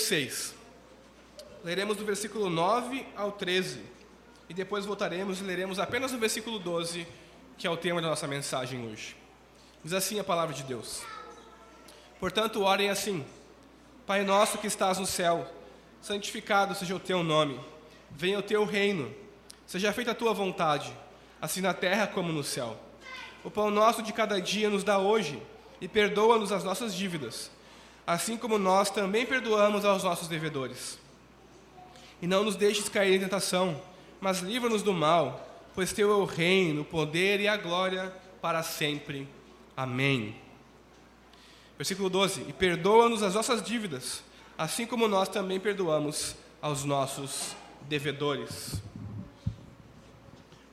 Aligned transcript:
Mateus 0.00 0.02
6. 0.02 0.54
Leremos 1.62 1.96
do 1.96 2.04
versículo 2.04 2.48
9 2.48 3.06
ao 3.14 3.32
13. 3.32 3.80
E 4.48 4.54
depois 4.54 4.86
voltaremos 4.86 5.40
e 5.40 5.44
leremos 5.44 5.78
apenas 5.78 6.12
o 6.12 6.18
versículo 6.18 6.58
12, 6.58 7.06
que 7.58 7.66
é 7.66 7.70
o 7.70 7.76
tema 7.76 8.00
da 8.00 8.08
nossa 8.08 8.26
mensagem 8.26 8.88
hoje. 8.88 9.14
Diz 9.84 9.92
assim 9.92 10.18
a 10.18 10.24
palavra 10.24 10.54
de 10.54 10.62
Deus. 10.62 11.02
Portanto, 12.18 12.62
orem 12.62 12.88
assim: 12.88 13.24
Pai 14.06 14.24
nosso 14.24 14.58
que 14.58 14.66
estás 14.66 14.98
no 14.98 15.06
céu, 15.06 15.46
santificado 16.00 16.74
seja 16.74 16.94
o 16.94 17.00
teu 17.00 17.22
nome. 17.22 17.60
Venha 18.10 18.38
o 18.38 18.42
teu 18.42 18.64
reino. 18.64 19.14
Seja 19.66 19.92
feita 19.92 20.12
a 20.12 20.14
tua 20.14 20.32
vontade, 20.32 20.92
assim 21.40 21.60
na 21.60 21.74
terra 21.74 22.06
como 22.06 22.32
no 22.32 22.42
céu. 22.42 22.76
O 23.44 23.50
pão 23.50 23.70
nosso 23.70 24.02
de 24.02 24.12
cada 24.12 24.40
dia 24.40 24.68
nos 24.68 24.82
dá 24.82 24.98
hoje, 24.98 25.40
e 25.80 25.86
perdoa-nos 25.86 26.52
as 26.52 26.64
nossas 26.64 26.94
dívidas, 26.94 27.50
assim 28.06 28.36
como 28.36 28.58
nós 28.58 28.90
também 28.90 29.26
perdoamos 29.26 29.84
aos 29.84 30.02
nossos 30.02 30.28
devedores. 30.28 30.98
E 32.20 32.26
não 32.26 32.44
nos 32.44 32.56
deixes 32.56 32.88
cair 32.88 33.16
em 33.16 33.20
tentação, 33.20 33.80
mas 34.20 34.40
livra-nos 34.40 34.82
do 34.82 34.92
mal, 34.92 35.48
pois 35.74 35.92
teu 35.92 36.10
é 36.10 36.14
o 36.14 36.24
reino, 36.24 36.82
o 36.82 36.84
poder 36.84 37.40
e 37.40 37.48
a 37.48 37.56
glória 37.56 38.12
para 38.40 38.62
sempre. 38.62 39.28
Amém. 39.76 40.36
Versículo 41.78 42.10
12: 42.10 42.44
E 42.48 42.52
perdoa-nos 42.52 43.22
as 43.22 43.34
nossas 43.34 43.62
dívidas, 43.62 44.22
assim 44.58 44.86
como 44.86 45.08
nós 45.08 45.28
também 45.28 45.58
perdoamos 45.58 46.36
aos 46.60 46.84
nossos 46.84 47.56
devedores. 47.88 48.82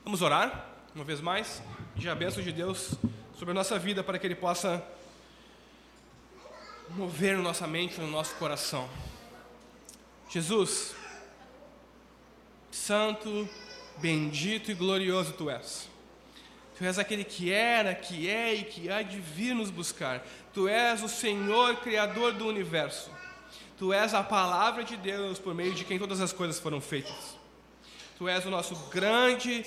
Vamos 0.04 0.20
orar, 0.20 0.66
uma 0.94 1.04
vez 1.04 1.20
mais, 1.20 1.62
pedir 1.94 2.10
a 2.10 2.14
bênção 2.14 2.42
de 2.42 2.52
Deus 2.52 2.92
sobre 3.38 3.52
a 3.52 3.54
nossa 3.54 3.78
vida 3.78 4.02
para 4.02 4.18
que 4.18 4.26
Ele 4.26 4.34
possa 4.34 4.84
mover 6.90 7.36
nossa 7.38 7.66
mente, 7.66 8.00
no 8.00 8.08
nosso 8.08 8.34
coração. 8.36 8.88
Jesus, 10.28 10.94
Santo, 12.70 13.48
bendito 13.96 14.70
e 14.70 14.74
glorioso 14.74 15.32
Tu 15.32 15.50
és. 15.50 15.88
Tu 16.76 16.84
és 16.84 16.98
aquele 16.98 17.24
que 17.24 17.52
era, 17.52 17.94
que 17.94 18.30
é 18.30 18.54
e 18.54 18.64
que 18.64 18.88
há 18.88 19.02
de 19.02 19.18
vir 19.18 19.54
nos 19.54 19.70
buscar. 19.70 20.24
Tu 20.54 20.68
és 20.68 21.02
o 21.02 21.08
Senhor, 21.08 21.76
Criador 21.76 22.32
do 22.32 22.46
universo. 22.46 23.10
Tu 23.76 23.92
és 23.92 24.14
a 24.14 24.22
palavra 24.22 24.84
de 24.84 24.96
Deus 24.96 25.38
por 25.38 25.54
meio 25.54 25.74
de 25.74 25.84
quem 25.84 25.98
todas 25.98 26.20
as 26.20 26.32
coisas 26.32 26.58
foram 26.58 26.80
feitas. 26.80 27.36
Tu 28.16 28.28
és 28.28 28.44
o 28.44 28.50
nosso 28.50 28.74
grande 28.90 29.64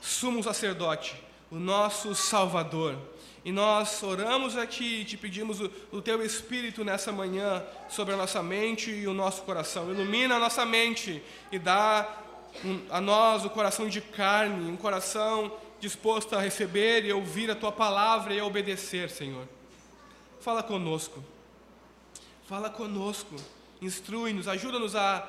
sumo 0.00 0.42
sacerdote, 0.42 1.16
o 1.50 1.56
nosso 1.56 2.14
Salvador. 2.14 2.96
E 3.44 3.50
nós 3.50 4.02
oramos 4.02 4.56
a 4.56 4.66
Ti 4.66 5.00
e 5.00 5.04
te 5.04 5.16
pedimos 5.16 5.60
o, 5.60 5.70
o, 5.90 6.00
Teu 6.00 6.24
Espírito 6.24 6.84
nessa 6.84 7.10
manhã 7.10 7.64
sobre 7.88 8.14
a 8.14 8.16
nossa 8.16 8.42
mente 8.42 8.90
e 8.90 9.06
o 9.08 9.14
nosso 9.14 9.42
coração. 9.42 9.90
Ilumina 9.90 10.36
a 10.36 10.38
nossa 10.38 10.64
mente 10.64 11.20
e 11.50 11.58
dá 11.58 12.08
um, 12.64 12.80
a 12.88 13.00
nós 13.00 13.44
o 13.44 13.50
coração 13.50 13.88
de 13.88 14.00
carne, 14.00 14.70
um 14.70 14.76
coração 14.76 15.52
disposto 15.80 16.36
a 16.36 16.40
receber 16.40 17.04
e 17.04 17.12
ouvir 17.12 17.50
a 17.50 17.56
Tua 17.56 17.72
palavra 17.72 18.32
e 18.32 18.38
a 18.38 18.44
obedecer, 18.44 19.10
Senhor. 19.10 19.48
Fala 20.40 20.62
conosco. 20.62 21.22
Fala 22.46 22.70
conosco. 22.70 23.34
Instrui-nos, 23.80 24.46
ajuda-nos 24.46 24.94
a 24.94 25.28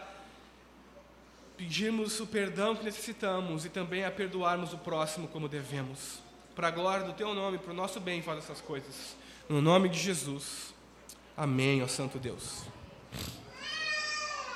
pedirmos 1.58 2.20
o 2.20 2.28
perdão 2.28 2.76
que 2.76 2.84
necessitamos 2.84 3.66
e 3.66 3.70
também 3.70 4.06
a 4.06 4.12
perdoarmos 4.12 4.72
o 4.72 4.78
próximo 4.78 5.28
como 5.28 5.48
devemos 5.48 6.23
para 6.56 6.68
a 6.68 6.72
glória 6.72 7.06
do 7.06 7.14
teu 7.14 7.34
nome, 7.34 7.58
para 7.58 7.72
o 7.72 7.76
nosso 7.76 8.00
bem, 8.00 8.22
faz 8.22 8.40
essas 8.40 8.62
coisas. 8.62 9.16
No 9.50 9.62
nome 9.62 9.90
de 9.90 10.00
Jesus. 10.00 10.74
Amém, 11.36 11.82
ó 11.82 11.88
Santo 11.88 12.20
Deus. 12.20 12.64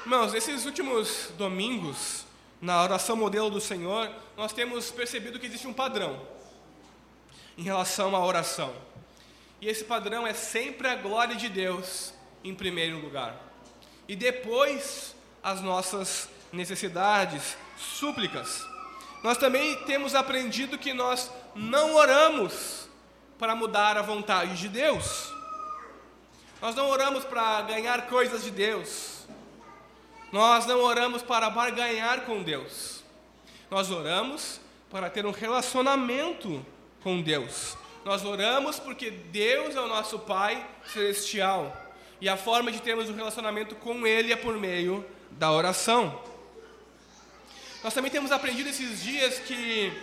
Irmãos, 0.04 0.32
nesses 0.32 0.66
últimos 0.66 1.32
domingos, 1.38 2.26
na 2.62 2.82
oração 2.82 3.16
modelo 3.16 3.50
do 3.50 3.60
Senhor, 3.60 4.10
nós 4.38 4.54
temos 4.54 4.90
percebido 4.90 5.40
que 5.40 5.46
existe 5.46 5.68
um 5.68 5.74
padrão 5.74 6.22
em 7.58 7.64
relação 7.64 8.16
à 8.16 8.26
oração. 8.26 8.74
E 9.60 9.68
esse 9.68 9.84
padrão 9.84 10.26
é 10.26 10.34
sempre 10.34 10.88
a 10.88 10.96
glória 10.96 11.36
de 11.36 11.50
Deus 11.50 12.14
em 12.44 12.54
primeiro 12.54 13.00
lugar. 13.00 13.36
E 14.08 14.16
depois 14.16 15.16
as 15.44 15.62
nossas 15.62 16.30
necessidades, 16.54 17.58
súplicas. 17.78 18.66
Nós 19.24 19.38
também 19.38 19.76
temos 19.84 20.16
aprendido 20.16 20.78
que 20.78 20.94
nós 20.94 21.32
não 21.56 21.96
oramos 21.96 22.88
para 23.38 23.56
mudar 23.56 23.98
a 23.98 24.02
vontade 24.02 24.58
de 24.58 24.68
Deus. 24.68 25.34
Nós 26.62 26.76
não 26.76 26.90
oramos 26.90 27.24
para 27.24 27.62
ganhar 27.62 28.08
coisas 28.08 28.44
de 28.44 28.52
Deus. 28.52 29.28
Nós 30.32 30.66
não 30.66 30.82
oramos 30.82 31.22
para 31.22 31.50
barganhar 31.50 32.22
com 32.22 32.44
Deus. 32.44 33.04
Nós 33.70 33.92
oramos 33.92 34.60
para 34.90 35.10
ter 35.10 35.26
um 35.26 35.32
relacionamento 35.32 36.66
com 37.02 37.22
Deus. 37.22 37.78
Nós 38.04 38.24
oramos 38.24 38.80
porque 38.80 39.12
Deus 39.12 39.76
é 39.76 39.82
o 39.82 39.88
nosso 39.88 40.20
Pai 40.20 40.66
celestial. 40.86 41.76
E 42.20 42.28
a 42.28 42.38
forma 42.38 42.72
de 42.72 42.82
termos 42.82 43.10
um 43.10 43.16
relacionamento 43.16 43.76
com 43.76 44.08
Ele 44.08 44.34
é 44.34 44.36
por 44.36 44.56
meio 44.56 45.06
da 45.32 45.52
oração. 45.52 46.20
Nós 47.88 47.94
também 47.94 48.12
temos 48.12 48.34
aprendido 48.34 48.68
esses 48.68 49.02
dias 49.02 49.40
que 49.40 49.98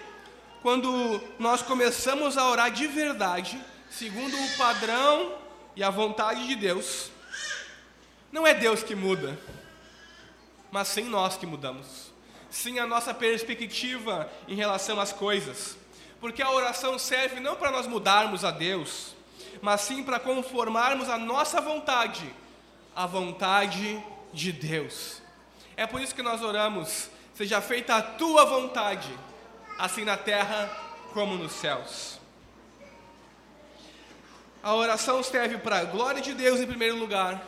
quando 0.62 1.22
nós 1.38 1.60
começamos 1.60 2.38
a 2.38 2.48
orar 2.48 2.70
de 2.70 2.86
verdade, 2.86 3.62
segundo 3.90 4.34
o 4.34 4.56
padrão 4.56 5.36
e 5.76 5.84
a 5.84 5.90
vontade 5.90 6.46
de 6.46 6.56
Deus, 6.56 7.10
não 8.32 8.46
é 8.46 8.54
Deus 8.54 8.82
que 8.82 8.94
muda, 8.94 9.38
mas 10.70 10.88
sim 10.88 11.04
nós 11.04 11.36
que 11.36 11.44
mudamos. 11.44 12.10
Sim 12.48 12.78
a 12.78 12.86
nossa 12.86 13.12
perspectiva 13.12 14.32
em 14.48 14.54
relação 14.54 14.98
às 14.98 15.12
coisas. 15.12 15.76
Porque 16.22 16.40
a 16.40 16.50
oração 16.50 16.98
serve 16.98 17.38
não 17.38 17.54
para 17.54 17.70
nós 17.70 17.86
mudarmos 17.86 18.46
a 18.46 18.50
Deus, 18.50 19.14
mas 19.60 19.82
sim 19.82 20.02
para 20.02 20.18
conformarmos 20.18 21.10
a 21.10 21.18
nossa 21.18 21.60
vontade 21.60 22.34
à 22.96 23.04
vontade 23.04 24.02
de 24.32 24.52
Deus. 24.52 25.20
É 25.76 25.86
por 25.86 26.00
isso 26.00 26.14
que 26.14 26.22
nós 26.22 26.40
oramos: 26.40 27.12
seja 27.34 27.60
feita 27.60 27.96
a 27.96 28.02
tua 28.02 28.44
vontade 28.44 29.12
assim 29.78 30.04
na 30.04 30.16
terra 30.16 30.70
como 31.12 31.36
nos 31.36 31.52
céus. 31.52 32.18
A 34.62 34.74
oração 34.74 35.22
serve 35.22 35.58
para 35.58 35.78
a 35.78 35.84
glória 35.84 36.22
de 36.22 36.32
Deus 36.32 36.60
em 36.60 36.66
primeiro 36.66 36.96
lugar 36.96 37.44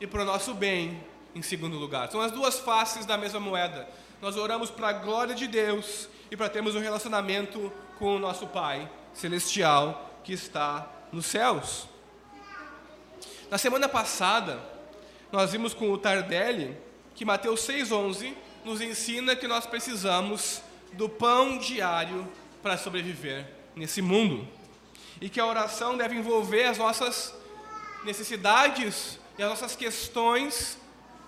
e 0.00 0.06
para 0.06 0.22
o 0.22 0.24
nosso 0.24 0.52
bem 0.52 1.02
em 1.34 1.40
segundo 1.40 1.76
lugar. 1.76 2.10
São 2.10 2.20
as 2.20 2.32
duas 2.32 2.58
faces 2.58 3.06
da 3.06 3.16
mesma 3.16 3.40
moeda. 3.40 3.88
Nós 4.20 4.36
oramos 4.36 4.70
para 4.70 4.88
a 4.88 4.92
glória 4.92 5.34
de 5.34 5.46
Deus 5.46 6.08
e 6.30 6.36
para 6.36 6.48
termos 6.48 6.74
um 6.74 6.80
relacionamento 6.80 7.72
com 7.98 8.16
o 8.16 8.18
nosso 8.18 8.46
Pai 8.48 8.90
celestial 9.14 10.20
que 10.22 10.32
está 10.32 10.86
nos 11.12 11.26
céus. 11.26 11.88
Na 13.50 13.56
semana 13.56 13.88
passada, 13.88 14.60
nós 15.32 15.52
vimos 15.52 15.72
com 15.72 15.90
o 15.90 15.96
Tardelli 15.96 16.76
que 17.14 17.24
Mateus 17.24 17.60
6,11 17.60 18.34
nos 18.64 18.80
ensina 18.80 19.36
que 19.36 19.46
nós 19.46 19.66
precisamos 19.66 20.62
do 20.92 21.08
pão 21.08 21.58
diário 21.58 22.26
para 22.62 22.76
sobreviver 22.76 23.46
nesse 23.74 24.02
mundo. 24.02 24.46
E 25.20 25.28
que 25.28 25.40
a 25.40 25.46
oração 25.46 25.96
deve 25.96 26.16
envolver 26.16 26.64
as 26.64 26.78
nossas 26.78 27.34
necessidades 28.04 29.18
e 29.36 29.42
as 29.42 29.48
nossas 29.48 29.74
questões 29.74 30.78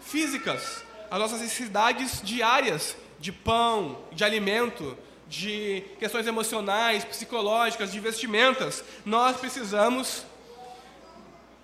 físicas, 0.01 0.85
as 1.11 1.19
nossas 1.19 1.41
necessidades 1.41 2.21
diárias 2.23 2.97
de 3.19 3.33
pão, 3.33 3.99
de 4.13 4.25
alimento, 4.25 4.97
de 5.29 5.85
questões 5.99 6.27
emocionais, 6.27 7.05
psicológicas, 7.05 7.93
de 7.93 8.01
vestimentas. 8.01 8.83
Nós 9.05 9.37
precisamos, 9.37 10.25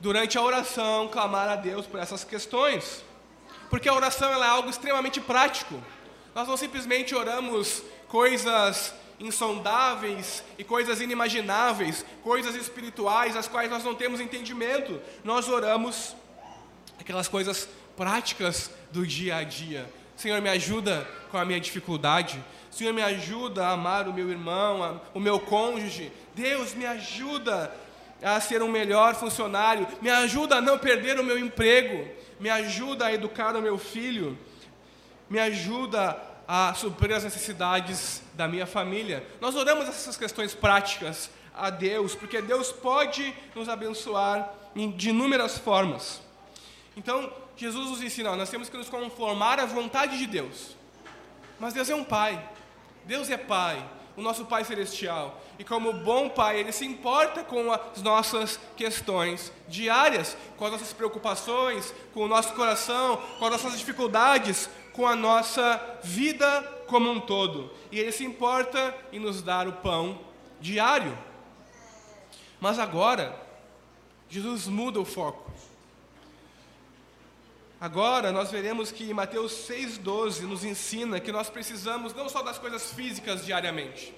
durante 0.01 0.37
a 0.37 0.43
oração, 0.43 1.09
clamar 1.09 1.49
a 1.49 1.57
Deus 1.57 1.87
por 1.87 1.99
essas 1.99 2.23
questões. 2.23 3.05
Porque 3.71 3.89
a 3.89 3.95
oração 3.95 4.31
é 4.31 4.47
algo 4.47 4.71
extremamente 4.71 5.21
prático. 5.21 5.83
Nós 6.35 6.47
não 6.47 6.57
simplesmente 6.57 7.15
oramos 7.15 7.83
coisas 8.09 8.95
insondáveis 9.19 10.45
e 10.59 10.65
coisas 10.65 11.01
inimagináveis, 11.01 12.05
coisas 12.23 12.55
espirituais 12.55 13.35
as 13.37 13.49
quais 13.49 13.71
nós 13.71 13.83
não 13.83 13.95
temos 13.95 14.21
entendimento. 14.21 15.01
Nós 15.25 15.49
oramos 15.49 16.15
aquelas 16.99 17.29
coisas 17.29 17.69
práticas 17.97 18.71
do 18.91 19.07
dia 19.07 19.37
a 19.37 19.43
dia. 19.43 19.91
Senhor, 20.17 20.41
me 20.41 20.49
ajuda 20.49 21.09
com 21.31 21.39
a 21.39 21.45
minha 21.45 21.61
dificuldade. 21.61 22.43
Senhor, 22.71 22.93
me 22.93 23.03
ajuda 23.03 23.67
a 23.67 23.71
amar 23.73 24.09
o 24.09 24.13
meu 24.13 24.31
irmão, 24.31 25.01
o 25.15 25.21
meu 25.21 25.41
cônjuge. 25.41 26.13
Deus, 26.35 26.75
me 26.75 26.87
ajuda 26.87 27.75
a 28.23 28.41
ser 28.41 28.63
um 28.63 28.69
melhor 28.69 29.15
funcionário. 29.15 29.87
Me 30.01 30.11
ajuda 30.11 30.57
a 30.57 30.61
não 30.61 30.79
perder 30.79 31.19
o 31.19 31.25
meu 31.25 31.39
emprego. 31.39 32.09
Me 32.39 32.51
ajuda 32.51 33.07
a 33.07 33.13
educar 33.13 33.57
o 33.57 33.63
meu 33.63 33.79
filho 33.79 34.37
me 35.29 35.39
ajuda 35.39 36.21
a 36.47 36.73
suprir 36.75 37.17
as 37.17 37.25
necessidades 37.25 38.23
da 38.35 38.47
minha 38.47 38.67
família. 38.67 39.27
Nós 39.41 39.55
oramos 39.57 39.89
essas 39.89 40.17
questões 40.17 40.55
práticas 40.55 41.31
a 41.55 41.71
Deus, 41.71 42.15
porque 42.15 42.41
Deus 42.41 42.71
pode 42.71 43.35
nos 43.55 43.69
abençoar 43.69 44.53
de 44.97 45.11
inúmeras 45.11 45.59
formas. 45.59 46.21
Então, 46.97 47.33
Jesus 47.57 47.91
nos 47.91 48.03
ensina, 48.03 48.37
nós 48.37 48.51
temos 48.51 48.69
que 48.69 48.77
nos 48.77 48.89
conformar 48.89 49.59
à 49.59 49.67
vontade 49.67 50.19
de 50.19 50.27
Deus. 50.27 50.77
Mas 51.59 51.75
Deus 51.75 51.89
é 51.91 51.95
um 51.95 52.05
Pai. 52.05 52.51
Deus 53.05 53.31
é 53.31 53.37
Pai, 53.37 53.85
o 54.17 54.23
nosso 54.23 54.45
Pai 54.45 54.65
Celestial. 54.65 55.41
E 55.59 55.65
como 55.65 55.93
bom 55.93 56.29
Pai, 56.29 56.59
Ele 56.61 56.73
se 56.73 56.85
importa 56.85 57.43
com 57.43 57.73
as 57.73 58.03
nossas 58.03 58.61
questões 58.77 59.53
diárias, 59.69 60.37
com 60.57 60.67
as 60.67 60.73
nossas 60.73 60.93
preocupações, 60.93 61.95
com 62.13 62.21
o 62.21 62.29
nosso 62.29 62.53
coração, 62.55 63.17
com 63.39 63.45
as 63.47 63.51
nossas 63.53 63.79
dificuldades, 63.79 64.69
com 64.93 65.07
a 65.07 65.17
nossa 65.17 65.81
vida 66.03 66.63
como 66.87 67.11
um 67.11 67.21
todo. 67.21 67.73
E 67.91 67.99
Ele 67.99 68.13
se 68.13 68.25
importa 68.25 68.95
em 69.13 69.19
nos 69.19 69.43
dar 69.43 69.67
o 69.67 69.73
pão 69.75 70.19
diário. 70.61 71.17
Mas 72.61 72.79
agora, 72.79 73.35
Jesus 74.29 74.67
muda 74.67 75.01
o 75.01 75.05
foco. 75.05 75.51
Agora 77.81 78.33
nós 78.33 78.51
veremos 78.51 78.91
que 78.91 79.13
Mateus 79.13 79.53
6,12 79.69 80.41
nos 80.43 80.65
ensina 80.65 81.21
que 81.21 81.31
nós 81.31 81.51
precisamos 81.51 82.15
não 82.15 82.29
só 82.29 82.43
das 82.43 82.59
coisas 82.59 82.93
físicas 82.93 83.45
diariamente, 83.45 84.15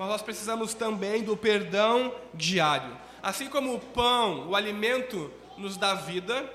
mas 0.00 0.08
nós 0.08 0.22
precisamos 0.22 0.72
também 0.72 1.22
do 1.22 1.36
perdão 1.36 2.14
diário. 2.32 2.96
Assim 3.22 3.50
como 3.50 3.74
o 3.74 3.78
pão, 3.78 4.48
o 4.48 4.56
alimento, 4.56 5.30
nos 5.58 5.76
dá 5.76 5.92
vida, 5.92 6.50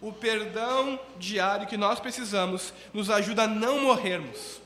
o 0.00 0.10
perdão 0.10 0.98
diário 1.18 1.66
que 1.66 1.76
nós 1.76 2.00
precisamos 2.00 2.72
nos 2.94 3.10
ajuda 3.10 3.42
a 3.42 3.46
não 3.46 3.82
morrermos. 3.82 4.62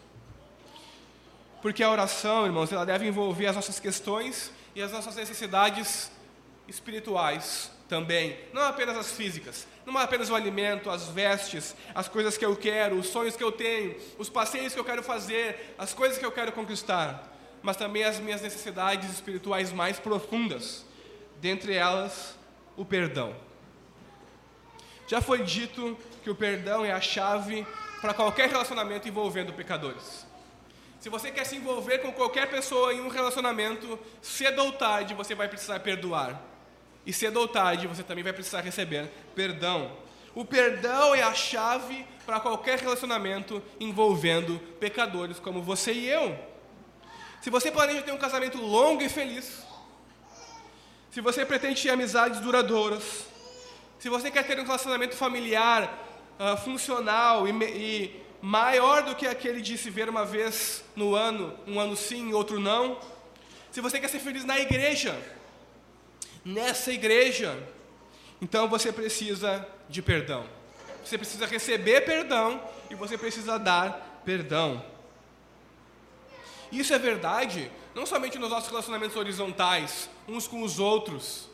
Porque 1.60 1.82
a 1.82 1.90
oração, 1.90 2.46
irmãos, 2.46 2.70
ela 2.70 2.86
deve 2.86 3.08
envolver 3.08 3.48
as 3.48 3.56
nossas 3.56 3.80
questões 3.80 4.52
e 4.72 4.80
as 4.80 4.92
nossas 4.92 5.16
necessidades 5.16 6.08
espirituais 6.68 7.72
também, 7.88 8.38
não 8.52 8.62
apenas 8.62 8.96
as 8.96 9.10
físicas, 9.10 9.66
não 9.84 9.98
é 9.98 10.04
apenas 10.04 10.30
o 10.30 10.36
alimento, 10.36 10.88
as 10.90 11.08
vestes, 11.08 11.74
as 11.92 12.06
coisas 12.06 12.38
que 12.38 12.46
eu 12.46 12.54
quero, 12.54 12.96
os 12.96 13.08
sonhos 13.08 13.34
que 13.34 13.42
eu 13.42 13.50
tenho, 13.50 13.96
os 14.16 14.28
passeios 14.28 14.72
que 14.72 14.78
eu 14.78 14.84
quero 14.84 15.02
fazer, 15.02 15.74
as 15.76 15.92
coisas 15.92 16.18
que 16.18 16.24
eu 16.24 16.30
quero 16.30 16.52
conquistar, 16.52 17.31
mas 17.62 17.76
também 17.76 18.04
as 18.04 18.18
minhas 18.18 18.42
necessidades 18.42 19.10
espirituais 19.10 19.72
mais 19.72 19.98
profundas, 19.98 20.84
dentre 21.40 21.74
elas 21.74 22.36
o 22.76 22.84
perdão. 22.84 23.34
Já 25.06 25.20
foi 25.20 25.42
dito 25.42 25.96
que 26.22 26.30
o 26.30 26.34
perdão 26.34 26.84
é 26.84 26.92
a 26.92 27.00
chave 27.00 27.66
para 28.00 28.14
qualquer 28.14 28.48
relacionamento 28.48 29.08
envolvendo 29.08 29.52
pecadores. 29.52 30.26
Se 31.00 31.08
você 31.08 31.30
quer 31.30 31.44
se 31.44 31.56
envolver 31.56 31.98
com 31.98 32.12
qualquer 32.12 32.48
pessoa 32.48 32.94
em 32.94 33.00
um 33.00 33.08
relacionamento, 33.08 33.98
cedo 34.20 34.62
ou 34.62 34.72
tarde 34.72 35.14
você 35.14 35.34
vai 35.34 35.48
precisar 35.48 35.80
perdoar. 35.80 36.40
E 37.04 37.12
cedo 37.12 37.40
ou 37.40 37.48
tarde 37.48 37.88
você 37.88 38.02
também 38.02 38.22
vai 38.22 38.32
precisar 38.32 38.60
receber 38.60 39.10
perdão. 39.34 39.96
O 40.34 40.44
perdão 40.44 41.14
é 41.14 41.22
a 41.22 41.34
chave 41.34 42.06
para 42.24 42.40
qualquer 42.40 42.78
relacionamento 42.78 43.62
envolvendo 43.80 44.58
pecadores 44.78 45.38
como 45.38 45.60
você 45.60 45.92
e 45.92 46.08
eu. 46.08 46.51
Se 47.42 47.50
você 47.50 47.72
planeja 47.72 48.02
ter 48.02 48.12
um 48.12 48.18
casamento 48.18 48.56
longo 48.56 49.02
e 49.02 49.08
feliz, 49.08 49.62
se 51.10 51.20
você 51.20 51.44
pretende 51.44 51.82
ter 51.82 51.90
amizades 51.90 52.38
duradouras, 52.38 53.26
se 53.98 54.08
você 54.08 54.30
quer 54.30 54.46
ter 54.46 54.60
um 54.60 54.64
relacionamento 54.64 55.16
familiar 55.16 55.92
uh, 56.38 56.56
funcional 56.58 57.48
e, 57.48 57.50
e 57.50 58.22
maior 58.40 59.02
do 59.02 59.16
que 59.16 59.26
aquele 59.26 59.60
de 59.60 59.76
se 59.76 59.90
ver 59.90 60.08
uma 60.08 60.24
vez 60.24 60.84
no 60.94 61.16
ano, 61.16 61.58
um 61.66 61.80
ano 61.80 61.96
sim, 61.96 62.32
outro 62.32 62.60
não, 62.60 63.00
se 63.72 63.80
você 63.80 63.98
quer 63.98 64.08
ser 64.08 64.20
feliz 64.20 64.44
na 64.44 64.60
igreja, 64.60 65.20
nessa 66.44 66.92
igreja, 66.92 67.60
então 68.40 68.68
você 68.68 68.92
precisa 68.92 69.66
de 69.88 70.00
perdão. 70.00 70.46
Você 71.04 71.18
precisa 71.18 71.44
receber 71.46 72.02
perdão 72.02 72.62
e 72.88 72.94
você 72.94 73.18
precisa 73.18 73.58
dar 73.58 74.22
perdão. 74.24 74.91
Isso 76.72 76.92
é 76.92 76.98
verdade 76.98 77.70
não 77.94 78.06
somente 78.06 78.38
nos 78.38 78.50
nossos 78.50 78.70
relacionamentos 78.70 79.16
horizontais, 79.16 80.08
uns 80.26 80.48
com 80.48 80.62
os 80.62 80.78
outros. 80.78 81.48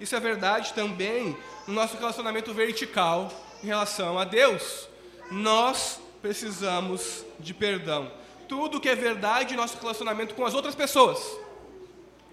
Isso 0.00 0.14
é 0.14 0.20
verdade 0.20 0.72
também 0.72 1.36
no 1.66 1.74
nosso 1.74 1.96
relacionamento 1.96 2.54
vertical 2.54 3.30
em 3.62 3.66
relação 3.66 4.18
a 4.18 4.24
Deus. 4.24 4.88
Nós 5.30 6.00
precisamos 6.22 7.24
de 7.40 7.52
perdão. 7.52 8.10
Tudo 8.48 8.80
que 8.80 8.88
é 8.88 8.94
verdade 8.94 9.54
em 9.54 9.56
nosso 9.56 9.76
relacionamento 9.78 10.34
com 10.34 10.46
as 10.46 10.54
outras 10.54 10.74
pessoas 10.74 11.20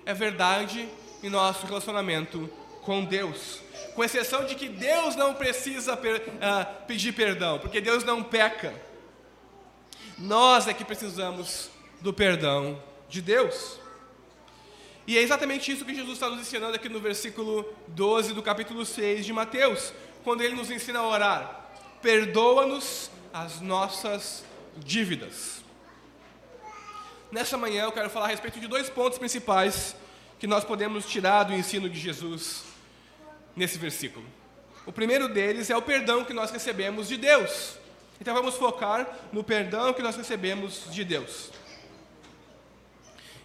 é 0.05 0.13
verdade 0.13 0.87
em 1.23 1.29
nosso 1.29 1.65
relacionamento 1.65 2.49
com 2.83 3.03
Deus. 3.03 3.61
Com 3.95 4.03
exceção 4.03 4.45
de 4.45 4.55
que 4.55 4.67
Deus 4.67 5.15
não 5.15 5.33
precisa 5.33 5.95
per, 5.95 6.17
uh, 6.17 6.85
pedir 6.85 7.13
perdão, 7.13 7.57
porque 7.59 7.79
Deus 7.81 8.03
não 8.03 8.21
peca. 8.21 8.73
Nós 10.17 10.67
é 10.67 10.73
que 10.73 10.83
precisamos 10.83 11.69
do 12.03 12.13
perdão 12.13 12.83
de 13.07 13.21
Deus. 13.21 13.79
E 15.07 15.17
é 15.17 15.21
exatamente 15.21 15.71
isso 15.71 15.85
que 15.85 15.95
Jesus 15.95 16.13
está 16.13 16.29
nos 16.29 16.41
ensinando 16.41 16.75
aqui 16.75 16.89
no 16.89 16.99
versículo 16.99 17.65
12 17.87 18.33
do 18.33 18.43
capítulo 18.43 18.85
6 18.85 19.25
de 19.25 19.33
Mateus, 19.33 19.93
quando 20.23 20.41
ele 20.41 20.53
nos 20.53 20.69
ensina 20.69 20.99
a 20.99 21.07
orar: 21.07 21.71
Perdoa-nos 22.01 23.09
as 23.33 23.61
nossas 23.61 24.43
dívidas. 24.77 25.63
Nessa 27.31 27.57
manhã 27.57 27.85
eu 27.85 27.91
quero 27.91 28.09
falar 28.09 28.25
a 28.25 28.29
respeito 28.29 28.59
de 28.59 28.67
dois 28.67 28.89
pontos 28.89 29.17
principais 29.17 29.95
que 30.37 30.45
nós 30.45 30.63
podemos 30.63 31.05
tirar 31.05 31.43
do 31.43 31.53
ensino 31.53 31.89
de 31.89 31.99
Jesus 31.99 32.63
nesse 33.55 33.77
versículo. 33.77 34.25
O 34.85 34.91
primeiro 34.91 35.29
deles 35.29 35.69
é 35.69 35.77
o 35.77 35.81
perdão 35.81 36.25
que 36.25 36.33
nós 36.33 36.51
recebemos 36.51 37.07
de 37.07 37.15
Deus. 37.15 37.77
Então 38.19 38.33
vamos 38.33 38.55
focar 38.55 39.07
no 39.31 39.43
perdão 39.43 39.93
que 39.93 40.01
nós 40.01 40.15
recebemos 40.15 40.83
de 40.91 41.03
Deus. 41.03 41.49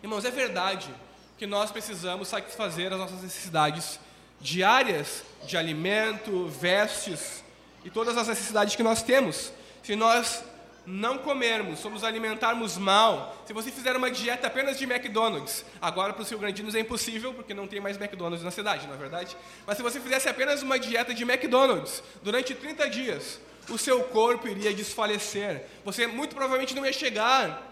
Irmãos, 0.03 0.25
é 0.25 0.31
verdade 0.31 0.89
que 1.37 1.47
nós 1.47 1.71
precisamos 1.71 2.29
satisfazer 2.29 2.93
as 2.93 2.99
nossas 2.99 3.23
necessidades 3.23 3.99
diárias 4.41 5.25
de 5.45 5.57
alimento, 5.57 6.47
vestes 6.47 7.43
e 7.85 7.91
todas 7.91 8.17
as 8.17 8.29
necessidades 8.29 8.77
que 8.77 8.83
nós 8.83 9.03
temos. 9.03 9.53
Se 9.83 9.97
nós 9.97 10.45
não 10.87 11.19
comermos, 11.19 11.81
só 11.81 11.91
nos 11.91 12.05
alimentarmos 12.05 12.79
mal, 12.79 13.37
se 13.45 13.53
você 13.53 13.71
fizer 13.71 13.95
uma 13.97 14.11
dieta 14.11 14.47
apenas 14.47 14.79
de 14.79 14.85
McDonald's, 14.85 15.65
agora 15.83 16.13
para 16.13 16.23
os 16.23 16.31
Rio 16.31 16.39
Grandinos 16.39 16.75
é 16.75 16.81
impossível, 16.81 17.35
porque 17.35 17.53
não 17.53 17.67
tem 17.67 17.81
mais 17.81 17.97
McDonald's 17.97 18.45
na 18.45 18.51
cidade, 18.51 18.87
não 18.87 18.95
é 18.95 18.97
verdade? 18.97 19.37
Mas 19.67 19.77
se 19.77 19.83
você 19.83 20.01
fizesse 20.01 20.29
apenas 20.29 20.63
uma 20.63 20.79
dieta 20.79 21.13
de 21.13 21.25
McDonald's 21.25 22.03
durante 22.23 22.55
30 22.55 22.89
dias, 22.89 23.41
o 23.69 23.77
seu 23.77 24.05
corpo 24.05 24.49
iria 24.49 24.73
desfalecer. 24.73 25.67
Você 25.85 26.07
muito 26.07 26.35
provavelmente 26.35 26.75
não 26.75 26.87
ia 26.87 26.93
chegar 26.93 27.69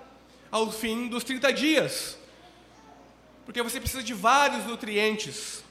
ao 0.50 0.70
fim 0.70 1.08
dos 1.08 1.24
30 1.24 1.52
dias. 1.52 2.18
Porque 3.44 3.62
você 3.62 3.78
precisa 3.78 4.02
de 4.02 4.14
vários 4.14 4.64
nutrientes. 4.64 5.64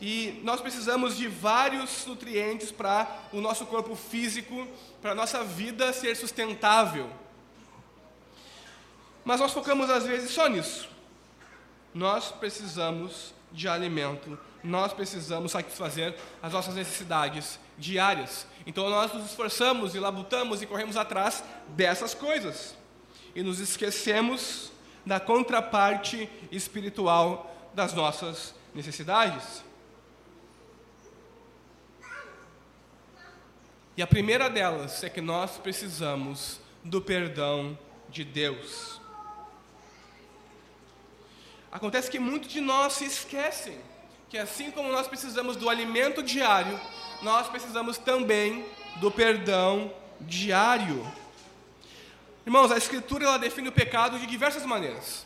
E 0.00 0.40
nós 0.42 0.60
precisamos 0.60 1.16
de 1.16 1.28
vários 1.28 2.06
nutrientes 2.06 2.72
para 2.72 3.06
o 3.32 3.40
nosso 3.40 3.66
corpo 3.66 3.94
físico, 3.94 4.66
para 5.02 5.12
a 5.12 5.14
nossa 5.14 5.44
vida 5.44 5.92
ser 5.92 6.16
sustentável. 6.16 7.10
Mas 9.24 9.40
nós 9.40 9.52
focamos 9.52 9.90
às 9.90 10.06
vezes 10.06 10.30
só 10.30 10.48
nisso. 10.48 10.88
Nós 11.92 12.32
precisamos 12.32 13.34
de 13.52 13.68
alimento, 13.68 14.38
nós 14.62 14.92
precisamos 14.92 15.52
satisfazer 15.52 16.16
as 16.42 16.52
nossas 16.52 16.74
necessidades 16.74 17.58
diárias. 17.76 18.46
Então 18.66 18.88
nós 18.88 19.12
nos 19.12 19.26
esforçamos 19.26 19.94
e 19.94 19.98
labutamos 19.98 20.62
e 20.62 20.66
corremos 20.66 20.96
atrás 20.96 21.44
dessas 21.68 22.14
coisas. 22.14 22.79
E 23.34 23.42
nos 23.42 23.60
esquecemos 23.60 24.72
da 25.04 25.18
contraparte 25.18 26.28
espiritual 26.50 27.70
das 27.74 27.92
nossas 27.92 28.54
necessidades. 28.74 29.64
E 33.96 34.02
a 34.02 34.06
primeira 34.06 34.48
delas 34.48 35.02
é 35.04 35.10
que 35.10 35.20
nós 35.20 35.58
precisamos 35.58 36.60
do 36.82 37.00
perdão 37.00 37.78
de 38.08 38.24
Deus. 38.24 39.00
Acontece 41.70 42.10
que 42.10 42.18
muitos 42.18 42.48
de 42.48 42.60
nós 42.60 42.94
se 42.94 43.04
esquecem 43.04 43.78
que 44.30 44.38
assim 44.38 44.70
como 44.70 44.92
nós 44.92 45.08
precisamos 45.08 45.56
do 45.56 45.68
alimento 45.68 46.22
diário, 46.22 46.80
nós 47.20 47.48
precisamos 47.48 47.98
também 47.98 48.64
do 49.00 49.10
perdão 49.10 49.92
diário. 50.20 51.04
Irmãos, 52.50 52.72
a 52.72 52.76
Escritura 52.76 53.26
ela 53.26 53.38
define 53.38 53.68
o 53.68 53.72
pecado 53.72 54.18
de 54.18 54.26
diversas 54.26 54.66
maneiras. 54.66 55.24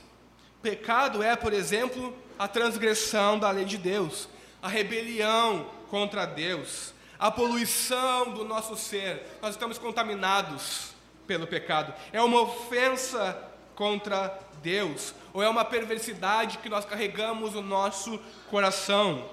Pecado 0.61 1.23
é, 1.23 1.35
por 1.35 1.54
exemplo, 1.54 2.14
a 2.38 2.47
transgressão 2.47 3.38
da 3.38 3.50
lei 3.50 3.64
de 3.64 3.78
Deus, 3.78 4.28
a 4.61 4.69
rebelião 4.69 5.64
contra 5.88 6.26
Deus, 6.26 6.93
a 7.19 7.31
poluição 7.31 8.33
do 8.33 8.45
nosso 8.45 8.76
ser, 8.76 9.38
nós 9.40 9.54
estamos 9.54 9.78
contaminados 9.78 10.90
pelo 11.26 11.47
pecado. 11.47 11.95
É 12.12 12.21
uma 12.21 12.43
ofensa 12.43 13.43
contra 13.75 14.38
Deus, 14.62 15.14
ou 15.33 15.43
é 15.43 15.49
uma 15.49 15.64
perversidade 15.64 16.59
que 16.59 16.69
nós 16.69 16.85
carregamos 16.85 17.54
no 17.54 17.62
nosso 17.62 18.21
coração. 18.50 19.31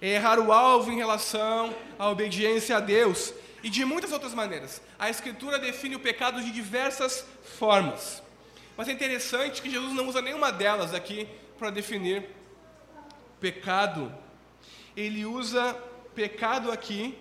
É 0.00 0.10
errar 0.10 0.38
o 0.38 0.52
alvo 0.52 0.92
em 0.92 0.96
relação 0.96 1.74
à 1.98 2.08
obediência 2.08 2.76
a 2.76 2.80
Deus. 2.80 3.34
e 3.64 3.68
de 3.68 3.84
muitas 3.84 4.12
outras 4.12 4.32
maneiras. 4.32 4.80
A 4.98 5.10
Escritura 5.10 5.58
define 5.58 5.96
o 5.96 6.00
pecado 6.00 6.42
de 6.42 6.50
diversas 6.50 7.26
formas. 7.58 8.22
Mas 8.76 8.88
é 8.88 8.92
interessante 8.92 9.60
que 9.62 9.70
Jesus 9.70 9.92
não 9.92 10.08
usa 10.08 10.22
nenhuma 10.22 10.50
delas 10.50 10.94
aqui 10.94 11.28
para 11.58 11.70
definir 11.70 12.28
pecado. 13.40 14.12
Ele 14.96 15.24
usa 15.24 15.76
pecado 16.14 16.70
aqui 16.70 17.16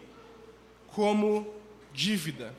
como 0.88 1.54
dívida. 1.94 2.54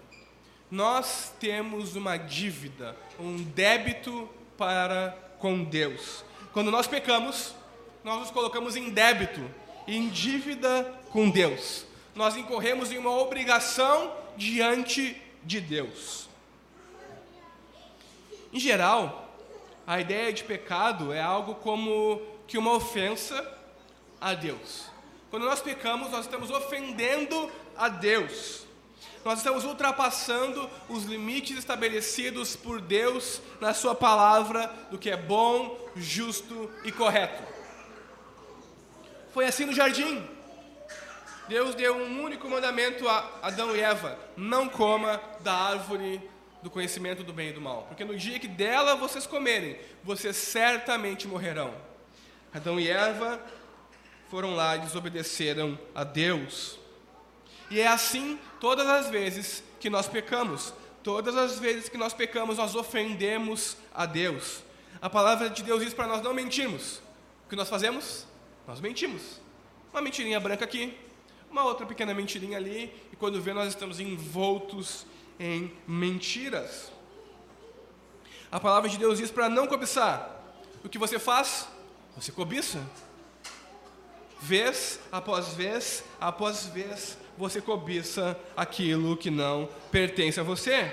Nós 0.70 1.32
temos 1.38 1.96
uma 1.96 2.16
dívida, 2.16 2.96
um 3.18 3.36
débito 3.36 4.28
para 4.56 5.16
com 5.38 5.62
Deus. 5.64 6.24
Quando 6.52 6.70
nós 6.70 6.86
pecamos, 6.86 7.54
nós 8.02 8.18
nos 8.20 8.30
colocamos 8.30 8.76
em 8.76 8.90
débito, 8.90 9.48
em 9.86 10.08
dívida 10.08 10.92
com 11.10 11.30
Deus. 11.30 11.84
Nós 12.14 12.36
incorremos 12.36 12.90
em 12.90 12.98
uma 12.98 13.10
obrigação 13.10 14.12
diante 14.36 15.20
de 15.42 15.60
Deus. 15.60 16.28
Em 18.52 18.60
geral, 18.60 19.34
a 19.86 20.00
ideia 20.00 20.32
de 20.32 20.44
pecado 20.44 21.12
é 21.12 21.20
algo 21.20 21.56
como 21.56 22.20
que 22.46 22.58
uma 22.58 22.72
ofensa 22.72 23.46
a 24.20 24.34
Deus. 24.34 24.86
Quando 25.30 25.44
nós 25.44 25.60
pecamos, 25.60 26.10
nós 26.10 26.24
estamos 26.24 26.50
ofendendo 26.50 27.50
a 27.76 27.88
Deus. 27.88 28.64
Nós 29.24 29.38
estamos 29.38 29.64
ultrapassando 29.64 30.70
os 30.88 31.04
limites 31.04 31.58
estabelecidos 31.58 32.54
por 32.54 32.80
Deus 32.80 33.42
na 33.60 33.74
Sua 33.74 33.94
palavra 33.94 34.72
do 34.90 34.98
que 34.98 35.10
é 35.10 35.16
bom, 35.16 35.76
justo 35.96 36.70
e 36.84 36.92
correto. 36.92 37.42
Foi 39.34 39.44
assim 39.44 39.64
no 39.66 39.72
jardim. 39.72 40.35
Deus 41.48 41.74
deu 41.74 41.96
um 41.96 42.22
único 42.22 42.48
mandamento 42.48 43.08
a 43.08 43.38
Adão 43.42 43.74
e 43.74 43.80
Eva: 43.80 44.18
não 44.36 44.68
coma 44.68 45.20
da 45.40 45.52
árvore 45.52 46.20
do 46.62 46.70
conhecimento 46.70 47.22
do 47.22 47.32
bem 47.32 47.50
e 47.50 47.52
do 47.52 47.60
mal, 47.60 47.84
porque 47.84 48.04
no 48.04 48.16
dia 48.16 48.38
que 48.38 48.48
dela 48.48 48.96
vocês 48.96 49.26
comerem, 49.26 49.78
vocês 50.02 50.36
certamente 50.36 51.28
morrerão. 51.28 51.72
Adão 52.52 52.80
e 52.80 52.88
Eva 52.88 53.40
foram 54.30 54.54
lá 54.54 54.76
e 54.76 54.80
desobedeceram 54.80 55.78
a 55.94 56.02
Deus. 56.02 56.78
E 57.70 57.80
é 57.80 57.86
assim 57.86 58.38
todas 58.60 58.86
as 58.88 59.08
vezes 59.08 59.62
que 59.78 59.90
nós 59.90 60.08
pecamos. 60.08 60.72
Todas 61.02 61.36
as 61.36 61.58
vezes 61.58 61.88
que 61.88 61.96
nós 61.96 62.12
pecamos, 62.12 62.58
nós 62.58 62.74
ofendemos 62.74 63.76
a 63.94 64.06
Deus. 64.06 64.64
A 65.00 65.08
palavra 65.08 65.48
de 65.48 65.62
Deus 65.62 65.84
diz 65.84 65.94
para 65.94 66.06
nós 66.06 66.20
não 66.20 66.34
mentirmos. 66.34 66.96
O 67.44 67.48
que 67.48 67.54
nós 67.54 67.68
fazemos? 67.68 68.26
Nós 68.66 68.80
mentimos. 68.80 69.40
Uma 69.92 70.02
mentirinha 70.02 70.40
branca 70.40 70.64
aqui, 70.64 70.98
uma 71.50 71.64
outra 71.64 71.86
pequena 71.86 72.12
mentirinha 72.12 72.56
ali, 72.56 72.92
e 73.12 73.16
quando 73.16 73.40
vê, 73.40 73.52
nós 73.52 73.68
estamos 73.68 74.00
envoltos 74.00 75.06
em 75.38 75.72
mentiras. 75.86 76.90
A 78.50 78.60
palavra 78.60 78.88
de 78.88 78.96
Deus 78.96 79.18
diz 79.18 79.30
para 79.30 79.48
não 79.48 79.66
cobiçar. 79.66 80.44
O 80.84 80.88
que 80.88 80.98
você 80.98 81.18
faz? 81.18 81.68
Você 82.16 82.30
cobiça. 82.30 82.82
Vez 84.40 85.00
após 85.10 85.54
vez 85.54 86.04
após 86.20 86.66
vez, 86.66 87.18
você 87.36 87.60
cobiça 87.60 88.38
aquilo 88.56 89.16
que 89.16 89.30
não 89.30 89.68
pertence 89.90 90.38
a 90.38 90.42
você. 90.42 90.92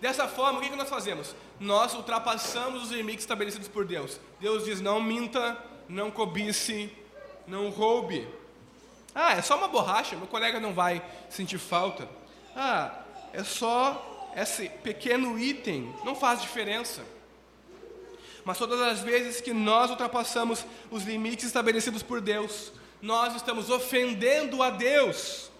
Dessa 0.00 0.26
forma, 0.26 0.58
o 0.58 0.62
que 0.62 0.74
nós 0.74 0.88
fazemos? 0.88 1.34
Nós 1.60 1.94
ultrapassamos 1.94 2.82
os 2.82 2.90
limites 2.90 3.22
estabelecidos 3.22 3.68
por 3.68 3.84
Deus. 3.84 4.18
Deus 4.40 4.64
diz: 4.64 4.80
não 4.80 5.00
minta, 5.00 5.56
não 5.88 6.10
cobice, 6.10 6.90
não 7.46 7.70
roube. 7.70 8.26
Ah, 9.14 9.32
é 9.32 9.42
só 9.42 9.56
uma 9.56 9.68
borracha, 9.68 10.16
meu 10.16 10.26
colega 10.26 10.58
não 10.58 10.72
vai 10.72 11.02
sentir 11.28 11.58
falta. 11.58 12.08
Ah, 12.56 13.02
é 13.32 13.44
só 13.44 14.30
esse 14.36 14.68
pequeno 14.68 15.38
item, 15.38 15.94
não 16.04 16.14
faz 16.14 16.40
diferença. 16.40 17.02
Mas 18.44 18.58
todas 18.58 18.80
as 18.80 19.00
vezes 19.00 19.40
que 19.40 19.52
nós 19.52 19.90
ultrapassamos 19.90 20.64
os 20.90 21.04
limites 21.04 21.44
estabelecidos 21.44 22.02
por 22.02 22.20
Deus, 22.20 22.72
nós 23.00 23.36
estamos 23.36 23.70
ofendendo 23.70 24.62
a 24.62 24.70
Deus 24.70 25.50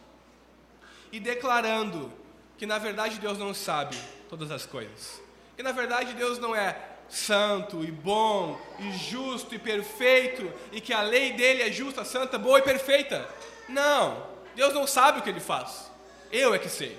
e 1.12 1.21
declarando 1.21 2.12
que 2.56 2.66
na 2.66 2.78
verdade 2.78 3.18
Deus 3.18 3.38
não 3.38 3.52
sabe 3.52 3.97
todas 4.28 4.50
as 4.50 4.64
coisas. 4.66 5.21
Que 5.56 5.62
na 5.62 5.73
verdade 5.73 6.14
Deus 6.14 6.38
não 6.38 6.54
é 6.54 6.92
santo 7.12 7.85
e 7.85 7.90
bom 7.90 8.59
e 8.78 8.90
justo 8.92 9.54
e 9.54 9.59
perfeito 9.59 10.50
e 10.73 10.81
que 10.81 10.95
a 10.95 11.02
lei 11.02 11.35
dele 11.35 11.62
é 11.62 11.71
justa, 11.71 12.07
santa, 12.07 12.38
boa 12.38 12.59
e 12.59 12.62
perfeita. 12.62 13.28
Não, 13.69 14.26
Deus 14.57 14.73
não 14.73 14.87
sabe 14.87 15.19
o 15.19 15.23
que 15.23 15.28
ele 15.28 15.38
faz. 15.38 15.90
Eu 16.33 16.54
é 16.54 16.59
que 16.59 16.71
sei. 16.71 16.97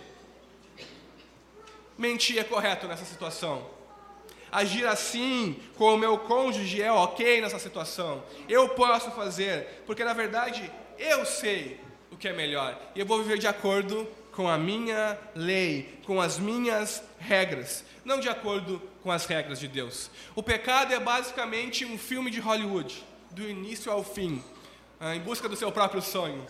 Mentir 1.98 2.38
é 2.38 2.43
correto 2.43 2.88
nessa 2.88 3.03
situação. 3.05 3.67
Agir 4.51 4.86
assim 4.86 5.60
com 5.75 5.96
o 5.96 5.98
meu 5.98 6.15
cônjuge 6.20 6.79
é 6.79 6.91
ok 6.91 7.41
nessa 7.41 7.58
situação. 7.58 8.24
Eu 8.48 8.70
posso 8.70 9.10
fazer, 9.12 9.84
porque 9.88 10.03
na 10.03 10.13
verdade 10.13 10.72
eu 11.00 11.25
sei 11.25 11.79
o 12.12 12.15
que 12.15 12.27
é 12.27 12.34
melhor. 12.34 12.79
E 12.93 13.00
eu 13.00 13.05
vou 13.05 13.17
viver 13.24 13.39
de 13.39 13.48
acordo 13.48 14.08
com 14.32 14.48
a 14.48 14.60
minha 14.60 15.17
lei, 15.34 16.00
com 16.05 16.22
as 16.22 16.38
minhas 16.38 17.03
regras, 17.20 17.84
não 18.05 18.20
de 18.20 18.29
acordo 18.29 18.93
com 19.03 19.12
as 19.12 19.25
regras 19.25 19.60
de 19.60 19.67
Deus. 19.67 20.10
O 20.33 20.41
pecado 20.41 20.93
é 20.93 21.00
basicamente 21.00 21.83
um 21.86 21.98
filme 21.98 22.31
de 22.31 22.39
Hollywood, 22.39 23.03
do 23.31 23.48
início 23.48 23.91
ao 23.91 24.03
fim, 24.03 24.41
ah, 25.00 25.15
em 25.15 25.19
busca 25.19 25.50
do 25.50 25.55
seu 25.57 25.72
próprio 25.72 26.01
sonho. 26.01 26.48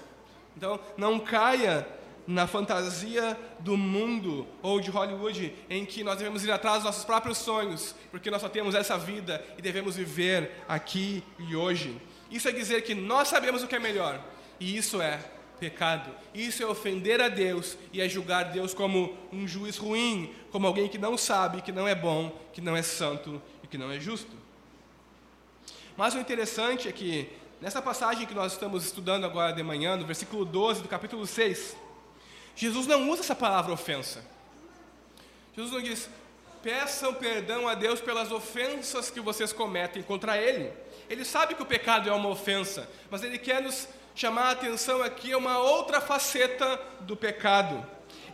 Então, 0.55 0.79
não 0.95 1.19
caia 1.19 1.85
na 2.27 2.47
fantasia 2.47 3.37
do 3.59 3.75
mundo 3.75 4.47
ou 4.61 4.79
de 4.79 4.89
Hollywood 4.89 5.53
em 5.69 5.85
que 5.85 6.03
nós 6.03 6.17
devemos 6.17 6.45
ir 6.45 6.51
atrás 6.51 6.77
dos 6.77 6.85
nossos 6.85 7.03
próprios 7.03 7.39
sonhos, 7.39 7.95
porque 8.11 8.29
nós 8.29 8.41
só 8.41 8.47
temos 8.47 8.75
essa 8.75 8.97
vida 8.97 9.43
e 9.57 9.61
devemos 9.61 9.95
viver 9.95 10.51
aqui 10.67 11.23
e 11.39 11.55
hoje. 11.55 11.99
Isso 12.29 12.47
é 12.47 12.51
dizer 12.51 12.83
que 12.83 12.93
nós 12.93 13.27
sabemos 13.27 13.63
o 13.63 13.67
que 13.67 13.75
é 13.75 13.79
melhor, 13.79 14.23
e 14.59 14.77
isso 14.77 15.01
é 15.01 15.19
pecado. 15.59 16.11
Isso 16.33 16.61
é 16.61 16.65
ofender 16.65 17.21
a 17.21 17.29
Deus 17.29 17.77
e 17.91 18.01
é 18.01 18.09
julgar 18.09 18.51
Deus 18.51 18.73
como 18.73 19.17
um 19.31 19.47
juiz 19.47 19.77
ruim, 19.77 20.33
como 20.53 20.67
alguém 20.67 20.87
que 20.87 20.99
não 20.99 21.17
sabe, 21.17 21.63
que 21.63 21.71
não 21.71 21.87
é 21.87 21.95
bom, 21.95 22.31
que 22.53 22.61
não 22.61 22.77
é 22.77 22.83
santo 22.83 23.41
e 23.63 23.67
que 23.67 23.75
não 23.75 23.91
é 23.91 23.99
justo. 23.99 24.31
Mas 25.97 26.13
o 26.13 26.19
interessante 26.19 26.87
é 26.87 26.91
que, 26.91 27.27
nessa 27.59 27.81
passagem 27.81 28.27
que 28.27 28.35
nós 28.35 28.51
estamos 28.51 28.85
estudando 28.85 29.25
agora 29.25 29.51
de 29.51 29.63
manhã, 29.63 29.95
no 29.95 30.05
versículo 30.05 30.45
12 30.45 30.83
do 30.83 30.87
capítulo 30.87 31.25
6, 31.25 31.75
Jesus 32.55 32.85
não 32.85 33.09
usa 33.09 33.21
essa 33.21 33.33
palavra 33.33 33.73
ofensa. 33.73 34.23
Jesus 35.55 35.73
não 35.73 35.81
diz, 35.81 36.07
peçam 36.61 37.15
perdão 37.15 37.67
a 37.67 37.73
Deus 37.73 37.99
pelas 37.99 38.31
ofensas 38.31 39.09
que 39.09 39.19
vocês 39.19 39.51
cometem 39.51 40.03
contra 40.03 40.37
Ele. 40.37 40.71
Ele 41.09 41.25
sabe 41.25 41.55
que 41.55 41.63
o 41.63 41.65
pecado 41.65 42.07
é 42.07 42.13
uma 42.13 42.29
ofensa, 42.29 42.87
mas 43.09 43.23
Ele 43.23 43.39
quer 43.39 43.59
nos 43.59 43.87
chamar 44.13 44.49
a 44.49 44.51
atenção 44.51 45.01
aqui 45.01 45.31
é 45.31 45.37
uma 45.37 45.57
outra 45.57 45.99
faceta 45.99 46.79
do 46.99 47.17
pecado. 47.17 47.83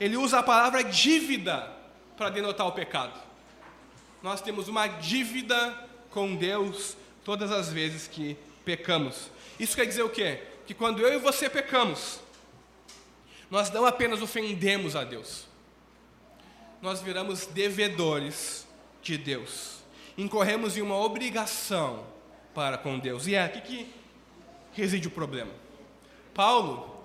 Ele 0.01 0.17
usa 0.17 0.39
a 0.39 0.43
palavra 0.43 0.83
dívida 0.83 1.78
para 2.19 2.29
denotar 2.29 2.67
o 2.67 2.73
pecado. 2.73 3.17
Nós 4.21 4.41
temos 4.41 4.67
uma 4.67 4.87
dívida 4.87 5.87
com 6.11 6.35
Deus 6.35 6.97
todas 7.23 7.49
as 7.49 7.71
vezes 7.71 8.09
que 8.09 8.37
pecamos. 8.65 9.31
Isso 9.57 9.73
quer 9.73 9.85
dizer 9.85 10.03
o 10.03 10.09
quê? 10.09 10.43
Que 10.67 10.73
quando 10.73 10.99
eu 10.99 11.13
e 11.13 11.17
você 11.17 11.49
pecamos, 11.49 12.19
nós 13.49 13.71
não 13.71 13.85
apenas 13.85 14.21
ofendemos 14.21 14.97
a 14.97 15.05
Deus, 15.05 15.47
nós 16.81 17.01
viramos 17.01 17.45
devedores 17.45 18.67
de 19.01 19.17
Deus, 19.17 19.77
incorremos 20.17 20.75
em 20.75 20.81
uma 20.81 20.97
obrigação 20.97 22.05
para 22.53 22.77
com 22.77 22.99
Deus. 22.99 23.27
E 23.27 23.35
é 23.35 23.45
aqui 23.45 23.61
que 23.61 23.93
reside 24.73 25.07
o 25.07 25.11
problema. 25.11 25.51
Paulo, 26.33 27.01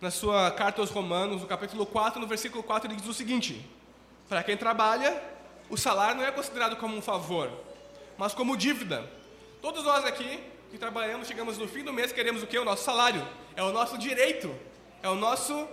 na 0.00 0.10
sua 0.10 0.50
carta 0.50 0.80
aos 0.80 0.88
Romanos, 0.88 1.42
no 1.42 1.46
capítulo 1.46 1.84
4, 1.84 2.18
no 2.18 2.26
versículo 2.26 2.62
4, 2.62 2.90
ele 2.90 2.96
diz 2.98 3.06
o 3.06 3.14
seguinte: 3.14 3.73
Para 4.28 4.42
quem 4.42 4.56
trabalha, 4.56 5.22
o 5.68 5.76
salário 5.76 6.16
não 6.16 6.24
é 6.24 6.30
considerado 6.30 6.76
como 6.76 6.96
um 6.96 7.02
favor, 7.02 7.50
mas 8.16 8.34
como 8.34 8.56
dívida. 8.56 9.08
Todos 9.60 9.84
nós 9.84 10.04
aqui 10.04 10.40
que 10.70 10.78
trabalhamos, 10.78 11.28
chegamos 11.28 11.56
no 11.56 11.68
fim 11.68 11.84
do 11.84 11.92
mês, 11.92 12.12
queremos 12.12 12.42
o 12.42 12.46
que? 12.46 12.58
O 12.58 12.64
nosso 12.64 12.84
salário. 12.84 13.26
É 13.54 13.62
o 13.62 13.72
nosso 13.72 13.96
direito, 13.96 14.54
é 15.02 15.08
o 15.08 15.14
nosso 15.14 15.54
uh, 15.54 15.68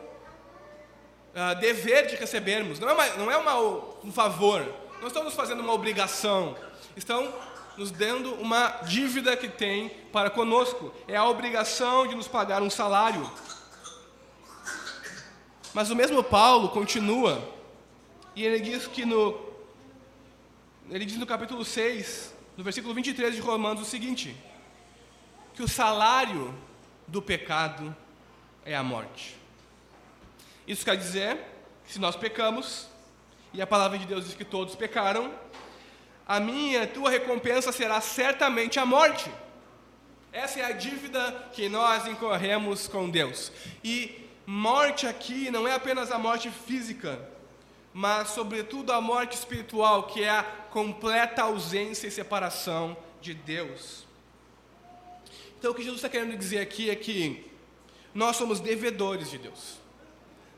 dever 1.59 2.07
de 2.07 2.15
recebermos. 2.15 2.79
Não 2.79 2.89
é, 2.89 2.93
uma, 2.93 3.07
não 3.17 3.31
é 3.31 3.37
uma, 3.37 3.57
um 4.03 4.11
favor, 4.11 4.63
não 4.99 5.07
estamos 5.07 5.33
fazendo 5.33 5.61
uma 5.61 5.73
obrigação. 5.73 6.55
Estão 6.95 7.33
nos 7.77 7.89
dando 7.89 8.33
uma 8.35 8.67
dívida 8.83 9.35
que 9.35 9.47
tem 9.47 9.89
para 10.11 10.29
conosco. 10.29 10.93
É 11.07 11.15
a 11.15 11.25
obrigação 11.25 12.05
de 12.05 12.13
nos 12.13 12.27
pagar 12.27 12.61
um 12.61 12.69
salário. 12.69 13.29
Mas 15.73 15.89
o 15.89 15.95
mesmo 15.95 16.23
Paulo 16.23 16.69
continua, 16.69 17.41
e 18.35 18.45
ele 18.45 18.59
diz 18.59 18.87
que 18.87 19.05
no. 19.05 19.51
Ele 20.89 21.05
diz 21.05 21.17
no 21.17 21.25
capítulo 21.25 21.63
6, 21.63 22.33
no 22.57 22.63
versículo 22.63 22.93
23 22.93 23.35
de 23.35 23.41
Romanos, 23.41 23.81
o 23.83 23.85
seguinte: 23.85 24.35
que 25.53 25.63
o 25.63 25.67
salário 25.67 26.53
do 27.07 27.21
pecado 27.21 27.95
é 28.65 28.75
a 28.75 28.83
morte. 28.83 29.35
Isso 30.67 30.85
quer 30.85 30.95
dizer 30.95 31.37
que 31.85 31.93
se 31.93 31.99
nós 31.99 32.15
pecamos, 32.15 32.87
e 33.53 33.61
a 33.61 33.67
palavra 33.67 33.97
de 33.97 34.05
Deus 34.05 34.25
diz 34.25 34.33
que 34.33 34.45
todos 34.45 34.75
pecaram, 34.75 35.33
a 36.27 36.39
minha 36.39 36.83
a 36.83 36.87
tua 36.87 37.09
recompensa 37.09 37.71
será 37.71 37.99
certamente 37.99 38.79
a 38.79 38.85
morte. 38.85 39.29
Essa 40.31 40.61
é 40.61 40.65
a 40.65 40.71
dívida 40.71 41.49
que 41.51 41.67
nós 41.67 42.07
incorremos 42.07 42.87
com 42.87 43.09
Deus. 43.09 43.51
E 43.83 44.29
morte 44.45 45.05
aqui 45.05 45.51
não 45.51 45.67
é 45.67 45.73
apenas 45.73 46.09
a 46.11 46.17
morte 46.17 46.49
física, 46.49 47.19
mas, 47.93 48.29
sobretudo, 48.29 48.91
a 48.91 49.01
morte 49.01 49.35
espiritual, 49.35 50.03
que 50.03 50.23
é 50.23 50.29
a 50.29 50.43
completa 50.43 51.43
ausência 51.43 52.07
e 52.07 52.11
separação 52.11 52.95
de 53.21 53.33
Deus. 53.33 54.05
Então, 55.59 55.71
o 55.71 55.75
que 55.75 55.83
Jesus 55.83 55.99
está 55.99 56.09
querendo 56.09 56.37
dizer 56.37 56.59
aqui 56.59 56.89
é 56.89 56.95
que 56.95 57.45
nós 58.13 58.35
somos 58.35 58.59
devedores 58.59 59.29
de 59.29 59.37
Deus. 59.37 59.79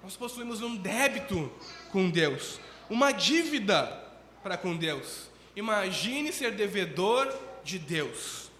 Nós 0.03 0.15
possuímos 0.15 0.61
um 0.61 0.75
débito 0.75 1.51
com 1.91 2.09
Deus, 2.09 2.59
uma 2.89 3.11
dívida 3.11 4.03
para 4.41 4.57
com 4.57 4.75
Deus. 4.75 5.29
Imagine 5.55 6.31
ser 6.31 6.51
devedor 6.51 7.33
de 7.63 7.79
Deus. 7.79 8.51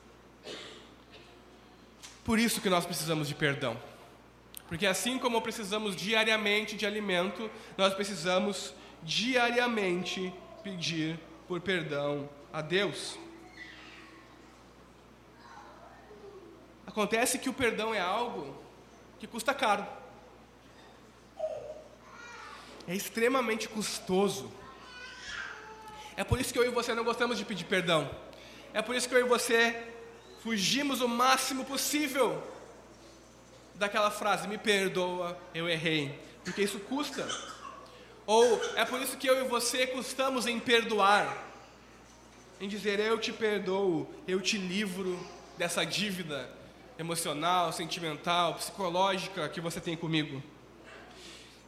Por 2.24 2.40
isso 2.40 2.62
que 2.62 2.70
nós 2.70 2.86
precisamos 2.86 3.28
de 3.28 3.36
perdão. 3.36 3.78
Porque 4.74 4.88
assim 4.88 5.20
como 5.20 5.40
precisamos 5.40 5.96
diariamente 5.96 6.76
de 6.76 6.84
alimento, 6.84 7.48
nós 7.78 7.94
precisamos 7.94 8.74
diariamente 9.04 10.34
pedir 10.64 11.20
por 11.48 11.62
perdão 11.62 12.28
a 12.52 12.60
Deus. 12.60 13.16
Acontece 16.88 17.38
que 17.38 17.48
o 17.48 17.54
perdão 17.54 17.94
é 17.94 18.00
algo 18.00 18.58
que 19.20 19.28
custa 19.28 19.54
caro. 19.54 19.86
É 22.88 22.96
extremamente 22.96 23.70
custoso. 23.70 24.52
É 26.18 26.24
por 26.24 26.42
isso 26.42 26.52
que 26.52 26.58
eu 26.58 26.66
e 26.66 26.70
você 26.70 26.96
não 26.96 27.04
gostamos 27.04 27.38
de 27.38 27.46
pedir 27.46 27.66
perdão. 27.66 28.10
É 28.74 28.82
por 28.82 28.96
isso 28.96 29.08
que 29.08 29.14
eu 29.14 29.20
e 29.20 29.30
você 29.30 29.88
fugimos 30.42 31.00
o 31.00 31.08
máximo 31.08 31.64
possível 31.64 32.53
daquela 33.76 34.12
frase: 34.12 34.48
me 34.48 34.58
perdoa, 34.58 35.38
eu 35.54 35.68
errei, 35.70 36.20
porque 36.44 36.62
isso 36.62 36.80
custa. 36.80 37.28
Ou 38.26 38.62
é 38.76 38.86
por 38.86 39.02
isso 39.02 39.18
que 39.18 39.28
eu 39.28 39.44
e 39.44 39.48
você 39.48 39.86
custamos 39.88 40.48
em 40.48 40.60
perdoar, 40.60 41.46
em 42.60 42.68
dizer 42.68 43.00
eu 43.00 43.20
te 43.20 43.34
perdoo, 43.34 44.10
eu 44.28 44.40
te 44.40 44.58
livro 44.58 45.20
dessa 45.58 45.86
dívida 45.86 46.50
emocional, 46.98 47.74
sentimental, 47.74 48.56
psicológica 48.56 49.50
que 49.50 49.60
você 49.60 49.82
tem 49.82 49.98
comigo. 49.98 50.42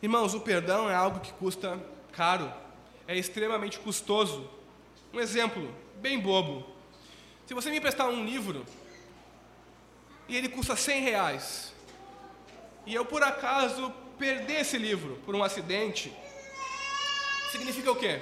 Irmãos, 0.01 0.33
o 0.33 0.39
perdão 0.39 0.89
é 0.89 0.95
algo 0.95 1.19
que 1.19 1.33
custa 1.33 1.79
caro, 2.11 2.51
é 3.07 3.17
extremamente 3.17 3.79
custoso. 3.79 4.49
Um 5.13 5.19
exemplo 5.19 5.73
bem 5.97 6.19
bobo. 6.19 6.65
Se 7.45 7.53
você 7.53 7.69
me 7.69 7.77
emprestar 7.77 8.07
um 8.07 8.23
livro 8.23 8.65
e 10.27 10.35
ele 10.35 10.49
custa 10.49 10.75
100 10.75 11.01
reais, 11.01 11.74
e 12.85 12.93
eu 12.93 13.05
por 13.05 13.23
acaso 13.23 13.91
perder 14.17 14.61
esse 14.61 14.77
livro 14.77 15.19
por 15.25 15.35
um 15.35 15.43
acidente, 15.43 16.13
significa 17.51 17.91
o 17.91 17.95
quê? 17.95 18.21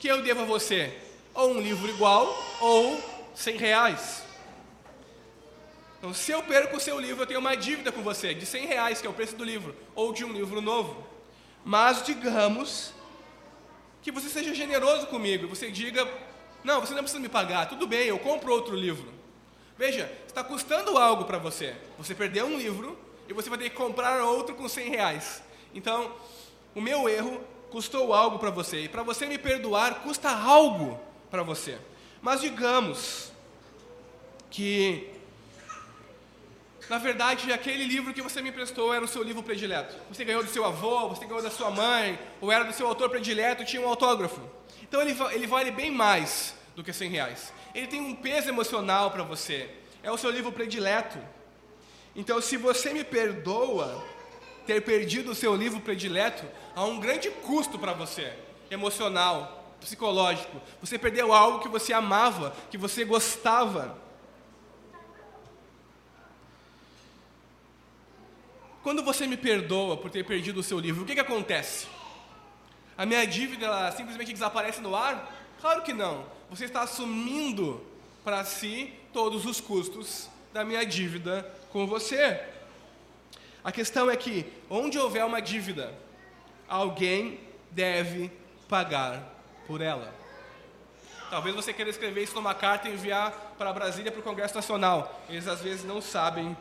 Que 0.00 0.08
eu 0.08 0.22
devo 0.22 0.42
a 0.42 0.44
você 0.44 0.96
ou 1.34 1.52
um 1.52 1.60
livro 1.60 1.88
igual 1.88 2.26
ou 2.60 3.02
100 3.34 3.56
reais. 3.56 4.22
Então, 5.98 6.12
se 6.12 6.32
eu 6.32 6.42
perco 6.42 6.76
o 6.76 6.80
seu 6.80 6.98
livro, 6.98 7.22
eu 7.22 7.26
tenho 7.26 7.38
uma 7.38 7.56
dívida 7.56 7.92
com 7.92 8.02
você 8.02 8.34
de 8.34 8.44
100 8.44 8.66
reais, 8.66 9.00
que 9.00 9.06
é 9.06 9.10
o 9.10 9.12
preço 9.12 9.36
do 9.36 9.44
livro, 9.44 9.74
ou 9.94 10.12
de 10.12 10.24
um 10.24 10.32
livro 10.32 10.60
novo. 10.60 11.06
Mas 11.64 12.04
digamos 12.04 12.92
que 14.02 14.10
você 14.10 14.28
seja 14.28 14.52
generoso 14.52 15.06
comigo, 15.06 15.46
você 15.46 15.70
diga: 15.70 16.06
Não, 16.64 16.80
você 16.80 16.92
não 16.92 17.04
precisa 17.04 17.22
me 17.22 17.28
pagar, 17.28 17.68
tudo 17.68 17.86
bem, 17.86 18.08
eu 18.08 18.18
compro 18.18 18.52
outro 18.52 18.74
livro. 18.74 19.12
Veja, 19.78 20.12
está 20.26 20.42
custando 20.42 20.98
algo 20.98 21.24
para 21.24 21.38
você. 21.38 21.76
Você 21.98 22.14
perdeu 22.14 22.46
um 22.46 22.58
livro 22.58 22.98
e 23.28 23.32
você 23.32 23.48
vai 23.48 23.58
ter 23.58 23.70
que 23.70 23.76
comprar 23.76 24.22
outro 24.24 24.54
com 24.54 24.68
100 24.68 24.90
reais. 24.90 25.42
Então, 25.74 26.12
o 26.74 26.80
meu 26.80 27.08
erro 27.08 27.40
custou 27.70 28.12
algo 28.12 28.38
para 28.38 28.50
você, 28.50 28.84
e 28.84 28.88
para 28.88 29.02
você 29.02 29.26
me 29.26 29.38
perdoar 29.38 30.02
custa 30.02 30.30
algo 30.30 31.00
para 31.30 31.42
você. 31.42 31.78
Mas 32.20 32.40
digamos 32.40 33.32
que, 34.50 35.10
na 36.88 36.98
verdade, 36.98 37.50
aquele 37.50 37.84
livro 37.84 38.12
que 38.12 38.20
você 38.20 38.42
me 38.42 38.50
emprestou 38.50 38.92
era 38.92 39.02
o 39.04 39.08
seu 39.08 39.22
livro 39.22 39.42
predileto. 39.42 39.96
Você 40.10 40.24
ganhou 40.24 40.44
do 40.44 40.50
seu 40.50 40.64
avô, 40.64 41.08
você 41.08 41.24
ganhou 41.24 41.42
da 41.42 41.50
sua 41.50 41.70
mãe, 41.70 42.18
ou 42.40 42.52
era 42.52 42.64
do 42.64 42.72
seu 42.72 42.86
autor 42.86 43.08
predileto, 43.08 43.64
tinha 43.64 43.80
um 43.80 43.88
autógrafo. 43.88 44.40
Então 44.82 45.00
ele, 45.00 45.16
ele 45.32 45.46
vale 45.46 45.70
bem 45.70 45.90
mais 45.90 46.54
do 46.76 46.84
que 46.84 46.92
100 46.92 47.08
reais. 47.08 47.52
Ele 47.74 47.86
tem 47.86 48.00
um 48.00 48.14
peso 48.14 48.50
emocional 48.50 49.10
para 49.10 49.22
você. 49.22 49.70
É 50.02 50.12
o 50.12 50.18
seu 50.18 50.30
livro 50.30 50.52
predileto. 50.52 51.18
Então, 52.14 52.40
se 52.40 52.56
você 52.56 52.92
me 52.92 53.04
perdoa 53.04 54.04
ter 54.66 54.82
perdido 54.82 55.32
o 55.32 55.34
seu 55.34 55.56
livro 55.56 55.80
predileto, 55.80 56.44
há 56.74 56.84
um 56.84 57.00
grande 57.00 57.30
custo 57.30 57.78
para 57.78 57.92
você, 57.92 58.32
emocional, 58.70 59.76
psicológico. 59.80 60.60
Você 60.80 60.98
perdeu 60.98 61.32
algo 61.32 61.60
que 61.60 61.68
você 61.68 61.92
amava, 61.92 62.54
que 62.70 62.78
você 62.78 63.04
gostava. 63.04 63.98
Quando 68.82 69.02
você 69.02 69.26
me 69.26 69.36
perdoa 69.36 69.96
por 69.96 70.10
ter 70.10 70.24
perdido 70.24 70.60
o 70.60 70.62
seu 70.62 70.78
livro, 70.78 71.02
o 71.02 71.06
que, 71.06 71.14
que 71.14 71.20
acontece? 71.20 71.86
A 72.96 73.06
minha 73.06 73.26
dívida 73.26 73.90
simplesmente 73.92 74.32
desaparece 74.32 74.80
no 74.80 74.94
ar? 74.94 75.32
Claro 75.60 75.82
que 75.82 75.92
não. 75.92 76.26
Você 76.50 76.66
está 76.66 76.82
assumindo 76.82 77.80
para 78.22 78.44
si 78.44 78.92
todos 79.12 79.46
os 79.46 79.60
custos 79.60 80.28
da 80.52 80.64
minha 80.64 80.84
dívida 80.84 81.50
com 81.70 81.86
você. 81.86 82.40
A 83.64 83.72
questão 83.72 84.10
é 84.10 84.16
que, 84.16 84.44
onde 84.68 84.98
houver 84.98 85.24
uma 85.24 85.40
dívida, 85.40 85.94
alguém 86.68 87.40
deve 87.70 88.30
pagar 88.68 89.22
por 89.66 89.80
ela. 89.80 90.12
Talvez 91.30 91.54
você 91.54 91.72
queira 91.72 91.90
escrever 91.90 92.24
isso 92.24 92.34
numa 92.34 92.54
carta 92.54 92.88
e 92.88 92.92
enviar 92.92 93.54
para 93.56 93.72
Brasília 93.72 94.12
para 94.12 94.20
o 94.20 94.22
Congresso 94.22 94.54
Nacional. 94.54 95.22
Eles 95.28 95.48
às 95.48 95.60
vezes 95.60 95.84
não 95.84 96.00
sabem 96.00 96.56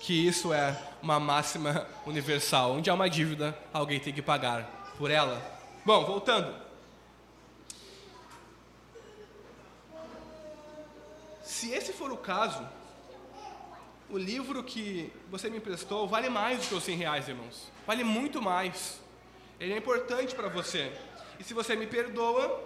que 0.00 0.26
isso 0.26 0.52
é 0.52 0.78
uma 1.02 1.20
máxima 1.20 1.86
universal. 2.06 2.72
Onde 2.72 2.88
há 2.88 2.94
uma 2.94 3.10
dívida, 3.10 3.56
alguém 3.72 4.00
tem 4.00 4.14
que 4.14 4.22
pagar 4.22 4.92
por 4.96 5.10
ela. 5.10 5.42
Bom, 5.84 6.04
voltando. 6.04 6.54
Se 11.42 11.70
esse 11.72 11.92
for 11.92 12.10
o 12.10 12.16
caso, 12.16 12.66
o 14.14 14.18
livro 14.18 14.62
que 14.62 15.12
você 15.28 15.50
me 15.50 15.56
emprestou 15.56 16.06
vale 16.06 16.28
mais 16.28 16.60
do 16.60 16.68
que 16.68 16.74
os 16.76 16.84
100 16.84 16.96
reais, 16.96 17.28
irmãos. 17.28 17.68
Vale 17.84 18.04
muito 18.04 18.40
mais. 18.40 19.00
Ele 19.58 19.72
é 19.72 19.76
importante 19.76 20.36
para 20.36 20.46
você. 20.46 20.92
E 21.40 21.42
se 21.42 21.52
você 21.52 21.74
me 21.74 21.84
perdoa, 21.84 22.62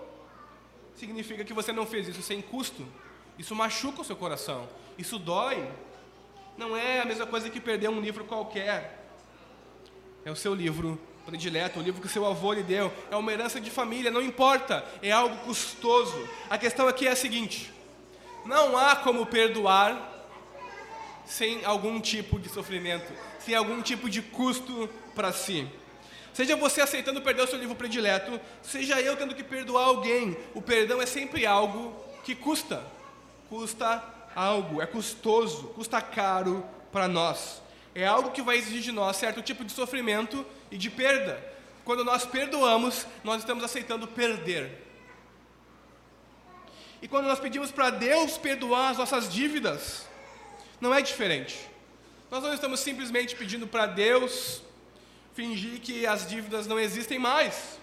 significa 0.94 1.42
que 1.46 1.54
você 1.54 1.72
não 1.72 1.86
fez 1.86 2.06
isso 2.06 2.20
sem 2.20 2.42
custo. 2.42 2.86
Isso 3.38 3.54
machuca 3.54 4.02
o 4.02 4.04
seu 4.04 4.14
coração. 4.14 4.68
Isso 4.98 5.18
dói. 5.18 5.66
Não 6.58 6.76
é 6.76 7.00
a 7.00 7.06
mesma 7.06 7.26
coisa 7.26 7.48
que 7.48 7.60
perder 7.60 7.88
um 7.88 7.98
livro 7.98 8.24
qualquer. 8.24 9.08
É 10.26 10.30
o 10.30 10.36
seu 10.36 10.54
livro 10.54 11.00
predileto, 11.24 11.80
o 11.80 11.82
livro 11.82 12.02
que 12.02 12.08
seu 12.08 12.26
avô 12.26 12.52
lhe 12.52 12.62
deu. 12.62 12.92
É 13.10 13.16
uma 13.16 13.32
herança 13.32 13.58
de 13.58 13.70
família, 13.70 14.10
não 14.10 14.20
importa. 14.20 14.84
É 15.00 15.12
algo 15.12 15.38
custoso. 15.46 16.28
A 16.50 16.58
questão 16.58 16.86
aqui 16.86 17.06
é 17.06 17.12
a 17.12 17.16
seguinte: 17.16 17.72
não 18.44 18.76
há 18.76 18.96
como 18.96 19.24
perdoar 19.24 20.17
sem 21.28 21.62
algum 21.64 22.00
tipo 22.00 22.40
de 22.40 22.48
sofrimento, 22.48 23.12
sem 23.38 23.54
algum 23.54 23.82
tipo 23.82 24.08
de 24.08 24.22
custo 24.22 24.88
para 25.14 25.30
si. 25.30 25.68
Seja 26.32 26.56
você 26.56 26.80
aceitando 26.80 27.20
perder 27.20 27.42
o 27.42 27.46
seu 27.46 27.58
livro 27.58 27.74
predileto, 27.74 28.40
seja 28.62 29.00
eu 29.00 29.16
tendo 29.16 29.34
que 29.34 29.44
perdoar 29.44 29.84
alguém, 29.84 30.36
o 30.54 30.62
perdão 30.62 31.02
é 31.02 31.06
sempre 31.06 31.44
algo 31.44 31.94
que 32.24 32.34
custa. 32.34 32.82
Custa 33.48 34.02
algo, 34.34 34.80
é 34.80 34.86
custoso, 34.86 35.68
custa 35.68 36.00
caro 36.00 36.64
para 36.90 37.06
nós. 37.06 37.60
É 37.94 38.06
algo 38.06 38.30
que 38.30 38.42
vai 38.42 38.56
exigir 38.56 38.82
de 38.82 38.92
nós 38.92 39.16
certo 39.16 39.42
tipo 39.42 39.64
de 39.64 39.72
sofrimento 39.72 40.46
e 40.70 40.78
de 40.78 40.88
perda. 40.88 41.44
Quando 41.84 42.04
nós 42.04 42.24
perdoamos, 42.24 43.06
nós 43.22 43.40
estamos 43.40 43.64
aceitando 43.64 44.06
perder. 44.06 44.86
E 47.02 47.08
quando 47.08 47.26
nós 47.26 47.38
pedimos 47.38 47.70
para 47.70 47.90
Deus 47.90 48.38
perdoar 48.38 48.90
as 48.90 48.98
nossas 48.98 49.32
dívidas, 49.32 50.07
não 50.80 50.94
é 50.94 51.02
diferente. 51.02 51.68
Nós 52.30 52.42
não 52.42 52.52
estamos 52.52 52.80
simplesmente 52.80 53.34
pedindo 53.34 53.66
para 53.66 53.86
Deus 53.86 54.62
fingir 55.34 55.80
que 55.80 56.06
as 56.06 56.28
dívidas 56.28 56.66
não 56.66 56.78
existem 56.78 57.18
mais. 57.18 57.78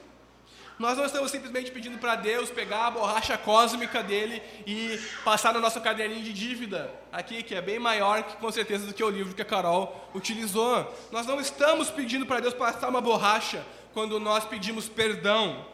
Nós 0.78 0.98
não 0.98 1.06
estamos 1.06 1.32
simplesmente 1.32 1.72
pedindo 1.72 1.98
para 1.98 2.16
Deus 2.16 2.50
pegar 2.50 2.88
a 2.88 2.92
borracha 2.92 3.38
cósmica 3.38 4.04
dele 4.04 4.42
e 4.68 5.00
passar 5.24 5.54
no 5.54 5.62
nosso 5.62 5.80
caderninho 5.80 6.22
de 6.22 6.34
dívida, 6.34 6.94
aqui, 7.14 7.42
que 7.44 7.56
é 7.56 7.62
bem 7.62 7.80
maior, 7.80 8.24
que, 8.24 8.36
com 8.36 8.52
certeza, 8.52 8.86
do 8.86 8.94
que 8.94 9.04
o 9.04 9.10
livro 9.10 9.34
que 9.34 9.42
a 9.42 9.46
Carol 9.46 10.10
utilizou. 10.14 10.94
Nós 11.14 11.26
não 11.26 11.40
estamos 11.40 11.90
pedindo 11.90 12.26
para 12.26 12.42
Deus 12.42 12.54
passar 12.54 12.90
uma 12.90 13.00
borracha 13.00 13.66
quando 13.94 14.20
nós 14.20 14.44
pedimos 14.44 14.90
perdão. 14.90 15.66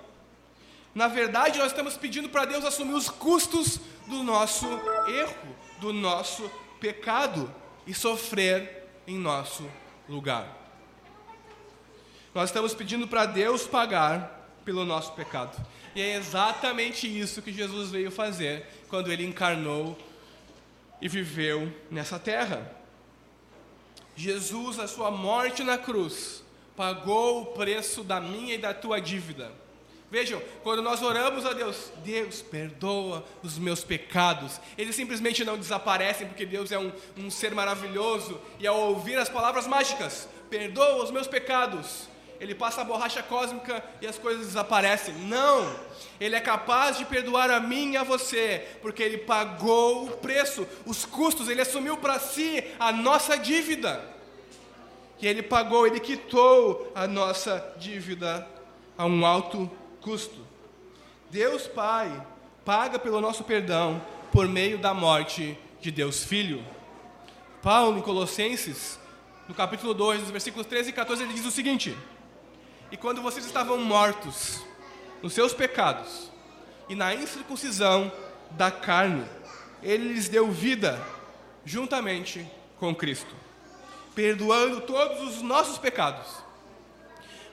Na 0.94 1.08
verdade, 1.08 1.58
nós 1.58 1.72
estamos 1.72 1.98
pedindo 1.98 2.30
para 2.30 2.46
Deus 2.46 2.64
assumir 2.64 2.94
os 2.94 3.10
custos 3.10 3.80
do 4.06 4.22
nosso 4.22 4.68
erro, 5.08 5.56
do 5.80 5.92
nosso 5.92 6.50
pecado 6.82 7.54
e 7.86 7.94
sofrer 7.94 8.90
em 9.08 9.18
nosso 9.18 9.70
lugar. 10.10 10.58
Nós 12.34 12.50
estamos 12.50 12.74
pedindo 12.74 13.08
para 13.08 13.26
Deus 13.26 13.68
pagar 13.68 14.50
pelo 14.66 14.84
nosso 14.84 15.14
pecado. 15.14 15.56
E 15.94 16.02
é 16.02 16.16
exatamente 16.16 17.08
isso 17.08 17.42
que 17.42 17.54
Jesus 17.54 17.92
veio 17.92 18.10
fazer 18.10 18.66
quando 18.90 19.12
ele 19.12 19.26
encarnou 19.26 19.98
e 21.02 21.08
viveu 21.08 21.72
nessa 21.90 22.18
terra. 22.18 22.76
Jesus, 24.16 24.80
a 24.80 24.88
sua 24.88 25.12
morte 25.12 25.64
na 25.64 25.78
cruz, 25.78 26.44
pagou 26.76 27.42
o 27.42 27.46
preço 27.48 28.04
da 28.04 28.20
minha 28.20 28.56
e 28.56 28.58
da 28.58 28.74
tua 28.74 29.00
dívida. 29.00 29.52
Vejam, 30.12 30.42
quando 30.62 30.82
nós 30.82 31.02
oramos 31.02 31.46
a 31.46 31.54
Deus, 31.54 31.90
Deus 32.04 32.42
perdoa 32.42 33.24
os 33.42 33.58
meus 33.58 33.82
pecados. 33.82 34.60
Eles 34.78 34.94
simplesmente 34.94 35.46
não 35.46 35.58
desaparecem 35.58 36.28
porque 36.28 36.46
Deus 36.46 36.70
é 36.70 36.78
um, 36.78 36.92
um 37.18 37.32
ser 37.32 37.56
maravilhoso 37.56 38.38
e 38.60 38.68
ao 38.68 38.78
ouvir 38.78 39.18
as 39.18 39.30
palavras 39.30 39.66
mágicas, 39.66 40.28
perdoa 40.50 41.02
os 41.02 41.12
meus 41.12 41.28
pecados, 41.28 42.10
ele 42.42 42.54
passa 42.54 42.82
a 42.82 42.84
borracha 42.84 43.24
cósmica 43.24 43.82
e 44.02 44.08
as 44.08 44.18
coisas 44.18 44.48
desaparecem. 44.48 45.14
Não! 45.14 45.80
Ele 46.20 46.36
é 46.36 46.42
capaz 46.42 46.98
de 46.98 47.06
perdoar 47.06 47.52
a 47.52 47.60
mim 47.60 47.92
e 47.92 47.98
a 47.98 48.04
você, 48.04 48.68
porque 48.82 49.04
ele 49.04 49.20
pagou 49.20 50.08
o 50.08 50.18
preço, 50.18 50.68
os 50.86 51.06
custos, 51.06 51.48
ele 51.48 51.62
assumiu 51.62 51.98
para 51.98 52.20
si 52.20 52.64
a 52.80 52.92
nossa 52.92 53.38
dívida. 53.38 54.04
E 55.22 55.28
ele 55.28 55.44
pagou, 55.44 55.86
ele 55.86 56.00
quitou 56.00 56.92
a 56.96 57.08
nossa 57.08 57.76
dívida 57.78 58.46
a 58.98 59.06
um 59.06 59.24
alto 59.24 59.70
custo. 60.02 60.46
Deus 61.30 61.68
Pai 61.68 62.26
paga 62.66 63.00
pelo 63.00 63.22
nosso 63.22 63.44
perdão 63.44 64.02
por 64.32 64.48
meio 64.48 64.78
da 64.78 64.94
morte 64.94 65.58
de 65.80 65.92
Deus 65.92 66.24
Filho. 66.24 66.66
Paulo, 67.62 68.00
em 68.00 68.02
Colossenses, 68.02 69.00
no 69.48 69.54
capítulo 69.54 69.94
2, 69.94 70.22
nos 70.22 70.32
versículos 70.32 70.66
13 70.68 70.90
e 70.90 70.94
14, 70.94 71.24
ele 71.24 71.34
diz 71.34 71.46
o 71.46 71.52
seguinte: 71.52 71.96
e 72.92 72.98
quando 72.98 73.22
vocês 73.22 73.46
estavam 73.46 73.78
mortos 73.78 74.62
nos 75.24 75.34
seus 75.34 75.54
pecados 75.54 76.30
e 76.90 76.96
na 76.96 77.16
incircuncisão 77.16 78.12
da 78.52 78.70
carne, 78.70 79.24
ele 79.82 80.14
lhes 80.14 80.28
deu 80.28 80.52
vida 80.52 81.02
juntamente 81.64 82.46
com 82.78 82.94
Cristo, 82.94 83.34
perdoando 84.14 84.82
todos 84.82 85.22
os 85.22 85.42
nossos 85.42 85.78
pecados, 85.78 86.28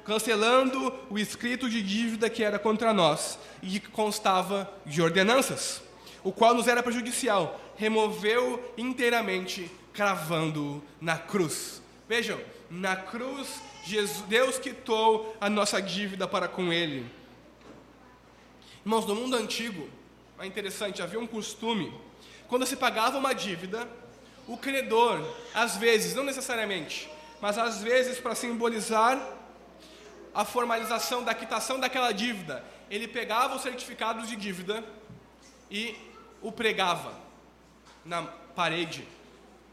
cancelando 0.04 0.92
o 1.10 1.18
escrito 1.18 1.68
de 1.68 1.82
dívida 1.82 2.30
que 2.30 2.42
era 2.42 2.58
contra 2.58 2.92
nós 2.92 3.38
e 3.62 3.80
que 3.80 3.88
constava 3.88 4.70
de 4.84 5.02
ordenanças, 5.02 5.82
o 6.22 6.32
qual 6.32 6.54
nos 6.54 6.68
era 6.68 6.82
prejudicial, 6.82 7.60
removeu 7.76 8.72
inteiramente, 8.76 9.70
cravando 9.92 10.82
na 11.00 11.18
cruz. 11.18 11.82
Vejam, 12.08 12.40
na 12.70 12.96
cruz 12.96 13.60
Jesus, 13.84 14.22
Deus 14.28 14.58
quitou 14.58 15.34
a 15.40 15.48
nossa 15.48 15.80
dívida 15.80 16.28
para 16.28 16.46
com 16.46 16.72
Ele. 16.72 17.06
Irmãos, 18.84 19.06
no 19.06 19.14
mundo 19.14 19.36
antigo, 19.36 19.88
é 20.38 20.46
interessante, 20.46 21.02
havia 21.02 21.18
um 21.18 21.26
costume, 21.26 21.92
quando 22.48 22.66
se 22.66 22.76
pagava 22.76 23.18
uma 23.18 23.34
dívida, 23.34 23.88
o 24.46 24.56
credor, 24.56 25.22
às 25.54 25.76
vezes, 25.76 26.14
não 26.14 26.24
necessariamente, 26.24 27.10
mas 27.40 27.58
às 27.58 27.82
vezes 27.82 28.18
para 28.18 28.34
simbolizar 28.34 29.20
a 30.38 30.44
formalização 30.44 31.24
da 31.24 31.34
quitação 31.34 31.80
daquela 31.80 32.12
dívida, 32.12 32.64
ele 32.88 33.08
pegava 33.08 33.56
os 33.56 33.62
certificados 33.62 34.28
de 34.28 34.36
dívida 34.36 34.84
e 35.68 35.96
o 36.40 36.52
pregava 36.52 37.12
na 38.04 38.22
parede 38.22 39.04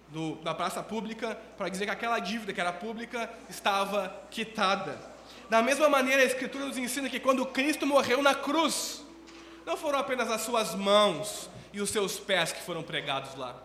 do, 0.09 0.37
da 0.37 0.55
praça 0.55 0.81
pública 0.81 1.39
para 1.55 1.69
dizer 1.69 1.85
que 1.85 1.91
aquela 1.91 2.17
dívida 2.17 2.51
que 2.51 2.59
era 2.59 2.73
pública 2.73 3.29
estava 3.47 4.19
quitada. 4.31 4.99
Da 5.51 5.61
mesma 5.61 5.87
maneira, 5.87 6.23
a 6.23 6.25
Escritura 6.25 6.65
nos 6.65 6.79
ensina 6.79 7.11
que 7.11 7.19
quando 7.19 7.45
Cristo 7.45 7.85
morreu 7.85 8.23
na 8.23 8.33
cruz, 8.33 9.05
não 9.67 9.77
foram 9.77 9.99
apenas 9.99 10.31
as 10.31 10.41
suas 10.41 10.73
mãos 10.73 11.47
e 11.73 11.79
os 11.79 11.91
seus 11.91 12.17
pés 12.17 12.51
que 12.51 12.63
foram 12.63 12.81
pregados 12.81 13.35
lá, 13.35 13.55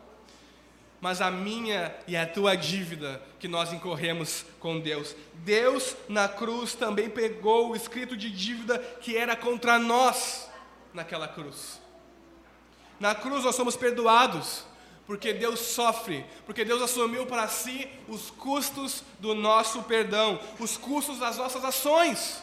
mas 1.01 1.21
a 1.21 1.31
minha 1.31 1.95
e 2.07 2.17
a 2.17 2.27
tua 2.27 2.55
dívida 2.57 3.23
que 3.39 3.49
nós 3.49 3.73
incorremos 3.73 4.45
com 4.59 4.79
Deus. 4.79 5.17
Deus 5.35 5.97
na 6.09 6.29
cruz 6.29 6.75
também 6.75 7.09
pegou 7.09 7.71
o 7.71 7.77
escrito 7.77 8.17
de 8.17 8.31
dívida 8.31 8.79
que 9.01 9.17
era 9.17 9.35
contra 9.35 9.79
nós 9.79 10.49
naquela 10.93 11.27
cruz. 11.27 11.81
Na 12.99 13.15
cruz 13.15 13.45
nós 13.45 13.55
somos 13.55 13.77
perdoados 13.77 14.65
porque 15.11 15.33
Deus 15.33 15.59
sofre, 15.59 16.25
porque 16.47 16.65
Deus 16.65 16.81
assumiu 16.81 17.27
para 17.27 17.49
si 17.49 17.89
os 18.07 18.31
custos 18.31 19.03
do 19.19 19.35
nosso 19.35 19.83
perdão, 19.83 20.39
os 20.61 20.77
custos 20.77 21.19
das 21.19 21.37
nossas 21.37 21.65
ações. 21.65 22.41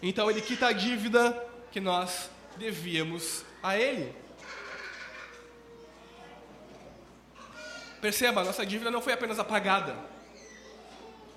Então 0.00 0.30
Ele 0.30 0.40
quita 0.40 0.68
a 0.68 0.72
dívida 0.72 1.44
que 1.72 1.80
nós 1.80 2.30
devíamos 2.56 3.44
a 3.60 3.76
Ele. 3.76 4.14
Perceba, 8.00 8.44
nossa 8.44 8.64
dívida 8.64 8.90
não 8.90 9.02
foi 9.02 9.12
apenas 9.12 9.38
apagada, 9.38 9.96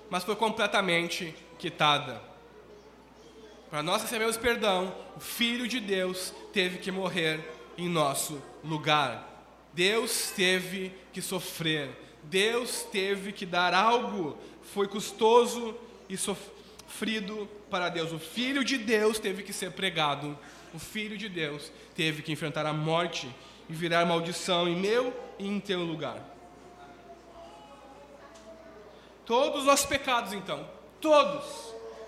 mas 0.08 0.22
foi 0.22 0.36
completamente 0.36 1.34
quitada. 1.58 2.20
Para 3.68 3.82
nós 3.82 4.02
recebermos 4.02 4.36
perdão, 4.36 4.94
o 5.16 5.20
Filho 5.20 5.66
de 5.66 5.80
Deus 5.80 6.32
teve 6.52 6.78
que 6.78 6.90
morrer 6.90 7.40
em 7.76 7.88
nosso 7.88 8.40
lugar. 8.62 9.28
Deus 9.72 10.30
teve 10.36 10.92
que 11.12 11.22
sofrer, 11.22 11.90
Deus 12.24 12.86
teve 12.92 13.32
que 13.32 13.46
dar 13.46 13.74
algo, 13.74 14.38
foi 14.74 14.86
custoso 14.86 15.74
e 16.08 16.16
sofrido 16.16 17.48
para 17.70 17.88
Deus. 17.88 18.12
O 18.12 18.18
Filho 18.18 18.62
de 18.62 18.76
Deus 18.76 19.18
teve 19.18 19.42
que 19.42 19.52
ser 19.52 19.72
pregado, 19.72 20.38
o 20.74 20.78
Filho 20.78 21.16
de 21.16 21.28
Deus 21.28 21.72
teve 21.94 22.22
que 22.22 22.30
enfrentar 22.30 22.66
a 22.66 22.72
morte 22.72 23.28
e 23.68 23.72
virar 23.72 24.04
maldição 24.04 24.68
em 24.68 24.76
meu 24.76 25.12
e 25.38 25.48
em 25.48 25.58
teu 25.58 25.80
lugar. 25.80 26.31
Todos 29.32 29.60
os 29.60 29.64
nossos 29.64 29.86
pecados, 29.86 30.34
então, 30.34 30.68
todos, 31.00 31.42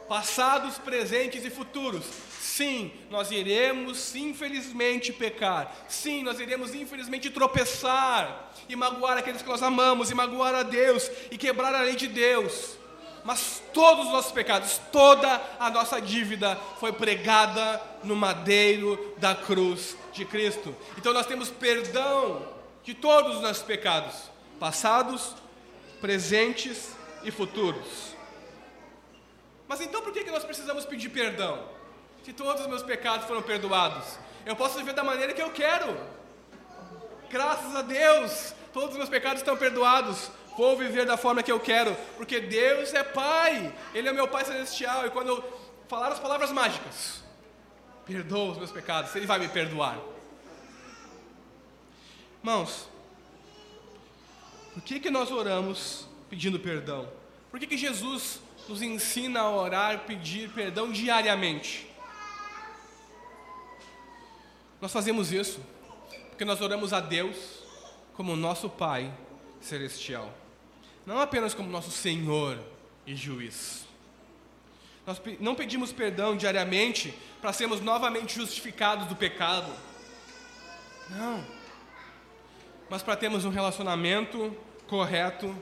passados, 0.07 0.77
presentes 0.77 1.43
e 1.43 1.49
futuros, 1.49 2.05
Sim, 2.39 2.93
nós 3.09 3.31
iremos 3.31 4.15
infelizmente 4.15 5.11
pecar. 5.11 5.75
Sim, 5.89 6.23
nós 6.23 6.39
iremos 6.39 6.75
infelizmente 6.75 7.31
tropeçar 7.31 8.53
e 8.69 8.77
magoar 8.77 9.17
aqueles 9.17 9.41
que 9.41 9.49
nós 9.49 9.63
amamos, 9.63 10.11
e 10.11 10.15
magoar 10.15 10.55
a 10.55 10.63
Deus 10.63 11.11
e 11.31 11.39
quebrar 11.39 11.75
a 11.75 11.81
lei 11.81 11.97
de 11.97 12.09
Deus. 12.09 12.77
Mas 13.25 13.63
todos 13.73 14.05
os 14.05 14.13
nossos 14.13 14.31
pecados, 14.31 14.79
toda 14.93 15.41
a 15.59 15.71
nossa 15.71 16.03
dívida 16.03 16.57
foi 16.79 16.93
pregada 16.93 17.81
no 18.05 18.15
madeiro 18.15 19.15
da 19.17 19.35
cruz 19.35 19.97
de 20.13 20.27
Cristo. 20.27 20.77
Então 20.99 21.15
nós 21.15 21.25
temos 21.25 21.49
perdão 21.49 22.47
de 22.85 22.93
todos 22.93 23.37
os 23.37 23.41
nossos 23.41 23.63
pecados, 23.63 24.15
passados, 24.61 25.35
presentes 26.03 26.94
e 27.25 27.31
futuros. 27.31 28.15
Mas 29.67 29.81
então 29.81 30.03
por 30.03 30.13
que 30.13 30.31
nós 30.31 30.45
precisamos 30.45 30.85
pedir 30.85 31.09
perdão? 31.09 31.75
que 32.25 32.33
todos 32.33 32.63
os 32.63 32.67
meus 32.67 32.83
pecados 32.83 33.27
foram 33.27 33.43
perdoados. 33.43 34.19
Eu 34.47 34.57
posso 34.57 34.79
viver 34.79 34.95
da 34.95 35.05
maneira 35.05 35.35
que 35.35 35.43
eu 35.43 35.51
quero. 35.51 35.95
Graças 37.29 37.77
a 37.77 37.83
Deus, 37.83 38.55
todos 38.73 38.93
os 38.93 38.97
meus 38.97 39.11
pecados 39.11 39.41
estão 39.41 39.57
perdoados. 39.57 40.31
Vou 40.57 40.77
viver 40.77 41.05
da 41.05 41.19
forma 41.19 41.43
que 41.43 41.53
eu 41.53 41.61
quero, 41.61 41.95
porque 42.17 42.41
Deus 42.41 42.95
é 42.95 43.03
Pai, 43.03 43.75
Ele 43.93 44.09
é 44.09 44.13
meu 44.13 44.27
Pai 44.27 44.45
Celestial. 44.45 45.07
E 45.07 45.11
quando 45.11 45.29
eu 45.29 45.61
falar 45.87 46.13
as 46.13 46.19
palavras 46.19 46.51
mágicas, 46.51 47.23
perdoa 48.07 48.53
os 48.53 48.59
meus 48.59 48.73
pecados, 48.73 49.15
Ele 49.15 49.27
vai 49.27 49.39
me 49.39 49.49
perdoar. 49.49 49.99
Irmãos, 52.39 52.89
por 54.73 54.83
que, 54.83 54.99
que 54.99 55.11
nós 55.11 55.31
oramos 55.31 56.07
pedindo 56.35 56.59
perdão? 56.59 57.09
Por 57.49 57.61
que, 57.61 57.67
que 57.69 57.79
Jesus 57.79 58.41
nos 58.69 58.83
ensina 58.83 59.39
a 59.39 59.51
orar, 59.51 60.01
pedir 60.01 60.51
perdão 60.51 60.91
diariamente? 60.91 61.87
Nós 64.81 64.93
fazemos 64.93 65.31
isso 65.31 65.61
porque 66.31 66.45
nós 66.45 66.61
oramos 66.61 66.93
a 66.93 66.99
Deus 66.99 67.63
como 68.15 68.35
nosso 68.35 68.69
Pai 68.69 69.15
celestial, 69.61 70.37
não 71.07 71.21
apenas 71.21 71.55
como 71.55 71.71
nosso 71.71 71.93
Senhor 71.93 72.59
e 73.07 73.15
juiz. 73.15 73.87
Nós 75.07 75.23
não 75.39 75.55
pedimos 75.55 75.93
perdão 75.93 76.37
diariamente 76.37 77.15
para 77.41 77.53
sermos 77.53 77.81
novamente 77.81 78.35
justificados 78.35 79.07
do 79.07 79.15
pecado. 79.15 79.73
Não. 81.11 81.45
Mas 82.91 83.05
para 83.05 83.15
termos 83.15 83.45
um 83.45 83.51
relacionamento 83.51 84.57
correto 84.89 85.57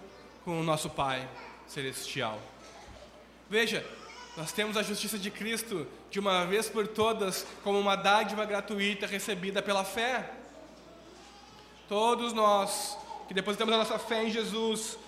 com 0.45 0.61
o 0.61 0.63
nosso 0.63 0.91
Pai 0.91 1.29
Celestial. 1.67 2.41
Veja, 3.49 3.85
nós 4.37 4.53
temos 4.53 4.77
a 4.77 4.83
justiça 4.83 5.19
de 5.19 5.31
Cristo 5.31 5.87
de 6.11 6.19
uma 6.19 6.45
vez 6.47 6.69
por 6.69 6.87
todas 6.89 7.47
como 7.63 7.79
uma 7.79 7.97
dádiva 7.97 8.45
gratuita 8.45 9.07
recebida 9.07 9.63
pela 9.63 9.85
fé. 9.85 10.31
Todos 11.89 12.33
nós 12.33 12.97
que 13.29 13.35
depositamos 13.35 13.75
a 13.75 13.79
nossa 13.79 13.99
fé 13.99 14.25
em 14.25 14.31
Jesus 14.31 14.99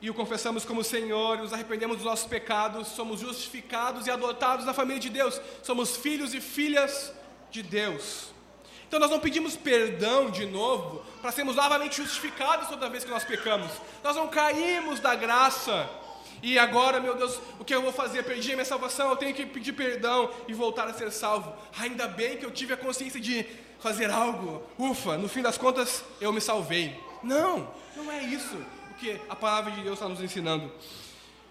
e 0.00 0.08
o 0.08 0.14
confessamos 0.14 0.64
como 0.64 0.82
Senhor, 0.82 1.38
nos 1.38 1.52
arrependemos 1.52 1.96
dos 1.96 2.06
nossos 2.06 2.26
pecados, 2.26 2.88
somos 2.88 3.20
justificados 3.20 4.06
e 4.06 4.10
adotados 4.10 4.64
na 4.64 4.72
família 4.72 5.00
de 5.00 5.10
Deus, 5.10 5.38
somos 5.62 5.96
filhos 5.96 6.32
e 6.32 6.40
filhas 6.40 7.12
de 7.50 7.62
Deus. 7.62 8.30
Então 8.90 8.98
nós 8.98 9.12
não 9.12 9.20
pedimos 9.20 9.54
perdão 9.54 10.32
de 10.32 10.44
novo 10.46 11.00
para 11.22 11.30
sermos 11.30 11.54
novamente 11.54 11.98
justificados 11.98 12.66
toda 12.66 12.90
vez 12.90 13.04
que 13.04 13.10
nós 13.10 13.22
pecamos. 13.22 13.70
Nós 14.02 14.16
não 14.16 14.26
caímos 14.26 14.98
da 14.98 15.14
graça. 15.14 15.88
E 16.42 16.58
agora, 16.58 16.98
meu 16.98 17.14
Deus, 17.14 17.40
o 17.60 17.64
que 17.64 17.72
eu 17.72 17.82
vou 17.82 17.92
fazer? 17.92 18.24
Perdi 18.24 18.50
a 18.50 18.56
minha 18.56 18.64
salvação, 18.64 19.10
eu 19.10 19.16
tenho 19.16 19.32
que 19.32 19.46
pedir 19.46 19.74
perdão 19.74 20.28
e 20.48 20.52
voltar 20.52 20.88
a 20.88 20.92
ser 20.92 21.12
salvo. 21.12 21.54
Ainda 21.78 22.08
bem 22.08 22.36
que 22.36 22.44
eu 22.44 22.50
tive 22.50 22.72
a 22.74 22.76
consciência 22.76 23.20
de 23.20 23.46
fazer 23.78 24.10
algo. 24.10 24.60
Ufa, 24.76 25.16
no 25.16 25.28
fim 25.28 25.40
das 25.40 25.56
contas 25.56 26.02
eu 26.20 26.32
me 26.32 26.40
salvei. 26.40 26.98
Não, 27.22 27.72
não 27.94 28.10
é 28.10 28.24
isso 28.24 28.56
que 28.98 29.20
a 29.28 29.36
palavra 29.36 29.70
de 29.70 29.82
Deus 29.82 30.00
está 30.00 30.08
nos 30.08 30.20
ensinando. 30.20 30.68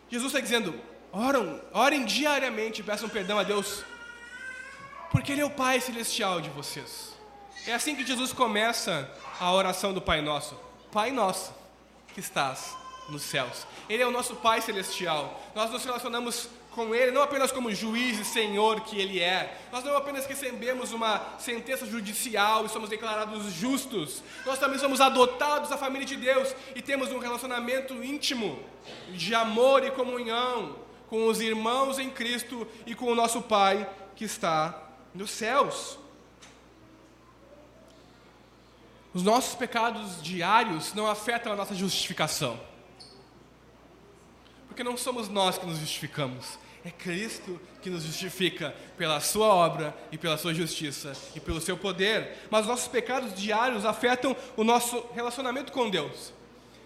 Jesus 0.10 0.34
está 0.34 0.42
dizendo: 0.42 0.78
oram, 1.10 1.62
orem 1.72 2.04
diariamente, 2.04 2.84
peçam 2.84 3.08
perdão 3.08 3.40
a 3.40 3.44
Deus, 3.44 3.82
porque 5.10 5.32
Ele 5.32 5.40
é 5.40 5.46
o 5.46 5.50
Pai 5.50 5.80
Celestial 5.80 6.42
de 6.42 6.50
vocês. 6.50 7.09
É 7.70 7.74
assim 7.76 7.96
que 7.96 8.04
Jesus 8.04 8.34
começa 8.34 9.08
a 9.40 9.54
oração 9.54 9.94
do 9.94 10.02
Pai 10.02 10.22
Nosso: 10.22 10.60
Pai 10.92 11.12
Nosso 11.12 11.54
que 12.16 12.20
estás 12.20 12.76
nos 13.08 13.22
céus. 13.22 13.68
Ele 13.88 14.02
é 14.02 14.08
o 14.08 14.12
nosso 14.12 14.38
Pai 14.38 14.60
Celestial. 14.60 15.40
Nós 15.54 15.70
nos 15.70 15.86
relacionamos 15.86 16.50
com 16.72 16.96
Ele, 16.96 17.12
não 17.12 17.22
apenas 17.22 17.52
como 17.52 17.72
juiz 17.72 18.18
e 18.18 18.26
senhor 18.26 18.82
que 18.82 19.00
Ele 19.00 19.20
é. 19.20 19.56
Nós 19.72 19.84
não 19.84 19.96
apenas 19.96 20.26
recebemos 20.26 20.92
uma 20.94 21.22
sentença 21.38 21.86
judicial 21.86 22.66
e 22.66 22.70
somos 22.70 22.90
declarados 22.90 23.54
justos, 23.54 24.24
nós 24.48 24.58
também 24.58 24.80
somos 24.80 25.00
adotados 25.00 25.72
à 25.72 25.78
família 25.78 26.08
de 26.08 26.16
Deus 26.16 26.56
e 26.76 26.82
temos 26.82 27.12
um 27.12 27.20
relacionamento 27.20 28.04
íntimo 28.04 28.64
de 29.10 29.36
amor 29.36 29.86
e 29.86 29.92
comunhão 29.92 30.76
com 31.08 31.28
os 31.28 31.40
irmãos 31.40 32.00
em 32.00 32.10
Cristo 32.10 32.68
e 32.88 32.96
com 32.96 33.12
o 33.12 33.16
nosso 33.16 33.44
Pai 33.44 33.88
que 34.16 34.26
está 34.26 34.90
nos 35.14 35.30
céus. 35.30 36.00
Os 39.14 39.24
nossos 39.24 39.56
pecados 39.56 40.22
diários 40.22 40.94
não 40.94 41.08
afetam 41.08 41.52
a 41.52 41.56
nossa 41.56 41.74
justificação. 41.74 42.60
Porque 44.68 44.84
não 44.84 44.96
somos 44.96 45.28
nós 45.28 45.58
que 45.58 45.66
nos 45.66 45.80
justificamos, 45.80 46.60
é 46.86 46.92
Cristo 46.92 47.60
que 47.82 47.90
nos 47.90 48.04
justifica 48.04 48.74
pela 48.98 49.20
Sua 49.20 49.48
obra 49.48 49.98
e 50.12 50.18
pela 50.18 50.38
Sua 50.38 50.54
justiça 50.54 51.14
e 51.36 51.40
pelo 51.40 51.60
Seu 51.60 51.76
poder. 51.76 52.38
Mas 52.52 52.68
nossos 52.68 52.88
pecados 52.88 53.34
diários 53.34 53.84
afetam 53.84 54.36
o 54.56 54.64
nosso 54.64 55.04
relacionamento 55.14 55.72
com 55.72 55.90
Deus. 55.90 56.32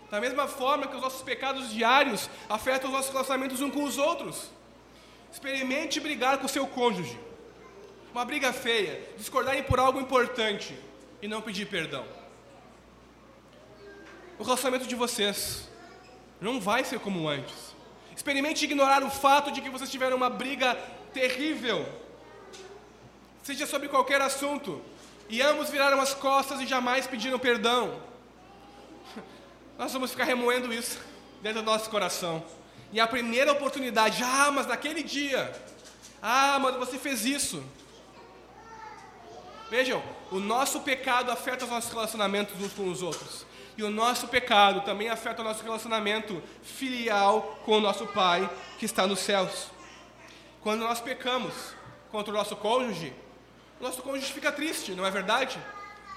Da 0.10 0.22
mesma 0.22 0.48
forma 0.48 0.88
que 0.88 0.96
os 0.96 1.02
nossos 1.02 1.24
pecados 1.24 1.72
diários 1.72 2.30
afetam 2.48 2.90
os 2.90 2.96
nossos 2.96 3.12
relacionamentos 3.12 3.60
uns 3.60 3.74
com 3.74 3.84
os 3.84 3.98
outros. 3.98 4.50
Experimente 5.32 6.00
brigar 6.00 6.38
com 6.38 6.46
o 6.46 6.50
seu 6.50 6.66
cônjuge. 6.68 7.20
Uma 8.14 8.24
briga 8.24 8.54
feia, 8.54 9.02
discordarem 9.18 9.64
por 9.64 9.80
algo 9.80 10.00
importante 10.00 10.74
e 11.24 11.28
não 11.28 11.42
pedir 11.42 11.68
perdão. 11.68 12.06
O 14.38 14.44
relacionamento 14.44 14.86
de 14.86 14.94
vocês 14.94 15.70
não 16.42 16.60
vai 16.60 16.84
ser 16.84 17.00
como 17.00 17.30
antes. 17.30 17.74
Experimente 18.14 18.66
ignorar 18.66 19.02
o 19.04 19.10
fato 19.10 19.50
de 19.50 19.62
que 19.62 19.70
vocês 19.70 19.90
tiveram 19.90 20.18
uma 20.18 20.30
briga 20.30 20.76
terrível, 21.14 21.88
seja 23.42 23.66
sobre 23.66 23.88
qualquer 23.88 24.20
assunto, 24.20 24.82
e 25.30 25.42
ambos 25.42 25.70
viraram 25.70 26.02
as 26.02 26.14
costas 26.14 26.60
e 26.60 26.68
jamais 26.68 27.08
pediram 27.08 27.40
perdão. 27.40 28.02
Nós 29.80 29.94
vamos 29.94 30.12
ficar 30.12 30.26
remoendo 30.26 30.74
isso 30.74 31.00
dentro 31.42 31.62
do 31.62 31.66
nosso 31.66 31.90
coração. 31.90 32.44
E 32.92 33.00
a 33.00 33.08
primeira 33.08 33.54
oportunidade, 33.54 34.22
ah, 34.22 34.52
mas 34.52 34.68
naquele 34.68 35.02
dia, 35.02 35.56
ah, 36.22 36.60
mas 36.60 36.76
você 36.76 36.98
fez 36.98 37.24
isso. 37.24 37.64
Vejam, 39.70 40.04
o 40.34 40.40
nosso 40.40 40.80
pecado 40.80 41.30
afeta 41.30 41.64
os 41.64 41.70
nossos 41.70 41.92
relacionamentos 41.92 42.60
uns 42.60 42.74
com 42.74 42.90
os 42.90 43.04
outros. 43.04 43.46
E 43.78 43.84
o 43.84 43.92
nosso 43.92 44.28
pecado 44.28 44.82
também 44.82 45.08
afeta 45.08 45.44
o 45.44 45.46
nosso 45.46 45.64
relacionamento 45.64 46.42
filial 46.64 47.60
com 47.64 47.78
o 47.78 47.80
nosso 47.80 48.08
Pai 48.08 48.50
que 48.80 48.86
está 48.86 49.06
nos 49.06 49.20
céus. 49.20 49.68
Quando 50.62 50.80
nós 50.80 51.00
pecamos 51.00 51.54
contra 52.12 52.34
o 52.34 52.36
nosso 52.36 52.56
cônjuge, 52.56 53.14
o 53.80 53.84
nosso 53.84 54.02
cônjuge 54.02 54.34
fica 54.34 54.52
triste, 54.52 54.96
não 54.96 55.06
é 55.06 55.12
verdade? 55.12 55.60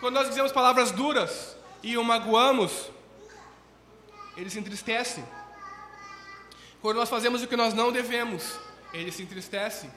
Quando 0.01 0.15
nós 0.15 0.31
dizemos 0.31 0.51
palavras 0.51 0.91
duras 0.91 1.55
e 1.83 1.99
o 1.99 2.03
magoamos, 2.03 2.91
ele 4.35 4.49
se 4.49 4.59
entristece. 4.59 5.23
Quando 6.81 6.97
nós 6.97 7.11
fazemos 7.11 7.43
o 7.43 7.47
que 7.47 7.57
nós 7.57 7.75
não 7.75 7.93
devemos, 7.93 8.59
ele 8.95 9.13
se 9.13 9.23
entristece. 9.23 9.91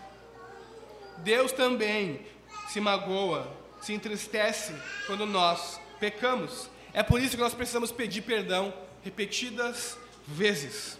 Deus 1.20 1.54
também 1.54 2.26
se 2.68 2.82
magoa, 2.82 3.50
se 3.82 3.94
entristece 3.94 4.74
quando 5.06 5.26
nós 5.26 5.80
pecamos. 6.00 6.70
É 6.94 7.04
por 7.04 7.22
isso 7.22 7.36
que 7.36 7.42
nós 7.42 7.54
precisamos 7.54 7.92
pedir 7.92 8.22
perdão 8.22 8.74
repetidas 9.04 9.98
vezes. 10.28 11.00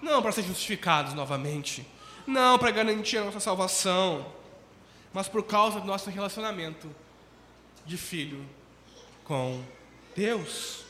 Não 0.00 0.22
para 0.22 0.32
ser 0.32 0.42
justificados 0.42 1.14
novamente, 1.14 1.86
não 2.26 2.58
para 2.58 2.70
garantir 2.70 3.18
a 3.18 3.24
nossa 3.24 3.40
salvação, 3.40 4.32
mas 5.12 5.28
por 5.28 5.44
causa 5.44 5.80
do 5.80 5.86
nosso 5.86 6.10
relacionamento 6.10 6.94
de 7.86 7.96
filho 7.96 8.44
com 9.24 9.62
Deus. 10.14 10.84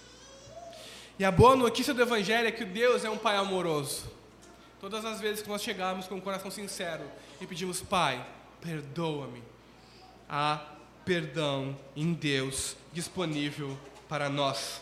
E 1.19 1.25
a 1.25 1.31
boa 1.31 1.55
notícia 1.55 1.95
do 1.95 2.03
Evangelho 2.03 2.49
é 2.49 2.53
que 2.53 2.65
Deus 2.65 3.05
é 3.05 3.11
um 3.11 3.19
Pai 3.19 3.37
amoroso. 3.37 4.11
Todas 4.81 5.05
as 5.05 5.21
vezes 5.21 5.43
que 5.43 5.49
nós 5.49 5.63
chegarmos 5.63 6.07
com 6.07 6.17
um 6.17 6.21
coração 6.21 6.51
sincero 6.51 7.05
e 7.41 7.47
pedimos, 7.47 7.81
Pai, 7.81 8.25
perdoa-me, 8.61 9.43
há 10.29 10.61
perdão 11.05 11.77
em 11.95 12.13
Deus 12.13 12.77
disponível 12.93 13.79
para 14.09 14.29
nós. 14.29 14.81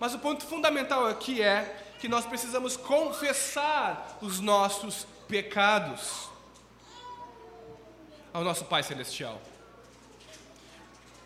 Mas 0.00 0.14
o 0.14 0.18
ponto 0.18 0.44
fundamental 0.46 1.06
aqui 1.06 1.42
é 1.42 1.84
que 1.98 2.08
nós 2.08 2.24
precisamos 2.24 2.76
confessar 2.76 4.18
os 4.22 4.40
nossos 4.40 5.06
pecados 5.26 6.28
ao 8.32 8.44
nosso 8.44 8.64
Pai 8.64 8.82
Celestial. 8.82 9.40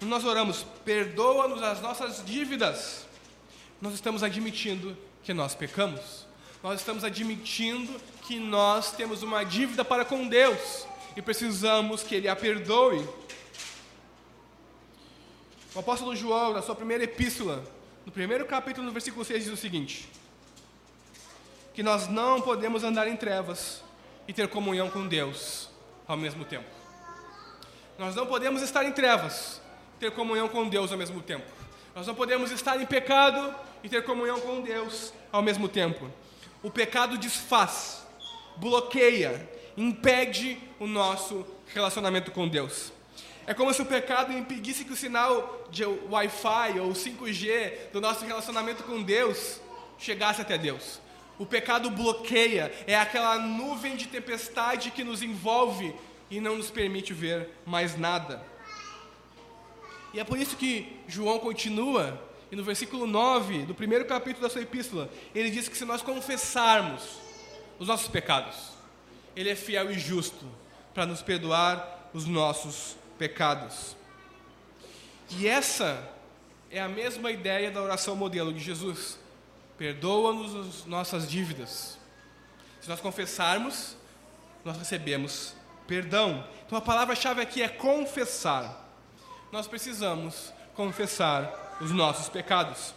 Nós 0.01 0.25
oramos, 0.25 0.67
perdoa-nos 0.85 1.63
as 1.63 1.81
nossas 1.81 2.25
dívidas. 2.25 3.07
Nós 3.81 3.95
estamos 3.95 4.23
admitindo 4.23 4.97
que 5.23 5.33
nós 5.33 5.55
pecamos. 5.55 6.27
Nós 6.63 6.81
estamos 6.81 7.05
admitindo 7.05 8.01
que 8.23 8.39
nós 8.39 8.93
temos 8.93 9.23
uma 9.23 9.45
dívida 9.45 9.85
para 9.85 10.05
com 10.05 10.27
Deus 10.27 10.87
e 11.17 11.23
precisamos 11.23 12.03
que 12.03 12.15
Ele 12.15 12.29
a 12.29 12.35
perdoe. 12.35 13.07
O 15.75 15.79
apóstolo 15.79 16.15
João, 16.15 16.53
na 16.53 16.61
sua 16.61 16.75
primeira 16.75 17.05
epístola, 17.05 17.65
no 18.05 18.13
primeiro 18.13 18.45
capítulo, 18.45 18.85
no 18.87 18.93
versículo 18.93 19.25
6, 19.25 19.45
diz 19.45 19.53
o 19.53 19.57
seguinte: 19.57 20.07
Que 21.73 21.83
nós 21.83 22.09
não 22.09 22.43
podemos 22.43 22.85
andar 22.85 23.09
em 23.09 23.17
trevas 23.17 23.83
e 24.29 24.35
ter 24.35 24.49
comunhão 24.49 24.91
com 24.91 25.09
Deus 25.09 25.71
ao 26.07 26.17
mesmo 26.17 26.45
tempo. 26.45 26.69
Nós 27.99 28.15
não 28.15 28.27
podemos 28.27 28.61
estar 28.61 28.85
em 28.85 28.93
trevas 28.93 29.63
e 29.97 30.01
ter 30.01 30.11
comunhão 30.11 30.47
com 30.47 30.69
Deus 30.69 30.93
ao 30.93 30.99
mesmo 30.99 31.23
tempo. 31.23 31.47
Nós 31.95 32.07
não 32.07 32.15
podemos 32.15 32.51
estar 32.51 32.79
em 32.79 32.85
pecado 32.85 33.55
e 33.83 33.89
ter 33.89 34.05
comunhão 34.05 34.41
com 34.41 34.61
Deus 34.61 35.11
ao 35.31 35.41
mesmo 35.41 35.69
tempo. 35.69 36.11
O 36.63 36.71
pecado 36.71 37.17
desfaz, 37.17 38.07
bloqueia, 38.57 39.49
impede 39.75 40.59
o 40.79 40.87
nosso 40.87 41.47
relacionamento 41.69 42.31
com 42.31 42.47
Deus. 42.47 42.93
É 43.47 43.53
como 43.53 43.73
se 43.75 43.83
o 43.83 43.87
pecado 43.87 44.33
impedisse 44.33 44.85
que 44.85 44.93
o 44.93 44.97
sinal 44.97 45.67
de 45.71 45.85
Wi-Fi 45.85 46.79
ou 46.81 46.93
5G 46.93 47.91
do 47.93 48.01
nosso 48.01 48.25
relacionamento 48.25 48.85
com 48.85 49.03
Deus 49.03 49.61
chegasse 49.99 50.41
até 50.41 50.57
Deus. 50.57 51.01
O 51.39 51.47
pecado 51.47 51.91
bloqueia, 51.91 52.73
é 52.87 52.97
aquela 52.97 53.39
nuvem 53.39 53.97
de 53.97 54.07
tempestade 54.07 54.91
que 54.91 55.03
nos 55.03 55.23
envolve 55.23 55.95
e 56.31 56.41
não 56.41 56.57
nos 56.57 56.71
permite 56.71 57.13
ver 57.13 57.49
mais 57.67 57.99
nada. 57.99 58.45
E 60.15 60.21
é 60.21 60.25
por 60.25 60.39
isso 60.39 60.57
que 60.57 60.97
João 61.09 61.39
continua, 61.39 62.23
e 62.51 62.57
no 62.57 62.63
versículo 62.63 63.07
9 63.07 63.65
do 63.65 63.75
primeiro 63.75 64.05
capítulo 64.05 64.43
da 64.43 64.51
sua 64.51 64.63
epístola, 64.63 65.11
ele 65.35 65.51
diz 65.51 65.69
que 65.69 65.77
se 65.77 65.85
nós 65.85 66.03
confessarmos 66.03 67.03
os 67.79 67.89
nossos 67.89 68.09
pecados, 68.09 68.55
Ele 69.35 69.51
é 69.51 69.57
fiel 69.57 69.91
e 69.91 69.99
justo 69.99 70.47
para 70.95 71.07
nos 71.07 71.23
perdoar 71.23 72.11
os 72.15 72.27
nossos 72.27 72.63
pecados. 72.65 73.02
E 75.31 75.49
essa 75.49 76.11
é 76.71 76.81
a 76.81 76.89
mesma 76.89 77.31
ideia 77.31 77.71
da 77.71 77.83
oração 77.83 78.17
modelo 78.17 78.53
de 78.53 78.61
Jesus. 78.61 79.19
Perdoa-nos 79.79 80.55
as 80.55 80.87
nossas 80.87 81.29
dívidas. 81.29 81.99
Se 82.81 82.89
nós 82.89 83.01
confessarmos, 83.01 83.97
nós 84.65 84.77
recebemos 84.77 85.55
perdão. 85.87 86.47
Então 86.67 86.79
a 86.79 86.81
palavra-chave 86.81 87.41
aqui 87.41 87.63
é 87.63 87.69
confessar. 87.69 88.89
Nós 89.51 89.67
precisamos 89.67 90.53
confessar 90.75 91.77
os 91.81 91.91
nossos 91.91 92.29
pecados. 92.29 92.95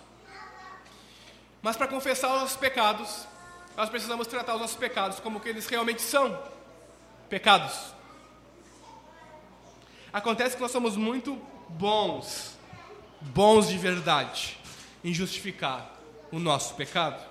Mas 1.62 1.76
para 1.76 1.88
confessar 1.88 2.34
os 2.34 2.42
nossos 2.42 2.58
pecados, 2.58 3.28
nós 3.76 3.90
precisamos 3.90 4.28
tratar 4.28 4.56
os 4.56 4.62
nossos 4.62 4.78
pecados 4.78 5.20
como 5.20 5.40
que 5.40 5.50
eles 5.50 5.68
realmente 5.68 6.02
são 6.02 6.42
pecados. 7.30 7.95
Acontece 10.16 10.56
que 10.56 10.62
nós 10.62 10.72
somos 10.72 10.96
muito 10.96 11.36
bons, 11.68 12.58
bons 13.20 13.68
de 13.68 13.78
verdade, 13.78 14.58
em 15.04 15.14
justificar 15.14 15.94
o 16.32 16.40
nosso 16.40 16.74
pecado. 16.76 17.22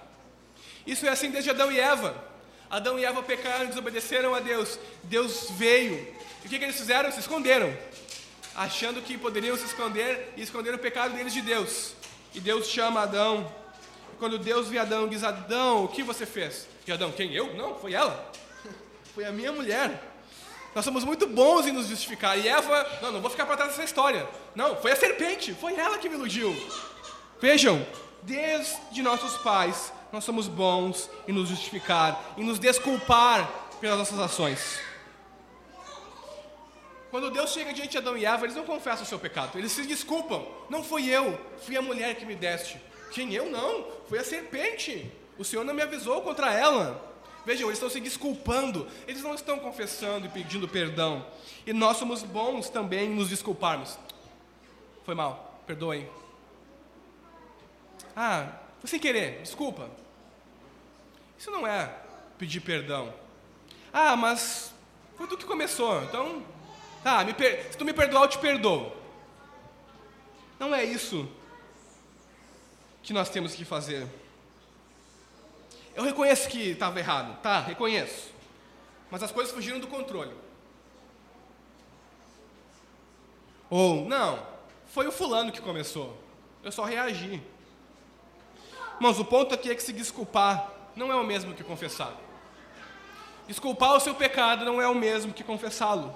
Isso 0.87 1.07
é 1.07 1.09
assim 1.09 1.31
desde 1.31 1.49
Adão 1.49 1.73
e 1.73 1.81
Eva. 1.81 2.15
Adão 2.69 2.99
e 2.99 3.05
Eva 3.07 3.23
pecaram, 3.23 3.69
desobedeceram 3.69 4.35
a 4.35 4.41
Deus. 4.41 4.79
Deus 5.03 5.49
veio. 5.53 5.95
E 6.43 6.47
o 6.47 6.51
que, 6.51 6.59
que 6.59 6.65
eles 6.67 6.77
fizeram? 6.77 7.11
Se 7.11 7.21
esconderam. 7.21 7.75
Achando 8.55 9.01
que 9.01 9.17
poderiam 9.17 9.57
se 9.57 9.65
esconder 9.65 10.35
e 10.37 10.43
esconder 10.43 10.75
o 10.75 10.79
pecado 10.79 11.15
deles 11.15 11.33
de 11.33 11.41
Deus. 11.41 11.95
E 12.35 12.39
Deus 12.39 12.69
chama 12.69 13.01
Adão. 13.01 13.51
E 14.13 14.17
quando 14.19 14.39
Deus 14.39 14.69
vê 14.69 14.77
Adão, 14.77 15.09
diz: 15.09 15.25
Adão, 15.25 15.85
o 15.85 15.89
que 15.89 16.03
você 16.03 16.27
fez? 16.27 16.69
E 16.87 16.93
Adão, 16.93 17.11
quem? 17.13 17.33
Eu? 17.33 17.55
Não, 17.55 17.79
foi 17.79 17.95
ela. 17.95 18.31
Foi 19.15 19.25
a 19.25 19.33
minha 19.33 19.53
mulher. 19.53 20.14
Nós 20.75 20.85
somos 20.85 21.05
muito 21.05 21.27
bons 21.27 21.67
em 21.67 21.73
nos 21.73 21.87
justificar. 21.87 22.39
E 22.39 22.49
Eva, 22.49 22.99
não, 23.01 23.13
não 23.13 23.21
vou 23.21 23.31
ficar 23.31 23.47
para 23.47 23.57
trás 23.57 23.71
dessa 23.71 23.85
história. 23.85 24.29
Não, 24.55 24.77
foi 24.77 24.93
a 24.93 24.97
serpente, 24.97 25.55
foi 25.55 25.75
ela 25.75 25.99
que 25.99 26.09
me 26.09 26.17
iludiu. 26.17 26.55
Vejam, 27.41 27.87
desde 28.23 29.03
nossos 29.03 29.37
pais, 29.39 29.93
nós 30.13 30.25
somos 30.25 30.49
bons 30.49 31.09
em 31.29 31.33
nos 31.33 31.49
justificar, 31.49 32.35
em 32.37 32.45
nos 32.45 32.59
desculpar 32.59 33.49
pelas 33.81 33.99
nossas 33.99 34.19
ações. 34.19 34.81
Quando 37.11 37.31
Deus 37.31 37.53
chega 37.53 37.73
diante 37.73 37.91
de 37.91 37.99
Adão 37.99 38.17
e 38.17 38.27
Eva, 38.27 38.45
eles 38.45 38.57
não 38.57 38.65
confessam 38.65 39.05
o 39.05 39.07
seu 39.07 39.21
pecado, 39.21 39.57
eles 39.57 39.71
se 39.71 39.87
desculpam. 39.87 40.45
Não 40.69 40.83
fui 40.83 41.09
eu, 41.09 41.39
fui 41.65 41.77
a 41.77 41.83
mulher 41.83 42.17
que 42.17 42.27
me 42.27 42.35
deste. 42.35 42.81
Quem 43.13 43.33
eu 43.33 43.49
não? 43.49 43.87
Foi 44.09 44.19
a 44.19 44.25
serpente. 44.25 45.13
O 45.39 45.45
Senhor 45.45 45.65
não 45.65 45.75
me 45.75 45.83
avisou 45.83 46.23
contra 46.23 46.53
ela. 46.53 47.14
Vejam, 47.45 47.69
eles 47.69 47.77
estão 47.77 47.91
se 47.91 48.01
desculpando, 48.01 48.89
eles 49.07 49.23
não 49.23 49.35
estão 49.35 49.59
confessando 49.59 50.27
e 50.27 50.31
pedindo 50.31 50.67
perdão. 50.67 51.27
E 51.67 51.73
nós 51.73 51.99
somos 51.99 52.23
bons 52.23 52.71
também 52.71 53.11
em 53.11 53.15
nos 53.15 53.29
desculparmos. 53.29 53.99
Foi 55.05 55.15
mal, 55.15 55.61
perdoem. 55.67 56.09
Ah, 58.17 58.53
foi 58.81 58.89
sem 58.89 58.99
querer, 58.99 59.43
desculpa. 59.43 59.91
Isso 61.39 61.51
não 61.51 61.67
é 61.67 61.95
pedir 62.39 62.61
perdão. 62.61 63.13
Ah, 63.93 64.17
mas 64.17 64.73
foi 65.17 65.27
tu 65.27 65.37
que 65.37 65.45
começou, 65.45 66.03
então. 66.03 66.43
Tá, 67.03 67.23
per... 67.35 67.71
se 67.71 67.77
tu 67.77 67.85
me 67.85 67.93
perdoar, 67.93 68.23
eu 68.23 68.29
te 68.29 68.39
perdoo. 68.39 68.91
Não 70.59 70.75
é 70.75 70.83
isso 70.83 71.29
que 73.03 73.13
nós 73.13 73.29
temos 73.29 73.55
que 73.55 73.65
fazer. 73.65 74.09
Eu 75.95 76.03
reconheço 76.03 76.49
que 76.49 76.71
estava 76.71 76.99
errado, 76.99 77.41
tá? 77.41 77.61
Reconheço. 77.61 78.33
Mas 79.11 79.23
as 79.23 79.31
coisas 79.31 79.55
fugiram 79.55 79.79
do 79.79 79.87
controle. 79.87 80.35
Ou, 83.71 84.05
não, 84.05 84.45
foi 84.87 85.07
o 85.07 85.13
fulano 85.13 85.53
que 85.53 85.61
começou. 85.61 86.17
Eu 86.63 86.73
só 86.73 86.85
reagi. 86.85 87.43
Mas 88.99 89.19
o 89.19 89.25
ponto 89.25 89.55
aqui 89.55 89.71
é 89.71 89.75
que 89.75 89.83
se 89.83 89.93
desculpar 89.93 90.71
não 90.97 91.13
é 91.13 91.17
o 91.17 91.25
mesmo 91.25 91.55
que 91.55 91.63
confessar. 91.63 92.13
Desculpar 93.47 93.95
o 93.95 94.01
seu 94.01 94.15
pecado 94.15 94.65
não 94.65 94.81
é 94.81 94.89
o 94.89 94.95
mesmo 94.95 95.33
que 95.33 95.45
confessá-lo. 95.45 96.15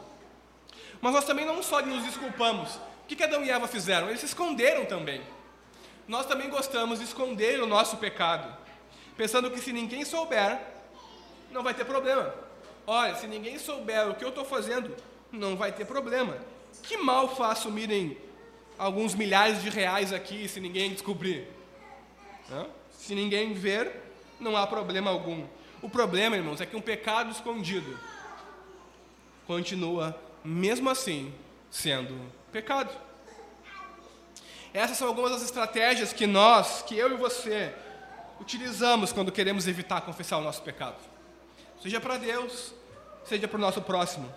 Mas 1.00 1.12
nós 1.12 1.24
também 1.24 1.44
não 1.44 1.62
só 1.62 1.80
nos 1.82 2.02
desculpamos. 2.04 2.76
O 2.76 3.06
que 3.06 3.22
Adão 3.22 3.44
e 3.44 3.50
Eva 3.50 3.68
fizeram? 3.68 4.08
Eles 4.08 4.20
se 4.20 4.26
esconderam 4.26 4.84
também. 4.86 5.22
Nós 6.06 6.26
também 6.26 6.48
gostamos 6.48 6.98
de 6.98 7.04
esconder 7.04 7.60
o 7.62 7.66
nosso 7.66 7.96
pecado 7.98 8.56
pensando 9.18 9.50
que 9.50 9.60
se 9.60 9.72
ninguém 9.72 10.04
souber, 10.04 10.60
não 11.50 11.64
vai 11.64 11.74
ter 11.74 11.84
problema. 11.84 12.32
Olha, 12.86 13.16
se 13.16 13.26
ninguém 13.26 13.58
souber 13.58 14.08
o 14.08 14.14
que 14.14 14.24
eu 14.24 14.28
estou 14.28 14.44
fazendo, 14.44 14.94
não 15.32 15.56
vai 15.56 15.72
ter 15.72 15.84
problema. 15.84 16.38
Que 16.84 16.96
mal 16.96 17.34
faz 17.34 17.58
sumirem 17.58 18.16
alguns 18.78 19.16
milhares 19.16 19.60
de 19.60 19.68
reais 19.68 20.12
aqui 20.12 20.46
se 20.46 20.60
ninguém 20.60 20.92
descobrir? 20.92 21.48
Se 22.92 23.14
ninguém 23.14 23.52
ver, 23.52 23.90
não 24.38 24.56
há 24.56 24.66
problema 24.68 25.10
algum. 25.10 25.44
O 25.82 25.90
problema, 25.90 26.36
irmãos, 26.36 26.60
é 26.60 26.66
que 26.66 26.76
um 26.76 26.80
pecado 26.80 27.32
escondido 27.32 27.98
continua, 29.48 30.16
mesmo 30.44 30.88
assim, 30.88 31.34
sendo 31.70 32.16
pecado. 32.52 32.94
Essas 34.72 34.96
são 34.96 35.08
algumas 35.08 35.32
das 35.32 35.42
estratégias 35.42 36.12
que 36.12 36.26
nós, 36.26 36.82
que 36.82 36.96
eu 36.96 37.12
e 37.12 37.16
você, 37.16 37.74
utilizamos 38.40 39.12
quando 39.12 39.32
queremos 39.32 39.66
evitar 39.66 40.00
confessar 40.02 40.38
o 40.38 40.42
nosso 40.42 40.62
pecado. 40.62 40.96
Seja 41.82 42.00
para 42.00 42.16
Deus, 42.16 42.72
seja 43.24 43.46
para 43.46 43.56
o 43.56 43.60
nosso 43.60 43.82
próximo. 43.82 44.32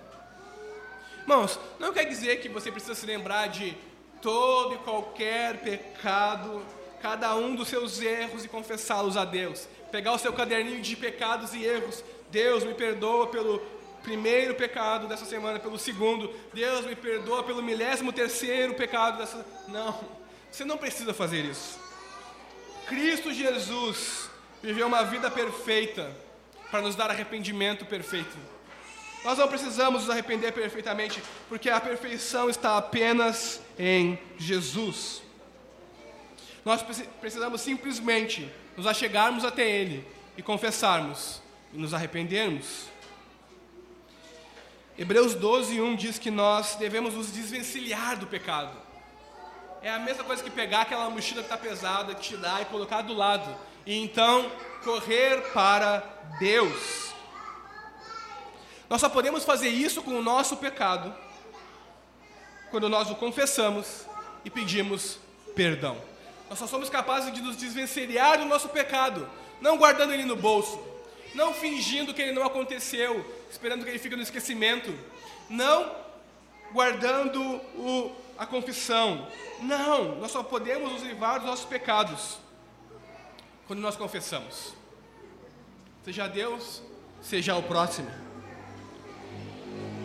Irmãos, 1.21 1.59
não 1.79 1.93
quer 1.93 2.05
dizer 2.05 2.41
que 2.41 2.49
você 2.49 2.71
precisa 2.71 2.95
se 2.95 3.05
lembrar 3.05 3.47
de 3.47 3.77
todo 4.21 4.75
e 4.75 4.77
qualquer 4.79 5.59
pecado, 5.61 6.63
cada 7.01 7.35
um 7.35 7.55
dos 7.55 7.67
seus 7.67 8.01
erros 8.01 8.45
e 8.45 8.47
confessá-los 8.47 9.17
a 9.17 9.25
Deus. 9.25 9.67
Pegar 9.91 10.13
o 10.13 10.19
seu 10.19 10.33
caderninho 10.33 10.81
de 10.81 10.95
pecados 10.95 11.53
e 11.53 11.63
erros. 11.63 12.03
Deus 12.29 12.63
me 12.63 12.73
perdoa 12.73 13.27
pelo 13.27 13.59
primeiro 14.03 14.55
pecado 14.55 15.07
dessa 15.07 15.25
semana, 15.25 15.59
pelo 15.59 15.77
segundo. 15.77 16.33
Deus 16.53 16.85
me 16.85 16.95
perdoa 16.95 17.43
pelo 17.43 17.61
milésimo 17.61 18.13
terceiro 18.13 18.73
pecado 18.75 19.17
dessa. 19.17 19.45
Não, 19.67 19.99
você 20.51 20.63
não 20.63 20.77
precisa 20.77 21.13
fazer 21.13 21.43
isso. 21.45 21.79
Cristo 22.87 23.33
Jesus 23.33 24.29
viveu 24.61 24.87
uma 24.87 25.03
vida 25.03 25.29
perfeita 25.29 26.11
para 26.69 26.81
nos 26.81 26.95
dar 26.95 27.09
arrependimento 27.09 27.85
perfeito. 27.85 28.37
Nós 29.23 29.37
não 29.37 29.47
precisamos 29.47 30.01
nos 30.01 30.09
arrepender 30.09 30.51
perfeitamente, 30.51 31.21
porque 31.47 31.69
a 31.69 31.79
perfeição 31.79 32.49
está 32.49 32.77
apenas 32.77 33.61
em 33.77 34.17
Jesus. 34.37 35.21
Nós 36.65 36.83
precisamos 37.19 37.61
simplesmente 37.61 38.51
nos 38.75 38.87
achegarmos 38.87 39.45
até 39.45 39.69
Ele 39.69 40.05
e 40.37 40.41
confessarmos 40.41 41.41
e 41.73 41.77
nos 41.77 41.93
arrependermos. 41.93 42.85
Hebreus 44.97 45.35
12, 45.35 45.79
1 45.81 45.95
diz 45.95 46.19
que 46.19 46.31
nós 46.31 46.75
devemos 46.75 47.13
nos 47.13 47.31
desvencilhar 47.31 48.17
do 48.17 48.27
pecado 48.27 48.90
é 49.81 49.89
a 49.89 49.99
mesma 49.99 50.23
coisa 50.23 50.43
que 50.43 50.49
pegar 50.49 50.81
aquela 50.81 51.09
mochila 51.09 51.41
que 51.41 51.47
está 51.47 51.57
pesada, 51.57 52.13
tirar 52.13 52.61
e 52.61 52.65
colocar 52.65 53.01
do 53.01 53.13
lado. 53.13 53.55
E 53.85 53.95
então 53.95 54.51
correr 54.83 55.41
para 55.53 56.03
Deus. 56.39 57.11
Nós 58.89 59.01
só 59.01 59.09
podemos 59.09 59.43
fazer 59.43 59.69
isso 59.69 60.03
com 60.03 60.11
o 60.11 60.21
nosso 60.21 60.57
pecado 60.57 61.13
quando 62.69 62.89
nós 62.89 63.09
o 63.09 63.15
confessamos 63.15 64.05
e 64.45 64.49
pedimos 64.49 65.17
perdão. 65.55 65.97
Nós 66.49 66.59
só 66.59 66.67
somos 66.67 66.89
capazes 66.89 67.33
de 67.33 67.41
nos 67.41 67.55
desvencilhar 67.55 68.37
do 68.37 68.45
nosso 68.45 68.69
pecado, 68.69 69.27
não 69.59 69.77
guardando 69.77 70.13
ele 70.13 70.25
no 70.25 70.35
bolso, 70.35 70.79
não 71.33 71.53
fingindo 71.53 72.13
que 72.13 72.21
ele 72.21 72.33
não 72.33 72.43
aconteceu, 72.43 73.25
esperando 73.49 73.83
que 73.83 73.89
ele 73.89 73.99
fique 73.99 74.15
no 74.15 74.21
esquecimento, 74.21 74.93
não 75.49 75.95
guardando 76.73 77.41
o 77.75 78.15
a 78.41 78.45
confissão. 78.47 79.27
Não, 79.61 80.15
nós 80.15 80.31
só 80.31 80.41
podemos 80.41 80.91
nos 80.91 81.03
livrar 81.03 81.37
dos 81.37 81.47
nossos 81.47 81.65
pecados 81.65 82.39
quando 83.67 83.79
nós 83.79 83.95
confessamos. 83.95 84.73
Seja 86.03 86.27
Deus, 86.27 86.81
seja 87.21 87.55
o 87.55 87.61
próximo. 87.61 88.09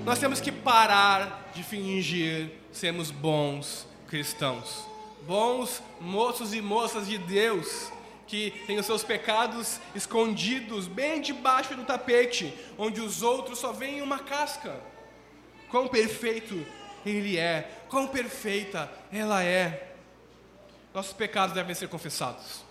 Nós 0.05 0.19
temos 0.19 0.39
que 0.39 0.53
parar 0.53 1.51
de 1.55 1.63
fingir 1.63 2.51
sermos 2.71 3.11
bons 3.11 3.89
cristãos, 4.07 4.87
bons 5.23 5.83
moços 5.99 6.53
e 6.53 6.61
moças 6.61 7.09
de 7.09 7.17
Deus, 7.17 7.91
que 8.27 8.51
têm 8.67 8.79
os 8.79 8.85
seus 8.85 9.03
pecados 9.03 9.81
escondidos 9.95 10.87
bem 10.87 11.23
debaixo 11.23 11.75
do 11.75 11.85
tapete, 11.85 12.53
onde 12.77 13.01
os 13.01 13.23
outros 13.23 13.59
só 13.59 13.73
veem 13.73 14.03
uma 14.03 14.19
casca. 14.19 14.79
Quão 15.71 15.89
perfeito 15.89 16.67
Ele 17.05 17.37
é, 17.37 17.71
quão 17.89 18.09
perfeita 18.09 18.91
ela 19.13 19.43
é. 19.43 19.95
Nossos 20.93 21.13
pecados 21.13 21.55
devem 21.55 21.75
ser 21.75 21.89
confessados. 21.89 22.65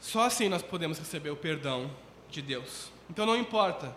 Só 0.00 0.22
assim 0.22 0.48
nós 0.48 0.62
podemos 0.62 0.98
receber 0.98 1.30
o 1.30 1.36
perdão 1.36 1.90
de 2.30 2.40
Deus. 2.40 2.90
Então 3.10 3.26
não 3.26 3.36
importa 3.36 3.94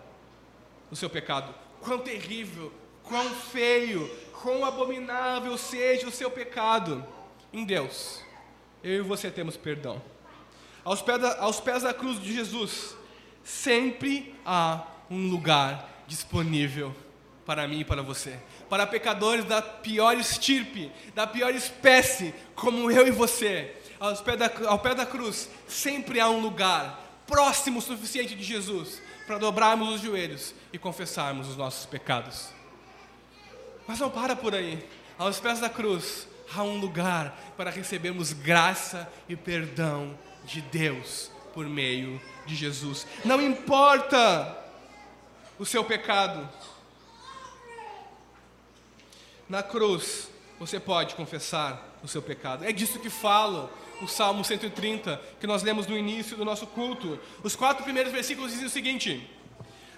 o 0.89 0.95
seu 0.95 1.09
pecado, 1.09 1.53
quão 1.81 1.99
terrível, 1.99 2.73
quão 3.03 3.29
feio, 3.29 4.09
quão 4.41 4.65
abominável 4.65 5.57
seja 5.57 6.07
o 6.07 6.11
seu 6.11 6.31
pecado, 6.31 7.05
em 7.51 7.65
Deus, 7.65 8.23
eu 8.83 8.99
e 8.99 9.01
você 9.01 9.29
temos 9.29 9.57
perdão. 9.57 10.01
Aos 10.83 11.01
pés 11.01 11.19
da, 11.19 11.41
aos 11.41 11.59
pés 11.59 11.83
da 11.83 11.93
cruz 11.93 12.21
de 12.21 12.33
Jesus, 12.33 12.95
sempre 13.43 14.35
há 14.45 14.85
um 15.09 15.29
lugar 15.29 15.88
disponível 16.09 16.93
para 17.45 17.67
mim 17.67 17.79
e 17.79 17.85
para 17.85 18.01
você. 18.01 18.37
Para 18.69 18.85
pecadores 18.85 19.45
da 19.45 19.61
pior 19.61 20.17
estirpe, 20.17 20.91
da 21.15 21.25
pior 21.25 21.55
espécie, 21.55 22.33
como 22.55 22.91
eu 22.91 23.07
e 23.07 23.11
você. 23.11 23.75
Aos 23.99 24.19
pés 24.19 24.37
da, 24.37 24.51
ao 24.67 24.79
pé 24.79 24.93
da 24.93 25.05
cruz, 25.05 25.49
sempre 25.67 26.19
há 26.19 26.29
um 26.29 26.41
lugar 26.41 27.21
próximo 27.25 27.79
o 27.79 27.81
suficiente 27.81 28.35
de 28.35 28.43
Jesus 28.43 29.01
para 29.25 29.37
dobrarmos 29.37 29.95
os 29.95 30.01
joelhos 30.01 30.53
e 30.73 30.77
confessarmos 30.77 31.47
os 31.47 31.55
nossos 31.55 31.85
pecados. 31.85 32.49
Mas 33.87 33.99
não 33.99 34.09
para 34.09 34.35
por 34.35 34.53
aí. 34.53 34.83
Aos 35.17 35.39
pés 35.39 35.59
da 35.59 35.69
cruz 35.69 36.27
há 36.55 36.63
um 36.63 36.79
lugar 36.79 37.53
para 37.55 37.69
recebermos 37.69 38.33
graça 38.33 39.11
e 39.27 39.35
perdão 39.35 40.17
de 40.45 40.61
Deus 40.61 41.31
por 41.53 41.67
meio 41.67 42.19
de 42.45 42.55
Jesus. 42.55 43.05
Não 43.25 43.41
importa 43.41 44.58
o 45.59 45.65
seu 45.65 45.83
pecado. 45.83 46.47
Na 49.47 49.61
cruz, 49.61 50.29
você 50.57 50.79
pode 50.79 51.15
confessar 51.15 51.97
o 52.01 52.07
seu 52.07 52.21
pecado. 52.21 52.63
É 52.63 52.71
disso 52.71 52.99
que 52.99 53.09
fala 53.09 53.71
o 54.01 54.07
Salmo 54.07 54.43
130, 54.43 55.21
que 55.39 55.45
nós 55.45 55.61
lemos 55.61 55.85
no 55.85 55.97
início 55.97 56.37
do 56.37 56.45
nosso 56.45 56.65
culto. 56.65 57.19
Os 57.43 57.55
quatro 57.55 57.83
primeiros 57.83 58.11
versículos 58.11 58.51
dizem 58.51 58.67
o 58.67 58.69
seguinte: 58.69 59.29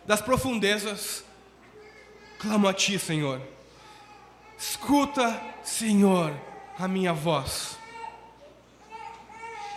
Das 0.05 0.21
profundezas 0.21 1.23
clamo 2.39 2.67
a 2.67 2.73
ti, 2.73 2.97
Senhor. 2.97 3.39
Escuta, 4.57 5.41
Senhor, 5.63 6.33
a 6.77 6.87
minha 6.87 7.13
voz. 7.13 7.77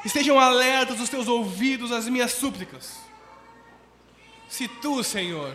Estejam 0.04 0.38
alertas 0.38 1.00
os 1.00 1.08
teus 1.08 1.28
ouvidos 1.28 1.90
às 1.90 2.08
minhas 2.08 2.32
súplicas. 2.32 2.98
Se 4.48 4.68
tu, 4.68 5.02
Senhor, 5.02 5.54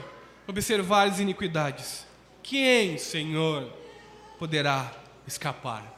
observares 0.50 1.20
iniquidades, 1.20 2.06
quem, 2.42 2.98
Senhor, 2.98 3.72
poderá 4.40 4.92
escapar? 5.28 5.96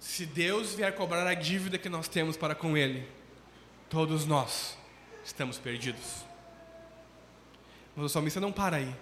Se 0.00 0.26
Deus 0.26 0.74
vier 0.74 0.92
cobrar 0.96 1.24
a 1.26 1.34
dívida 1.34 1.78
que 1.78 1.88
nós 1.88 2.08
temos 2.08 2.36
para 2.36 2.56
com 2.56 2.76
Ele, 2.76 3.08
todos 3.88 4.26
nós 4.26 4.76
estamos 5.24 5.58
perdidos. 5.58 6.24
Mas 7.94 8.06
o 8.06 8.08
salmista 8.08 8.40
não 8.40 8.50
para 8.50 8.78
aí. 8.78 8.92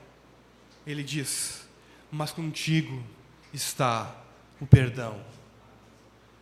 Ele 0.87 1.03
diz: 1.03 1.67
Mas 2.13 2.33
contigo 2.33 3.03
está 3.51 4.15
o 4.61 4.67
perdão, 4.67 5.25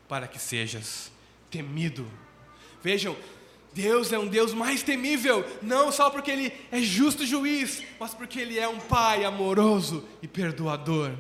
para 0.09 0.27
que 0.27 0.41
sejas 0.41 1.13
temido. 1.49 2.11
Vejam, 2.83 3.17
Deus 3.79 4.13
é 4.13 4.19
um 4.19 4.27
Deus 4.27 4.53
mais 4.53 4.83
temível, 4.83 5.45
não 5.63 5.93
só 5.93 6.11
porque 6.11 6.33
Ele 6.33 6.53
é 6.73 6.81
justo 6.81 7.25
juiz, 7.25 7.81
mas 8.01 8.13
porque 8.13 8.41
Ele 8.41 8.59
é 8.59 8.67
um 8.67 8.81
Pai 8.81 9.25
amoroso 9.25 10.05
e 10.21 10.27
perdoador. 10.27 11.13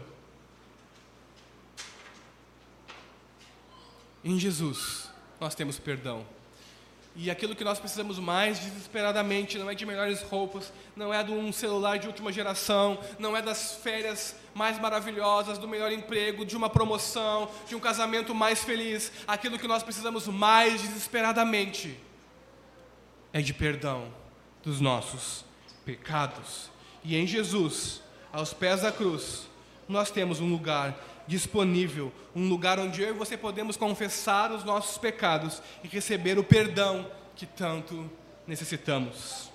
Em 4.24 4.36
Jesus, 4.40 5.08
nós 5.38 5.54
temos 5.54 5.78
perdão. 5.78 6.26
E 7.14 7.30
aquilo 7.30 7.54
que 7.54 7.62
nós 7.62 7.78
precisamos 7.78 8.18
mais 8.18 8.58
desesperadamente 8.58 9.56
não 9.56 9.70
é 9.70 9.74
de 9.76 9.86
melhores 9.86 10.20
roupas, 10.22 10.72
não 10.96 11.14
é 11.14 11.22
de 11.22 11.30
um 11.30 11.52
celular 11.52 11.96
de 12.00 12.08
última 12.08 12.32
geração, 12.32 12.98
não 13.20 13.36
é 13.36 13.42
das 13.42 13.76
férias 13.76 14.34
mais 14.52 14.80
maravilhosas, 14.80 15.58
do 15.58 15.68
melhor 15.68 15.92
emprego, 15.92 16.44
de 16.44 16.56
uma 16.56 16.68
promoção, 16.68 17.48
de 17.68 17.76
um 17.76 17.80
casamento 17.80 18.34
mais 18.34 18.64
feliz. 18.64 19.12
Aquilo 19.28 19.60
que 19.60 19.68
nós 19.68 19.84
precisamos 19.84 20.26
mais 20.26 20.82
desesperadamente 20.82 22.07
é 23.32 23.40
de 23.40 23.52
perdão 23.52 24.12
dos 24.62 24.80
nossos 24.80 25.44
pecados. 25.84 26.70
E 27.04 27.16
em 27.16 27.26
Jesus, 27.26 28.02
aos 28.32 28.52
pés 28.52 28.82
da 28.82 28.92
cruz, 28.92 29.48
nós 29.88 30.10
temos 30.10 30.40
um 30.40 30.50
lugar 30.50 30.98
disponível, 31.26 32.12
um 32.34 32.48
lugar 32.48 32.78
onde 32.78 33.02
eu 33.02 33.10
e 33.10 33.12
você 33.12 33.36
podemos 33.36 33.76
confessar 33.76 34.50
os 34.50 34.64
nossos 34.64 34.98
pecados 34.98 35.62
e 35.84 35.88
receber 35.88 36.38
o 36.38 36.44
perdão 36.44 37.10
que 37.36 37.46
tanto 37.46 38.10
necessitamos. 38.46 39.50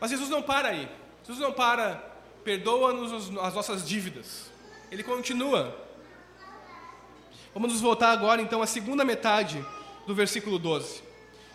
Mas 0.00 0.10
Jesus 0.10 0.28
não 0.28 0.42
para 0.42 0.68
aí. 0.68 0.88
Jesus 1.22 1.40
não 1.40 1.52
para, 1.52 1.96
perdoa-nos 2.44 3.30
as 3.38 3.54
nossas 3.54 3.86
dívidas. 3.86 4.50
Ele 4.90 5.02
continua. 5.02 5.76
Vamos 7.52 7.72
nos 7.72 7.80
voltar 7.80 8.10
agora 8.10 8.40
então 8.40 8.62
à 8.62 8.66
segunda 8.66 9.04
metade 9.04 9.64
do 10.06 10.14
versículo 10.14 10.58
12. 10.58 11.05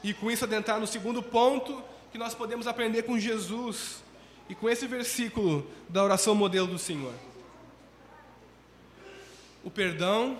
E 0.03 0.13
com 0.13 0.31
isso 0.31 0.43
adentrar 0.43 0.79
no 0.79 0.87
segundo 0.87 1.21
ponto 1.21 1.83
que 2.11 2.17
nós 2.17 2.33
podemos 2.33 2.67
aprender 2.67 3.03
com 3.03 3.19
Jesus 3.19 4.03
e 4.49 4.55
com 4.55 4.69
esse 4.69 4.87
versículo 4.87 5.69
da 5.87 6.03
oração 6.03 6.35
modelo 6.35 6.67
do 6.67 6.77
Senhor 6.77 7.13
o 9.63 9.69
perdão 9.69 10.39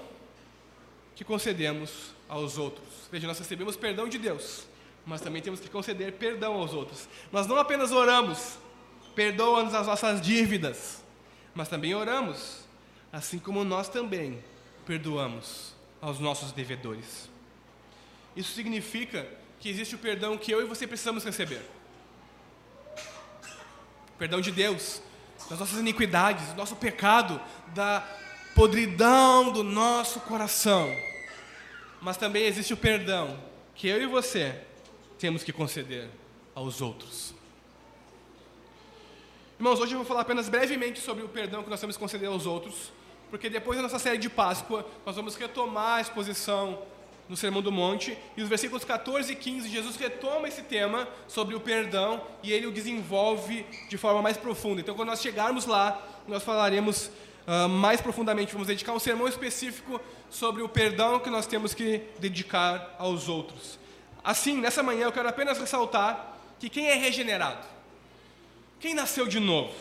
que 1.15 1.23
concedemos 1.23 2.13
aos 2.27 2.57
outros. 2.57 2.87
Veja, 3.11 3.27
nós 3.27 3.37
recebemos 3.37 3.75
perdão 3.75 4.07
de 4.07 4.17
Deus, 4.17 4.65
mas 5.05 5.21
também 5.21 5.41
temos 5.41 5.59
que 5.59 5.69
conceder 5.69 6.13
perdão 6.13 6.53
aos 6.55 6.73
outros. 6.73 7.07
Nós 7.31 7.47
não 7.47 7.57
apenas 7.57 7.91
oramos, 7.91 8.57
perdoa-nos 9.15 9.73
as 9.73 9.87
nossas 9.87 10.21
dívidas, 10.21 11.03
mas 11.53 11.67
também 11.67 11.93
oramos, 11.93 12.61
assim 13.11 13.37
como 13.37 13.63
nós 13.63 13.89
também 13.89 14.43
perdoamos 14.85 15.75
aos 15.99 16.19
nossos 16.19 16.51
devedores. 16.51 17.29
Isso 18.35 18.53
significa 18.53 19.27
que 19.61 19.69
existe 19.69 19.93
o 19.93 19.99
perdão 19.99 20.37
que 20.37 20.51
eu 20.51 20.59
e 20.59 20.65
você 20.65 20.87
precisamos 20.87 21.23
receber. 21.23 21.61
perdão 24.17 24.41
de 24.41 24.51
Deus, 24.51 25.01
das 25.49 25.59
nossas 25.59 25.79
iniquidades, 25.79 26.47
do 26.49 26.55
nosso 26.55 26.75
pecado, 26.75 27.39
da 27.73 28.05
podridão 28.55 29.51
do 29.51 29.63
nosso 29.63 30.19
coração. 30.21 30.91
Mas 32.01 32.17
também 32.17 32.43
existe 32.45 32.73
o 32.73 32.77
perdão 32.77 33.39
que 33.75 33.87
eu 33.87 34.01
e 34.01 34.05
você 34.05 34.61
temos 35.17 35.43
que 35.43 35.53
conceder 35.53 36.09
aos 36.53 36.81
outros. 36.81 37.33
Irmãos, 39.59 39.79
hoje 39.79 39.93
eu 39.93 39.99
vou 39.99 40.05
falar 40.05 40.21
apenas 40.21 40.49
brevemente 40.49 40.99
sobre 40.99 41.23
o 41.23 41.29
perdão 41.29 41.63
que 41.63 41.69
nós 41.69 41.79
temos 41.79 41.95
que 41.95 42.01
conceder 42.01 42.29
aos 42.29 42.47
outros, 42.47 42.91
porque 43.29 43.49
depois 43.49 43.77
da 43.77 43.83
nossa 43.83 43.99
série 43.99 44.17
de 44.17 44.29
Páscoa, 44.29 44.87
nós 45.05 45.15
vamos 45.15 45.35
retomar 45.35 45.97
a 45.97 46.01
exposição 46.01 46.81
no 47.31 47.37
Sermão 47.37 47.61
do 47.61 47.71
Monte, 47.71 48.17
e 48.35 48.43
os 48.43 48.49
versículos 48.49 48.83
14 48.83 49.31
e 49.31 49.35
15, 49.37 49.69
Jesus 49.69 49.95
retoma 49.95 50.49
esse 50.49 50.63
tema 50.63 51.07
sobre 51.29 51.55
o 51.55 51.61
perdão 51.61 52.21
e 52.43 52.51
ele 52.51 52.67
o 52.67 52.73
desenvolve 52.73 53.65
de 53.87 53.97
forma 53.97 54.21
mais 54.21 54.35
profunda. 54.35 54.81
Então, 54.81 54.93
quando 54.93 55.07
nós 55.07 55.21
chegarmos 55.21 55.65
lá, 55.65 56.05
nós 56.27 56.43
falaremos 56.43 57.09
uh, 57.47 57.69
mais 57.69 58.01
profundamente, 58.01 58.51
vamos 58.51 58.67
dedicar 58.67 58.91
um 58.91 58.99
sermão 58.99 59.29
específico 59.29 60.01
sobre 60.29 60.61
o 60.61 60.67
perdão 60.67 61.21
que 61.21 61.29
nós 61.29 61.47
temos 61.47 61.73
que 61.73 62.01
dedicar 62.19 62.97
aos 62.99 63.29
outros. 63.29 63.79
Assim, 64.21 64.57
nessa 64.57 64.83
manhã 64.83 65.05
eu 65.05 65.11
quero 65.13 65.29
apenas 65.29 65.57
ressaltar 65.57 66.35
que 66.59 66.67
quem 66.67 66.89
é 66.89 66.95
regenerado, 66.95 67.65
quem 68.77 68.93
nasceu 68.93 69.25
de 69.25 69.39
novo, 69.39 69.73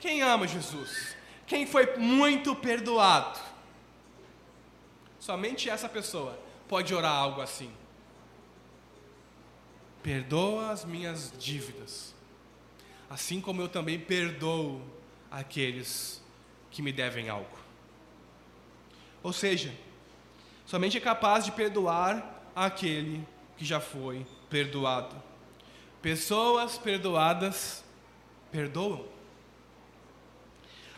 quem 0.00 0.22
ama 0.22 0.48
Jesus, 0.48 1.14
quem 1.46 1.66
foi 1.66 1.98
muito 1.98 2.56
perdoado, 2.56 3.38
somente 5.26 5.68
essa 5.68 5.88
pessoa 5.88 6.38
pode 6.68 6.94
orar 6.94 7.12
algo 7.12 7.40
assim. 7.40 7.68
Perdoa 10.00 10.70
as 10.70 10.84
minhas 10.84 11.32
dívidas, 11.36 12.14
assim 13.10 13.40
como 13.40 13.60
eu 13.60 13.68
também 13.68 13.98
perdoo 13.98 14.80
aqueles 15.28 16.22
que 16.70 16.80
me 16.80 16.92
devem 16.92 17.28
algo. 17.28 17.58
Ou 19.20 19.32
seja, 19.32 19.74
somente 20.64 20.96
é 20.96 21.00
capaz 21.00 21.44
de 21.44 21.50
perdoar 21.50 22.44
aquele 22.54 23.26
que 23.56 23.64
já 23.64 23.80
foi 23.80 24.24
perdoado. 24.48 25.20
Pessoas 26.00 26.78
perdoadas 26.78 27.82
perdoam. 28.52 29.04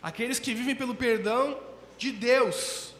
Aqueles 0.03 0.37
que 0.37 0.53
vivem 0.53 0.75
pelo 0.75 0.93
perdão 0.93 1.59
de 1.97 2.11
Deus 2.11 2.93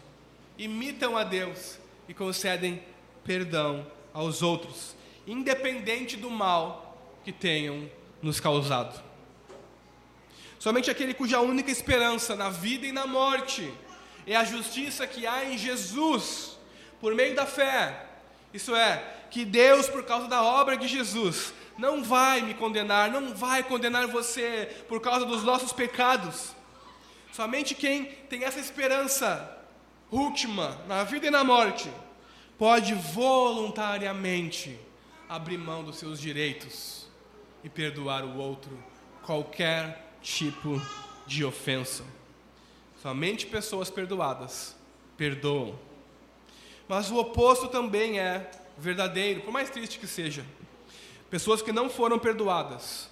imitam 0.60 1.16
a 1.16 1.24
Deus 1.24 1.80
e 2.08 2.14
concedem 2.14 2.84
perdão 3.24 3.88
aos 4.14 4.44
outros, 4.44 4.94
independente 5.26 6.18
do 6.18 6.30
mal 6.30 7.02
que 7.24 7.32
tenham 7.32 7.90
nos 8.22 8.42
causado. 8.42 9.02
Somente 10.60 10.92
aquele 10.92 11.14
cuja 11.14 11.40
única 11.40 11.72
esperança 11.72 12.36
na 12.36 12.50
vida 12.50 12.86
e 12.86 12.92
na 12.92 13.08
morte 13.08 13.74
é 14.28 14.36
a 14.36 14.44
justiça 14.44 15.08
que 15.08 15.26
há 15.26 15.46
em 15.46 15.58
Jesus, 15.58 16.60
por 17.00 17.16
meio 17.16 17.34
da 17.34 17.46
fé. 17.46 18.08
Isso 18.54 18.76
é, 18.76 19.02
que 19.32 19.46
Deus, 19.46 19.88
por 19.88 20.04
causa 20.04 20.28
da 20.28 20.44
obra 20.44 20.76
de 20.76 20.90
Jesus, 20.90 21.54
não 21.78 22.04
vai 22.04 22.42
me 22.42 22.54
condenar, 22.54 23.10
não 23.10 23.34
vai 23.34 23.64
condenar 23.64 24.08
você 24.08 24.70
por 24.90 25.00
causa 25.00 25.26
dos 25.26 25.44
nossos 25.44 25.72
pecados. 25.72 26.54
Somente 27.32 27.74
quem 27.74 28.06
tem 28.28 28.44
essa 28.44 28.60
esperança 28.60 29.59
última, 30.12 30.78
na 30.88 31.04
vida 31.04 31.28
e 31.28 31.30
na 31.30 31.44
morte, 31.44 31.92
pode 32.58 32.94
voluntariamente 32.94 34.80
abrir 35.28 35.58
mão 35.58 35.84
dos 35.84 35.98
seus 35.98 36.20
direitos 36.20 37.08
e 37.64 37.70
perdoar 37.70 38.24
o 38.24 38.38
outro 38.38 38.78
qualquer 39.24 40.16
tipo 40.22 40.82
de 41.28 41.46
ofensa. 41.46 42.04
Somente 43.02 43.46
pessoas 43.46 43.90
perdoadas 43.90 44.76
perdoam. 45.16 45.78
Mas 46.88 47.12
o 47.12 47.18
oposto 47.18 47.68
também 47.68 48.20
é 48.20 48.50
verdadeiro, 48.78 49.42
por 49.42 49.52
mais 49.52 49.70
triste 49.70 50.00
que 50.00 50.08
seja. 50.08 50.44
Pessoas 51.30 51.62
que 51.62 51.72
não 51.72 51.90
foram 51.90 52.18
perdoadas 52.18 53.10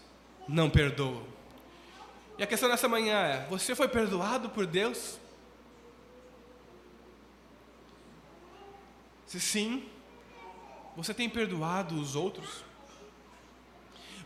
não 0.47 0.69
perdoam. 0.69 1.23
E 2.37 2.43
a 2.43 2.47
questão 2.47 2.67
nessa 2.67 2.87
manhã 2.87 3.17
é: 3.19 3.47
você 3.49 3.75
foi 3.75 3.87
perdoado 3.87 4.49
por 4.49 4.65
Deus? 4.65 5.19
Se 9.27 9.39
sim, 9.39 9.83
você 10.95 11.13
tem 11.13 11.29
perdoado 11.29 11.99
os 11.99 12.15
outros? 12.15 12.63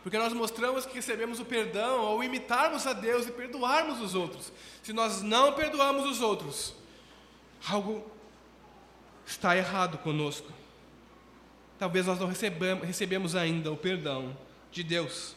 Porque 0.02 0.18
nós 0.18 0.32
mostramos 0.32 0.86
que 0.86 0.94
recebemos 0.94 1.38
o 1.38 1.44
perdão 1.44 2.00
ao 2.00 2.24
imitarmos 2.24 2.86
a 2.86 2.92
Deus 2.92 3.26
e 3.26 3.30
perdoarmos 3.30 4.00
os 4.00 4.14
outros. 4.14 4.52
Se 4.82 4.92
nós 4.92 5.22
não 5.22 5.52
perdoamos 5.52 6.08
os 6.08 6.20
outros, 6.20 6.74
algo 7.68 8.10
está 9.26 9.56
errado 9.56 9.98
conosco. 9.98 10.50
Talvez 11.78 12.06
nós 12.06 12.18
não 12.18 12.26
recebamos, 12.26 12.86
recebemos 12.86 13.36
ainda 13.36 13.70
o 13.70 13.76
perdão 13.76 14.36
de 14.70 14.82
Deus. 14.82 15.36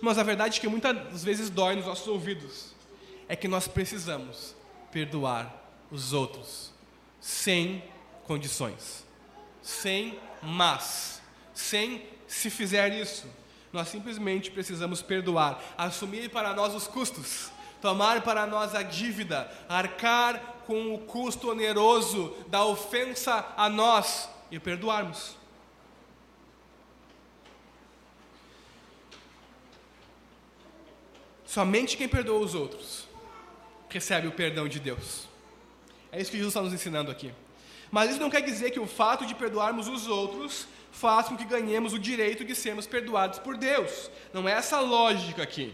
Mas 0.00 0.18
a 0.18 0.22
verdade 0.22 0.58
é 0.58 0.60
que 0.60 0.68
muitas 0.68 1.24
vezes 1.24 1.48
dói 1.48 1.76
nos 1.76 1.86
nossos 1.86 2.06
ouvidos 2.06 2.74
é 3.28 3.34
que 3.34 3.48
nós 3.48 3.66
precisamos 3.66 4.54
perdoar 4.92 5.54
os 5.90 6.12
outros 6.12 6.72
sem 7.20 7.82
condições, 8.26 9.04
sem 9.62 10.18
mas, 10.42 11.22
sem 11.54 12.06
se 12.26 12.50
fizer 12.50 12.92
isso. 12.92 13.26
Nós 13.72 13.88
simplesmente 13.88 14.50
precisamos 14.50 15.02
perdoar, 15.02 15.60
assumir 15.76 16.30
para 16.30 16.54
nós 16.54 16.74
os 16.74 16.86
custos, 16.86 17.50
tomar 17.80 18.22
para 18.22 18.46
nós 18.46 18.74
a 18.74 18.82
dívida, 18.82 19.50
arcar 19.68 20.62
com 20.66 20.94
o 20.94 20.98
custo 20.98 21.50
oneroso 21.50 22.34
da 22.48 22.64
ofensa 22.64 23.46
a 23.56 23.68
nós 23.68 24.28
e 24.50 24.58
perdoarmos. 24.58 25.36
Somente 31.44 31.96
quem 31.96 32.08
perdoa 32.08 32.40
os 32.40 32.54
outros 32.54 33.06
recebe 33.88 34.26
o 34.26 34.32
perdão 34.32 34.66
de 34.66 34.80
Deus. 34.80 35.28
É 36.10 36.20
isso 36.20 36.30
que 36.30 36.36
Jesus 36.36 36.50
está 36.50 36.60
nos 36.60 36.72
ensinando 36.72 37.12
aqui. 37.12 37.32
Mas 37.94 38.10
isso 38.10 38.18
não 38.18 38.28
quer 38.28 38.40
dizer 38.40 38.72
que 38.72 38.80
o 38.80 38.88
fato 38.88 39.24
de 39.24 39.36
perdoarmos 39.36 39.86
os 39.86 40.08
outros 40.08 40.66
faça 40.90 41.28
com 41.28 41.36
que 41.36 41.44
ganhemos 41.44 41.92
o 41.92 41.98
direito 41.98 42.44
de 42.44 42.52
sermos 42.52 42.88
perdoados 42.88 43.38
por 43.38 43.56
Deus. 43.56 44.10
Não 44.32 44.48
é 44.48 44.52
essa 44.52 44.80
lógica 44.80 45.44
aqui. 45.44 45.72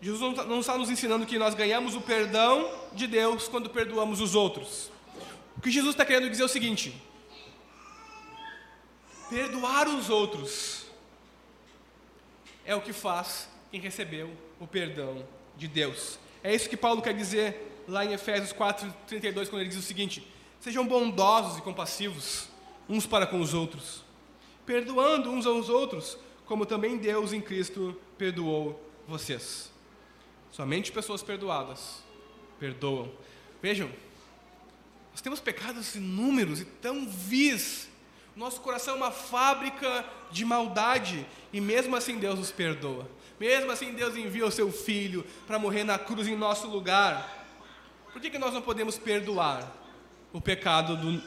Jesus 0.00 0.36
não 0.48 0.58
está 0.58 0.76
nos 0.76 0.90
ensinando 0.90 1.24
que 1.24 1.38
nós 1.38 1.54
ganhamos 1.54 1.94
o 1.94 2.00
perdão 2.00 2.68
de 2.92 3.06
Deus 3.06 3.46
quando 3.46 3.70
perdoamos 3.70 4.20
os 4.20 4.34
outros. 4.34 4.90
O 5.56 5.60
que 5.60 5.70
Jesus 5.70 5.94
está 5.94 6.04
querendo 6.04 6.28
dizer 6.28 6.42
é 6.42 6.46
o 6.46 6.48
seguinte: 6.48 6.92
perdoar 9.30 9.86
os 9.86 10.10
outros 10.10 10.86
é 12.66 12.74
o 12.74 12.80
que 12.80 12.92
faz 12.92 13.48
quem 13.70 13.78
recebeu 13.78 14.36
o 14.58 14.66
perdão 14.66 15.24
de 15.56 15.68
Deus. 15.68 16.18
É 16.42 16.52
isso 16.52 16.68
que 16.68 16.76
Paulo 16.76 17.00
quer 17.00 17.14
dizer 17.14 17.71
lá 17.88 18.04
em 18.04 18.12
Efésios 18.12 18.52
4:32 18.52 19.48
quando 19.48 19.60
ele 19.60 19.70
diz 19.70 19.78
o 19.78 19.82
seguinte: 19.82 20.26
Sejam 20.60 20.86
bondosos 20.86 21.58
e 21.58 21.62
compassivos 21.62 22.48
uns 22.88 23.06
para 23.06 23.26
com 23.26 23.40
os 23.40 23.54
outros, 23.54 24.04
perdoando 24.64 25.30
uns 25.30 25.46
aos 25.46 25.68
outros, 25.68 26.18
como 26.46 26.66
também 26.66 26.98
Deus 26.98 27.32
em 27.32 27.40
Cristo 27.40 27.98
perdoou 28.18 28.80
vocês. 29.06 29.70
Somente 30.50 30.92
pessoas 30.92 31.22
perdoadas 31.22 32.02
perdoam. 32.60 33.10
Vejam, 33.60 33.90
nós 35.10 35.20
temos 35.20 35.40
pecados 35.40 35.94
inúmeros 35.94 36.60
e 36.60 36.64
tão 36.64 37.08
vis. 37.08 37.88
Nosso 38.36 38.60
coração 38.60 38.94
é 38.94 38.96
uma 38.96 39.10
fábrica 39.10 40.04
de 40.30 40.44
maldade 40.44 41.26
e 41.52 41.60
mesmo 41.60 41.96
assim 41.96 42.18
Deus 42.18 42.38
nos 42.38 42.50
perdoa. 42.50 43.08
Mesmo 43.38 43.70
assim 43.72 43.92
Deus 43.92 44.16
envia 44.16 44.46
o 44.46 44.50
seu 44.50 44.70
filho 44.70 45.24
para 45.46 45.58
morrer 45.58 45.84
na 45.84 45.98
cruz 45.98 46.28
em 46.28 46.36
nosso 46.36 46.68
lugar. 46.68 47.41
Por 48.12 48.20
que, 48.20 48.28
que 48.28 48.38
nós 48.38 48.52
não 48.52 48.60
podemos 48.60 48.98
perdoar 48.98 49.72
o 50.32 50.40
pecado 50.40 50.96
do 50.96 51.22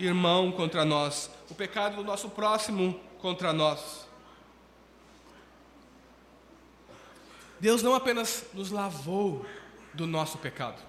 irmão 0.00 0.50
contra 0.50 0.84
nós, 0.84 1.30
o 1.50 1.54
pecado 1.54 1.96
do 1.96 2.04
nosso 2.04 2.30
próximo 2.30 2.98
contra 3.18 3.52
nós? 3.52 4.08
Deus 7.60 7.82
não 7.82 7.94
apenas 7.94 8.46
nos 8.54 8.70
lavou 8.70 9.44
do 9.92 10.06
nosso 10.06 10.38
pecado, 10.38 10.82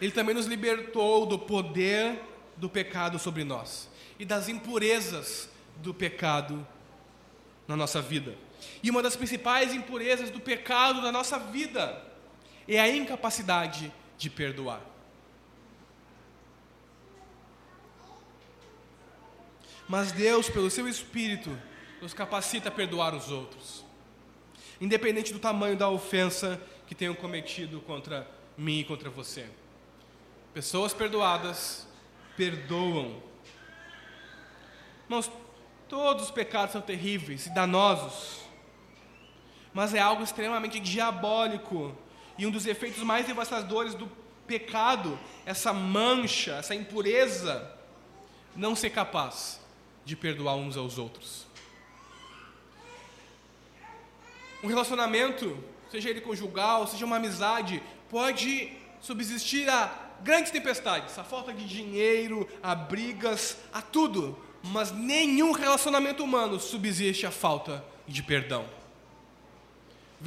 Ele 0.00 0.12
também 0.12 0.34
nos 0.34 0.46
libertou 0.46 1.26
do 1.26 1.38
poder 1.38 2.22
do 2.56 2.70
pecado 2.70 3.18
sobre 3.18 3.42
nós 3.42 3.88
e 4.18 4.24
das 4.24 4.48
impurezas 4.48 5.50
do 5.78 5.92
pecado 5.92 6.66
na 7.66 7.76
nossa 7.76 8.00
vida. 8.00 8.36
E 8.82 8.90
uma 8.90 9.02
das 9.02 9.16
principais 9.16 9.74
impurezas 9.74 10.30
do 10.30 10.40
pecado 10.40 11.02
na 11.02 11.10
nossa 11.10 11.38
vida 11.38 12.05
é 12.74 12.80
a 12.80 12.88
incapacidade 12.88 13.92
de 14.18 14.28
perdoar. 14.28 14.80
Mas 19.88 20.10
Deus, 20.10 20.48
pelo 20.48 20.68
seu 20.70 20.88
Espírito, 20.88 21.56
nos 22.02 22.12
capacita 22.12 22.68
a 22.68 22.72
perdoar 22.72 23.14
os 23.14 23.30
outros 23.30 23.86
independente 24.80 25.32
do 25.32 25.38
tamanho 25.38 25.76
da 25.76 25.88
ofensa 25.88 26.60
que 26.86 26.94
tenham 26.94 27.14
cometido 27.14 27.80
contra 27.80 28.28
mim 28.56 28.80
e 28.80 28.84
contra 28.84 29.10
você. 29.10 29.48
Pessoas 30.52 30.92
perdoadas 30.92 31.86
perdoam. 32.36 33.22
Irmãos, 35.04 35.30
todos 35.88 36.24
os 36.24 36.30
pecados 36.30 36.72
são 36.72 36.80
terríveis 36.80 37.46
e 37.46 37.54
danosos, 37.54 38.40
mas 39.72 39.94
é 39.94 39.98
algo 39.98 40.22
extremamente 40.22 40.80
diabólico 40.80 41.94
e 42.38 42.46
um 42.46 42.50
dos 42.50 42.66
efeitos 42.66 43.02
mais 43.02 43.26
devastadores 43.26 43.94
do 43.94 44.10
pecado, 44.46 45.18
essa 45.44 45.72
mancha, 45.72 46.56
essa 46.56 46.74
impureza, 46.74 47.70
não 48.54 48.74
ser 48.74 48.90
capaz 48.90 49.60
de 50.04 50.14
perdoar 50.14 50.56
uns 50.56 50.76
aos 50.76 50.98
outros. 50.98 51.46
Um 54.62 54.68
relacionamento, 54.68 55.62
seja 55.90 56.08
ele 56.10 56.20
conjugal, 56.20 56.86
seja 56.86 57.04
uma 57.04 57.16
amizade, 57.16 57.82
pode 58.08 58.72
subsistir 59.00 59.68
a 59.68 60.06
grandes 60.22 60.50
tempestades, 60.50 61.18
a 61.18 61.24
falta 61.24 61.52
de 61.52 61.66
dinheiro, 61.66 62.48
a 62.62 62.74
brigas, 62.74 63.58
a 63.72 63.82
tudo, 63.82 64.38
mas 64.62 64.90
nenhum 64.90 65.52
relacionamento 65.52 66.24
humano 66.24 66.58
subsiste 66.58 67.26
a 67.26 67.30
falta 67.30 67.84
de 68.06 68.22
perdão. 68.22 68.64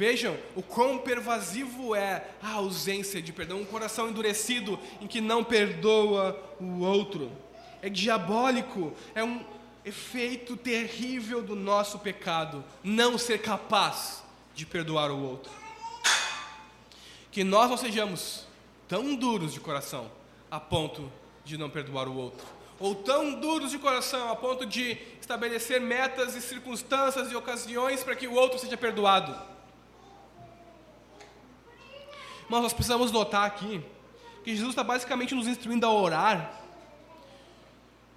Vejam 0.00 0.34
o 0.56 0.62
quão 0.62 0.96
pervasivo 0.96 1.94
é 1.94 2.26
a 2.42 2.52
ausência 2.52 3.20
de 3.20 3.34
perdão, 3.34 3.60
um 3.60 3.66
coração 3.66 4.08
endurecido 4.08 4.80
em 4.98 5.06
que 5.06 5.20
não 5.20 5.44
perdoa 5.44 6.42
o 6.58 6.80
outro. 6.80 7.30
É 7.82 7.90
diabólico, 7.90 8.94
é 9.14 9.22
um 9.22 9.44
efeito 9.84 10.56
terrível 10.56 11.42
do 11.42 11.54
nosso 11.54 11.98
pecado, 11.98 12.64
não 12.82 13.18
ser 13.18 13.42
capaz 13.42 14.22
de 14.54 14.64
perdoar 14.64 15.10
o 15.10 15.22
outro. 15.22 15.52
Que 17.30 17.44
nós 17.44 17.68
não 17.68 17.76
sejamos 17.76 18.46
tão 18.88 19.14
duros 19.14 19.52
de 19.52 19.60
coração 19.60 20.10
a 20.50 20.58
ponto 20.58 21.12
de 21.44 21.58
não 21.58 21.68
perdoar 21.68 22.08
o 22.08 22.16
outro, 22.16 22.46
ou 22.78 22.94
tão 22.94 23.38
duros 23.38 23.70
de 23.70 23.78
coração 23.78 24.30
a 24.30 24.34
ponto 24.34 24.64
de 24.64 24.96
estabelecer 25.20 25.78
metas 25.78 26.34
e 26.34 26.40
circunstâncias 26.40 27.30
e 27.30 27.36
ocasiões 27.36 28.02
para 28.02 28.16
que 28.16 28.26
o 28.26 28.32
outro 28.32 28.58
seja 28.58 28.78
perdoado. 28.78 29.59
Mas 32.50 32.62
nós 32.62 32.72
precisamos 32.72 33.12
notar 33.12 33.46
aqui 33.46 33.80
que 34.42 34.50
Jesus 34.50 34.70
está 34.70 34.82
basicamente 34.82 35.36
nos 35.36 35.46
instruindo 35.46 35.86
a 35.86 35.92
orar 35.92 36.60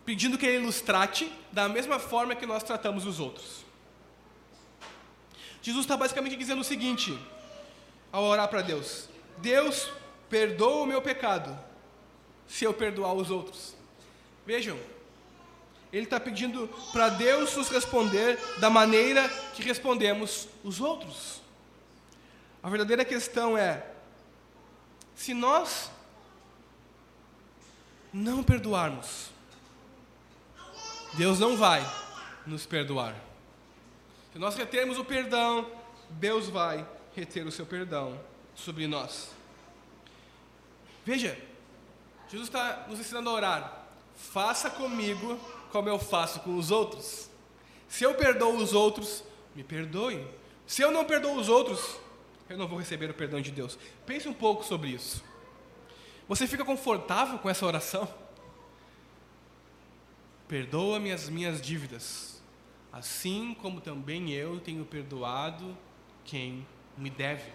pedindo 0.04 0.40
que 0.40 0.46
Ele 0.46 0.66
nos 0.66 0.82
trate 0.82 1.32
da 1.52 1.70
mesma 1.70 2.00
forma 2.00 2.36
que 2.36 2.46
nós 2.46 2.64
tratamos 2.64 3.06
os 3.06 3.20
outros. 3.20 3.64
Jesus 5.62 5.86
está 5.86 5.96
basicamente 5.96 6.36
dizendo 6.36 6.62
o 6.62 6.64
seguinte, 6.64 7.18
ao 8.12 8.24
orar 8.24 8.48
para 8.48 8.64
Deus: 8.64 9.08
Deus, 9.38 9.92
perdoa 10.32 10.82
o 10.82 10.86
meu 10.88 11.02
pecado, 11.02 11.56
se 12.48 12.66
eu 12.66 12.74
perdoar 12.74 13.14
os 13.14 13.30
outros. 13.30 13.76
Vejam, 14.48 14.80
ele 15.92 16.06
está 16.06 16.20
pedindo 16.20 16.68
para 16.92 17.10
Deus 17.10 17.56
nos 17.56 17.70
responder 17.70 18.40
da 18.58 18.70
maneira 18.70 19.30
que 19.54 19.62
respondemos 19.62 20.50
os 20.64 20.82
outros. 20.82 21.40
A 22.64 22.70
verdadeira 22.70 23.06
questão 23.06 23.58
é: 23.58 23.93
se 25.16 25.34
nós 25.34 25.92
não 28.12 28.44
perdoarmos, 28.44 29.30
Deus 31.14 31.40
não 31.40 31.56
vai 31.56 31.82
nos 32.46 32.66
perdoar. 32.66 33.16
Se 34.32 34.40
nós 34.40 34.56
retermos 34.56 34.98
o 34.98 35.06
perdão, 35.06 35.70
Deus 36.10 36.50
vai 36.50 36.88
reter 37.16 37.46
o 37.46 37.52
seu 37.52 37.66
perdão 37.66 38.20
sobre 38.56 38.88
nós. 38.88 39.30
Veja, 41.06 41.38
Jesus 42.30 42.48
está 42.48 42.86
nos 42.88 43.00
ensinando 43.00 43.30
a 43.30 43.34
orar. 43.34 43.86
Faça 44.16 44.70
comigo 44.70 45.40
como 45.72 45.90
eu 45.90 46.00
faço 46.00 46.40
com 46.40 46.58
os 46.58 46.72
outros. 46.72 47.30
Se 47.88 48.04
eu 48.04 48.16
perdoo 48.16 48.56
os 48.56 48.74
outros, 48.74 49.24
me 49.56 49.64
perdoe. 49.64 50.26
Se 50.66 50.82
eu 50.82 50.92
não 50.92 51.06
perdoo 51.06 51.36
os 51.36 51.50
outros, 51.50 51.98
eu 52.50 52.58
não 52.58 52.68
vou 52.68 52.78
receber 52.78 53.10
o 53.10 53.14
perdão 53.14 53.42
de 53.42 53.52
Deus. 53.52 53.78
Pense 54.06 54.28
um 54.28 54.34
pouco 54.34 54.64
sobre 54.64 54.90
isso. 54.90 55.24
Você 56.28 56.48
fica 56.48 56.64
confortável 56.64 57.38
com 57.40 57.50
essa 57.50 57.66
oração? 57.66 58.08
Perdoa-me 60.48 61.12
as 61.12 61.30
minhas 61.30 61.62
dívidas, 61.62 62.42
assim 62.92 63.56
como 63.62 63.82
também 63.82 64.32
eu 64.32 64.60
tenho 64.60 64.86
perdoado 64.86 65.78
quem 66.24 66.66
me 66.98 67.10
deve. 67.10 67.52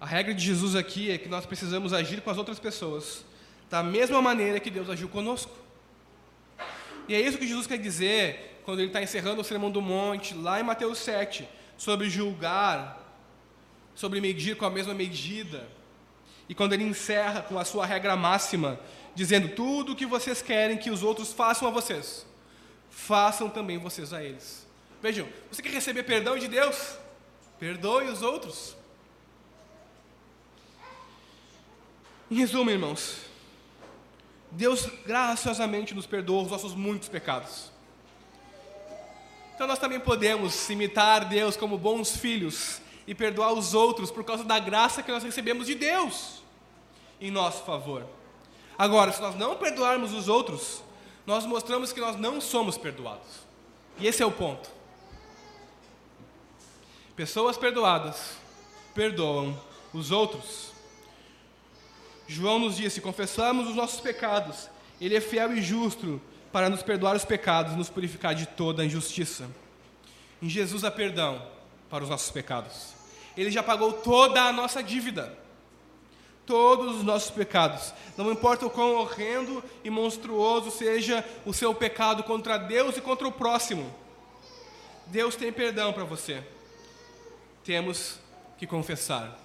A 0.00 0.06
regra 0.06 0.32
de 0.32 0.42
Jesus 0.42 0.74
aqui 0.74 1.10
é 1.10 1.18
que 1.18 1.28
nós 1.28 1.44
precisamos 1.44 1.92
agir 1.92 2.22
com 2.22 2.30
as 2.30 2.38
outras 2.38 2.58
pessoas 2.58 3.24
da 3.68 3.82
mesma 3.82 4.22
maneira 4.22 4.58
que 4.58 4.70
Deus 4.70 4.88
agiu 4.88 5.08
conosco. 5.08 5.54
E 7.06 7.14
é 7.14 7.20
isso 7.20 7.38
que 7.38 7.46
Jesus 7.46 7.66
quer 7.66 7.78
dizer 7.78 8.49
quando 8.64 8.80
ele 8.80 8.88
está 8.88 9.02
encerrando 9.02 9.40
o 9.40 9.44
Sermão 9.44 9.70
do 9.70 9.80
Monte, 9.80 10.34
lá 10.34 10.60
em 10.60 10.62
Mateus 10.62 10.98
7, 10.98 11.48
sobre 11.76 12.10
julgar, 12.10 13.00
sobre 13.94 14.20
medir 14.20 14.56
com 14.56 14.64
a 14.64 14.70
mesma 14.70 14.94
medida. 14.94 15.68
E 16.48 16.54
quando 16.54 16.72
ele 16.72 16.84
encerra 16.84 17.42
com 17.42 17.58
a 17.58 17.64
sua 17.64 17.86
regra 17.86 18.16
máxima, 18.16 18.78
dizendo: 19.14 19.48
tudo 19.48 19.92
o 19.92 19.96
que 19.96 20.06
vocês 20.06 20.42
querem 20.42 20.76
que 20.76 20.90
os 20.90 21.02
outros 21.02 21.32
façam 21.32 21.68
a 21.68 21.70
vocês, 21.70 22.26
façam 22.90 23.48
também 23.48 23.78
vocês 23.78 24.12
a 24.12 24.22
eles. 24.22 24.66
Vejam, 25.02 25.26
você 25.50 25.62
quer 25.62 25.70
receber 25.70 26.02
perdão 26.02 26.38
de 26.38 26.48
Deus? 26.48 26.98
Perdoe 27.58 28.08
os 28.08 28.22
outros. 28.22 28.76
Em 32.30 32.36
resumo, 32.36 32.70
irmãos, 32.70 33.22
Deus 34.50 34.86
graciosamente 35.06 35.94
nos 35.94 36.06
perdoa 36.06 36.42
os 36.42 36.50
nossos 36.50 36.74
muitos 36.74 37.08
pecados. 37.08 37.70
Então 39.60 39.68
nós 39.68 39.78
também 39.78 40.00
podemos 40.00 40.70
imitar 40.70 41.26
Deus 41.26 41.54
como 41.54 41.76
bons 41.76 42.16
filhos 42.16 42.80
e 43.06 43.14
perdoar 43.14 43.52
os 43.52 43.74
outros 43.74 44.10
por 44.10 44.24
causa 44.24 44.42
da 44.42 44.58
graça 44.58 45.02
que 45.02 45.12
nós 45.12 45.22
recebemos 45.22 45.66
de 45.66 45.74
Deus 45.74 46.42
em 47.20 47.30
nosso 47.30 47.62
favor. 47.64 48.06
Agora, 48.78 49.12
se 49.12 49.20
nós 49.20 49.36
não 49.36 49.58
perdoarmos 49.58 50.14
os 50.14 50.28
outros, 50.28 50.82
nós 51.26 51.44
mostramos 51.44 51.92
que 51.92 52.00
nós 52.00 52.16
não 52.16 52.40
somos 52.40 52.78
perdoados. 52.78 53.28
E 53.98 54.06
esse 54.06 54.22
é 54.22 54.26
o 54.26 54.32
ponto. 54.32 54.70
Pessoas 57.14 57.58
perdoadas 57.58 58.38
perdoam 58.94 59.54
os 59.92 60.10
outros. 60.10 60.72
João 62.26 62.58
nos 62.58 62.78
diz: 62.78 62.94
se 62.94 63.02
os 63.68 63.76
nossos 63.76 64.00
pecados, 64.00 64.70
Ele 64.98 65.16
é 65.16 65.20
fiel 65.20 65.52
e 65.52 65.60
justo 65.60 66.18
para 66.52 66.68
nos 66.68 66.82
perdoar 66.82 67.16
os 67.16 67.24
pecados 67.24 67.76
nos 67.76 67.88
purificar 67.88 68.34
de 68.34 68.46
toda 68.46 68.82
a 68.82 68.86
injustiça. 68.86 69.48
Em 70.42 70.48
Jesus 70.48 70.84
há 70.84 70.90
perdão 70.90 71.42
para 71.88 72.02
os 72.02 72.10
nossos 72.10 72.30
pecados. 72.30 72.94
Ele 73.36 73.50
já 73.50 73.62
pagou 73.62 73.92
toda 73.92 74.42
a 74.42 74.52
nossa 74.52 74.82
dívida. 74.82 75.38
Todos 76.46 76.96
os 76.96 77.02
nossos 77.04 77.30
pecados. 77.30 77.94
Não 78.16 78.32
importa 78.32 78.66
o 78.66 78.70
quão 78.70 78.96
horrendo 78.96 79.62
e 79.84 79.90
monstruoso 79.90 80.70
seja 80.70 81.24
o 81.46 81.52
seu 81.52 81.72
pecado 81.72 82.24
contra 82.24 82.58
Deus 82.58 82.96
e 82.96 83.00
contra 83.00 83.28
o 83.28 83.32
próximo. 83.32 83.94
Deus 85.06 85.36
tem 85.36 85.52
perdão 85.52 85.92
para 85.92 86.04
você. 86.04 86.42
Temos 87.62 88.18
que 88.58 88.66
confessar. 88.66 89.38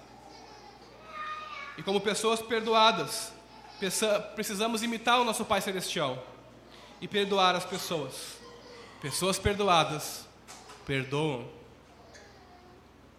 E 1.78 1.82
como 1.82 2.00
pessoas 2.00 2.40
perdoadas, 2.40 3.32
precisamos 4.34 4.82
imitar 4.82 5.20
o 5.20 5.24
nosso 5.24 5.44
Pai 5.44 5.60
Celestial 5.60 6.35
e 7.00 7.08
perdoar 7.08 7.54
as 7.54 7.64
pessoas. 7.64 8.36
Pessoas 9.00 9.38
perdoadas 9.38 10.26
perdoam. 10.86 11.48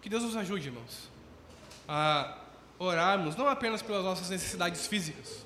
Que 0.00 0.08
Deus 0.08 0.22
nos 0.22 0.36
ajude, 0.36 0.68
irmãos, 0.68 1.08
a 1.86 2.38
orarmos 2.78 3.36
não 3.36 3.48
apenas 3.48 3.82
pelas 3.82 4.04
nossas 4.04 4.30
necessidades 4.30 4.86
físicas, 4.86 5.44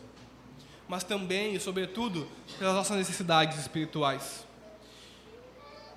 mas 0.88 1.02
também 1.02 1.54
e, 1.54 1.60
sobretudo, 1.60 2.28
pelas 2.58 2.74
nossas 2.74 2.96
necessidades 2.96 3.58
espirituais 3.58 4.46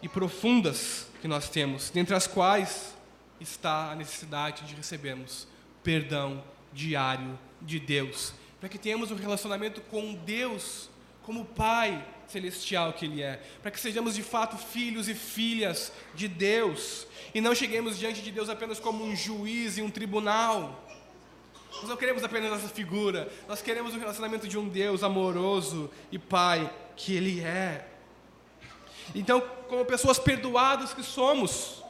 e 0.01 0.07
profundas 0.07 1.07
que 1.21 1.27
nós 1.27 1.49
temos, 1.49 1.89
dentre 1.89 2.15
as 2.15 2.27
quais 2.27 2.95
está 3.39 3.91
a 3.91 3.95
necessidade 3.95 4.65
de 4.65 4.75
recebermos 4.75 5.47
perdão 5.83 6.43
diário 6.71 7.37
de 7.61 7.79
Deus, 7.79 8.33
para 8.59 8.69
que 8.69 8.77
tenhamos 8.77 9.11
um 9.11 9.15
relacionamento 9.15 9.81
com 9.81 10.13
Deus 10.13 10.89
como 11.23 11.45
Pai 11.45 12.05
celestial 12.27 12.93
que 12.93 13.05
Ele 13.05 13.21
é, 13.21 13.41
para 13.61 13.71
que 13.71 13.79
sejamos 13.79 14.15
de 14.15 14.23
fato 14.23 14.57
filhos 14.57 15.07
e 15.07 15.13
filhas 15.13 15.91
de 16.13 16.27
Deus 16.27 17.07
e 17.33 17.41
não 17.41 17.53
cheguemos 17.53 17.97
diante 17.97 18.21
de 18.21 18.31
Deus 18.31 18.49
apenas 18.49 18.79
como 18.79 19.03
um 19.03 19.15
juiz 19.15 19.77
e 19.77 19.81
um 19.81 19.89
tribunal. 19.89 20.83
Nós 21.73 21.89
não 21.89 21.97
queremos 21.97 22.23
apenas 22.23 22.53
essa 22.53 22.69
figura, 22.69 23.29
nós 23.47 23.61
queremos 23.61 23.93
o 23.93 23.99
relacionamento 23.99 24.47
de 24.47 24.57
um 24.57 24.69
Deus 24.69 25.03
amoroso 25.03 25.91
e 26.11 26.17
Pai 26.17 26.73
que 26.95 27.13
Ele 27.13 27.41
é. 27.41 27.85
Então, 29.13 29.41
como 29.67 29.85
pessoas 29.85 30.17
perdoadas 30.17 30.93
que 30.93 31.03
somos, 31.03 31.83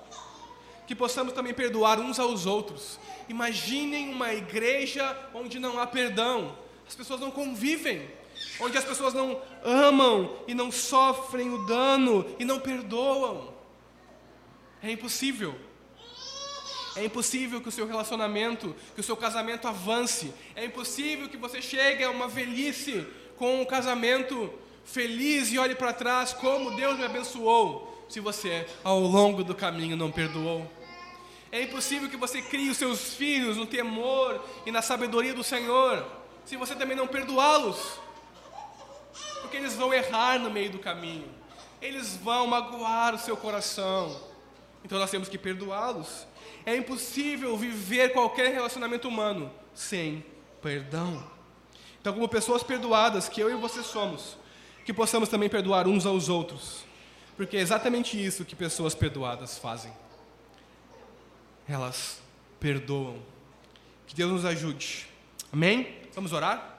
que 0.87 0.95
possamos 0.95 1.33
também 1.33 1.53
perdoar 1.53 1.99
uns 1.99 2.19
aos 2.19 2.45
outros. 2.45 2.99
Imaginem 3.29 4.11
uma 4.11 4.33
igreja 4.33 5.15
onde 5.33 5.59
não 5.59 5.79
há 5.79 5.87
perdão, 5.87 6.57
as 6.87 6.95
pessoas 6.95 7.19
não 7.19 7.31
convivem, 7.31 8.07
onde 8.59 8.77
as 8.77 8.83
pessoas 8.83 9.13
não 9.13 9.41
amam 9.63 10.37
e 10.47 10.53
não 10.53 10.71
sofrem 10.71 11.53
o 11.53 11.65
dano 11.65 12.25
e 12.39 12.45
não 12.45 12.59
perdoam. 12.59 13.53
É 14.81 14.91
impossível. 14.91 15.55
É 16.95 17.03
impossível 17.03 17.59
que 17.59 17.67
o 17.67 17.71
seu 17.71 17.85
relacionamento, 17.85 18.75
que 18.93 19.01
o 19.01 19.03
seu 19.03 19.17
casamento 19.17 19.67
avance. 19.67 20.33
É 20.55 20.63
impossível 20.63 21.27
que 21.27 21.37
você 21.37 21.61
chegue 21.61 22.03
a 22.03 22.09
uma 22.09 22.27
velhice 22.27 23.05
com 23.37 23.61
um 23.61 23.65
casamento 23.65 24.53
feliz 24.85 25.51
e 25.51 25.57
olhe 25.57 25.75
para 25.75 25.91
trás 25.91 26.31
como 26.31 26.75
Deus 26.75 26.97
me 26.97 27.03
abençoou 27.03 28.05
se 28.07 28.19
você 28.19 28.65
ao 28.83 28.99
longo 28.99 29.43
do 29.43 29.53
caminho 29.53 29.97
não 29.97 30.11
perdoou. 30.11 30.71
É 31.51 31.63
impossível 31.63 32.09
que 32.09 32.17
você 32.17 32.41
crie 32.41 32.69
os 32.69 32.77
seus 32.77 33.13
filhos 33.13 33.57
no 33.57 33.65
temor 33.65 34.43
e 34.65 34.71
na 34.71 34.81
sabedoria 34.81 35.33
do 35.33 35.43
Senhor, 35.43 36.05
se 36.45 36.55
você 36.55 36.75
também 36.75 36.95
não 36.95 37.07
perdoá-los. 37.07 37.99
Porque 39.45 39.57
eles 39.57 39.75
vão 39.75 39.93
errar 39.93 40.39
no 40.39 40.49
meio 40.49 40.71
do 40.71 40.79
caminho, 40.79 41.29
eles 41.81 42.15
vão 42.17 42.47
magoar 42.47 43.15
o 43.15 43.19
seu 43.19 43.37
coração. 43.37 44.19
Então 44.83 44.99
nós 44.99 45.09
temos 45.09 45.29
que 45.29 45.37
perdoá-los. 45.37 46.27
É 46.65 46.75
impossível 46.75 47.55
viver 47.55 48.11
qualquer 48.13 48.51
relacionamento 48.51 49.07
humano 49.07 49.51
sem 49.73 50.25
perdão. 50.61 51.23
Então, 52.01 52.13
como 52.13 52.27
pessoas 52.27 52.63
perdoadas, 52.63 53.29
que 53.29 53.41
eu 53.41 53.49
e 53.49 53.55
você 53.55 53.81
somos, 53.81 54.37
que 54.83 54.93
possamos 54.93 55.29
também 55.29 55.49
perdoar 55.49 55.87
uns 55.87 56.05
aos 56.05 56.29
outros 56.29 56.85
porque 57.35 57.57
é 57.57 57.59
exatamente 57.59 58.23
isso 58.23 58.45
que 58.45 58.55
pessoas 58.55 58.95
perdoadas 58.95 59.57
fazem. 59.57 59.91
Elas 61.67 62.21
perdoam. 62.59 63.21
Que 64.07 64.15
Deus 64.15 64.31
nos 64.31 64.45
ajude. 64.45 65.07
Amém? 65.51 66.01
Vamos 66.13 66.31
orar? 66.31 66.74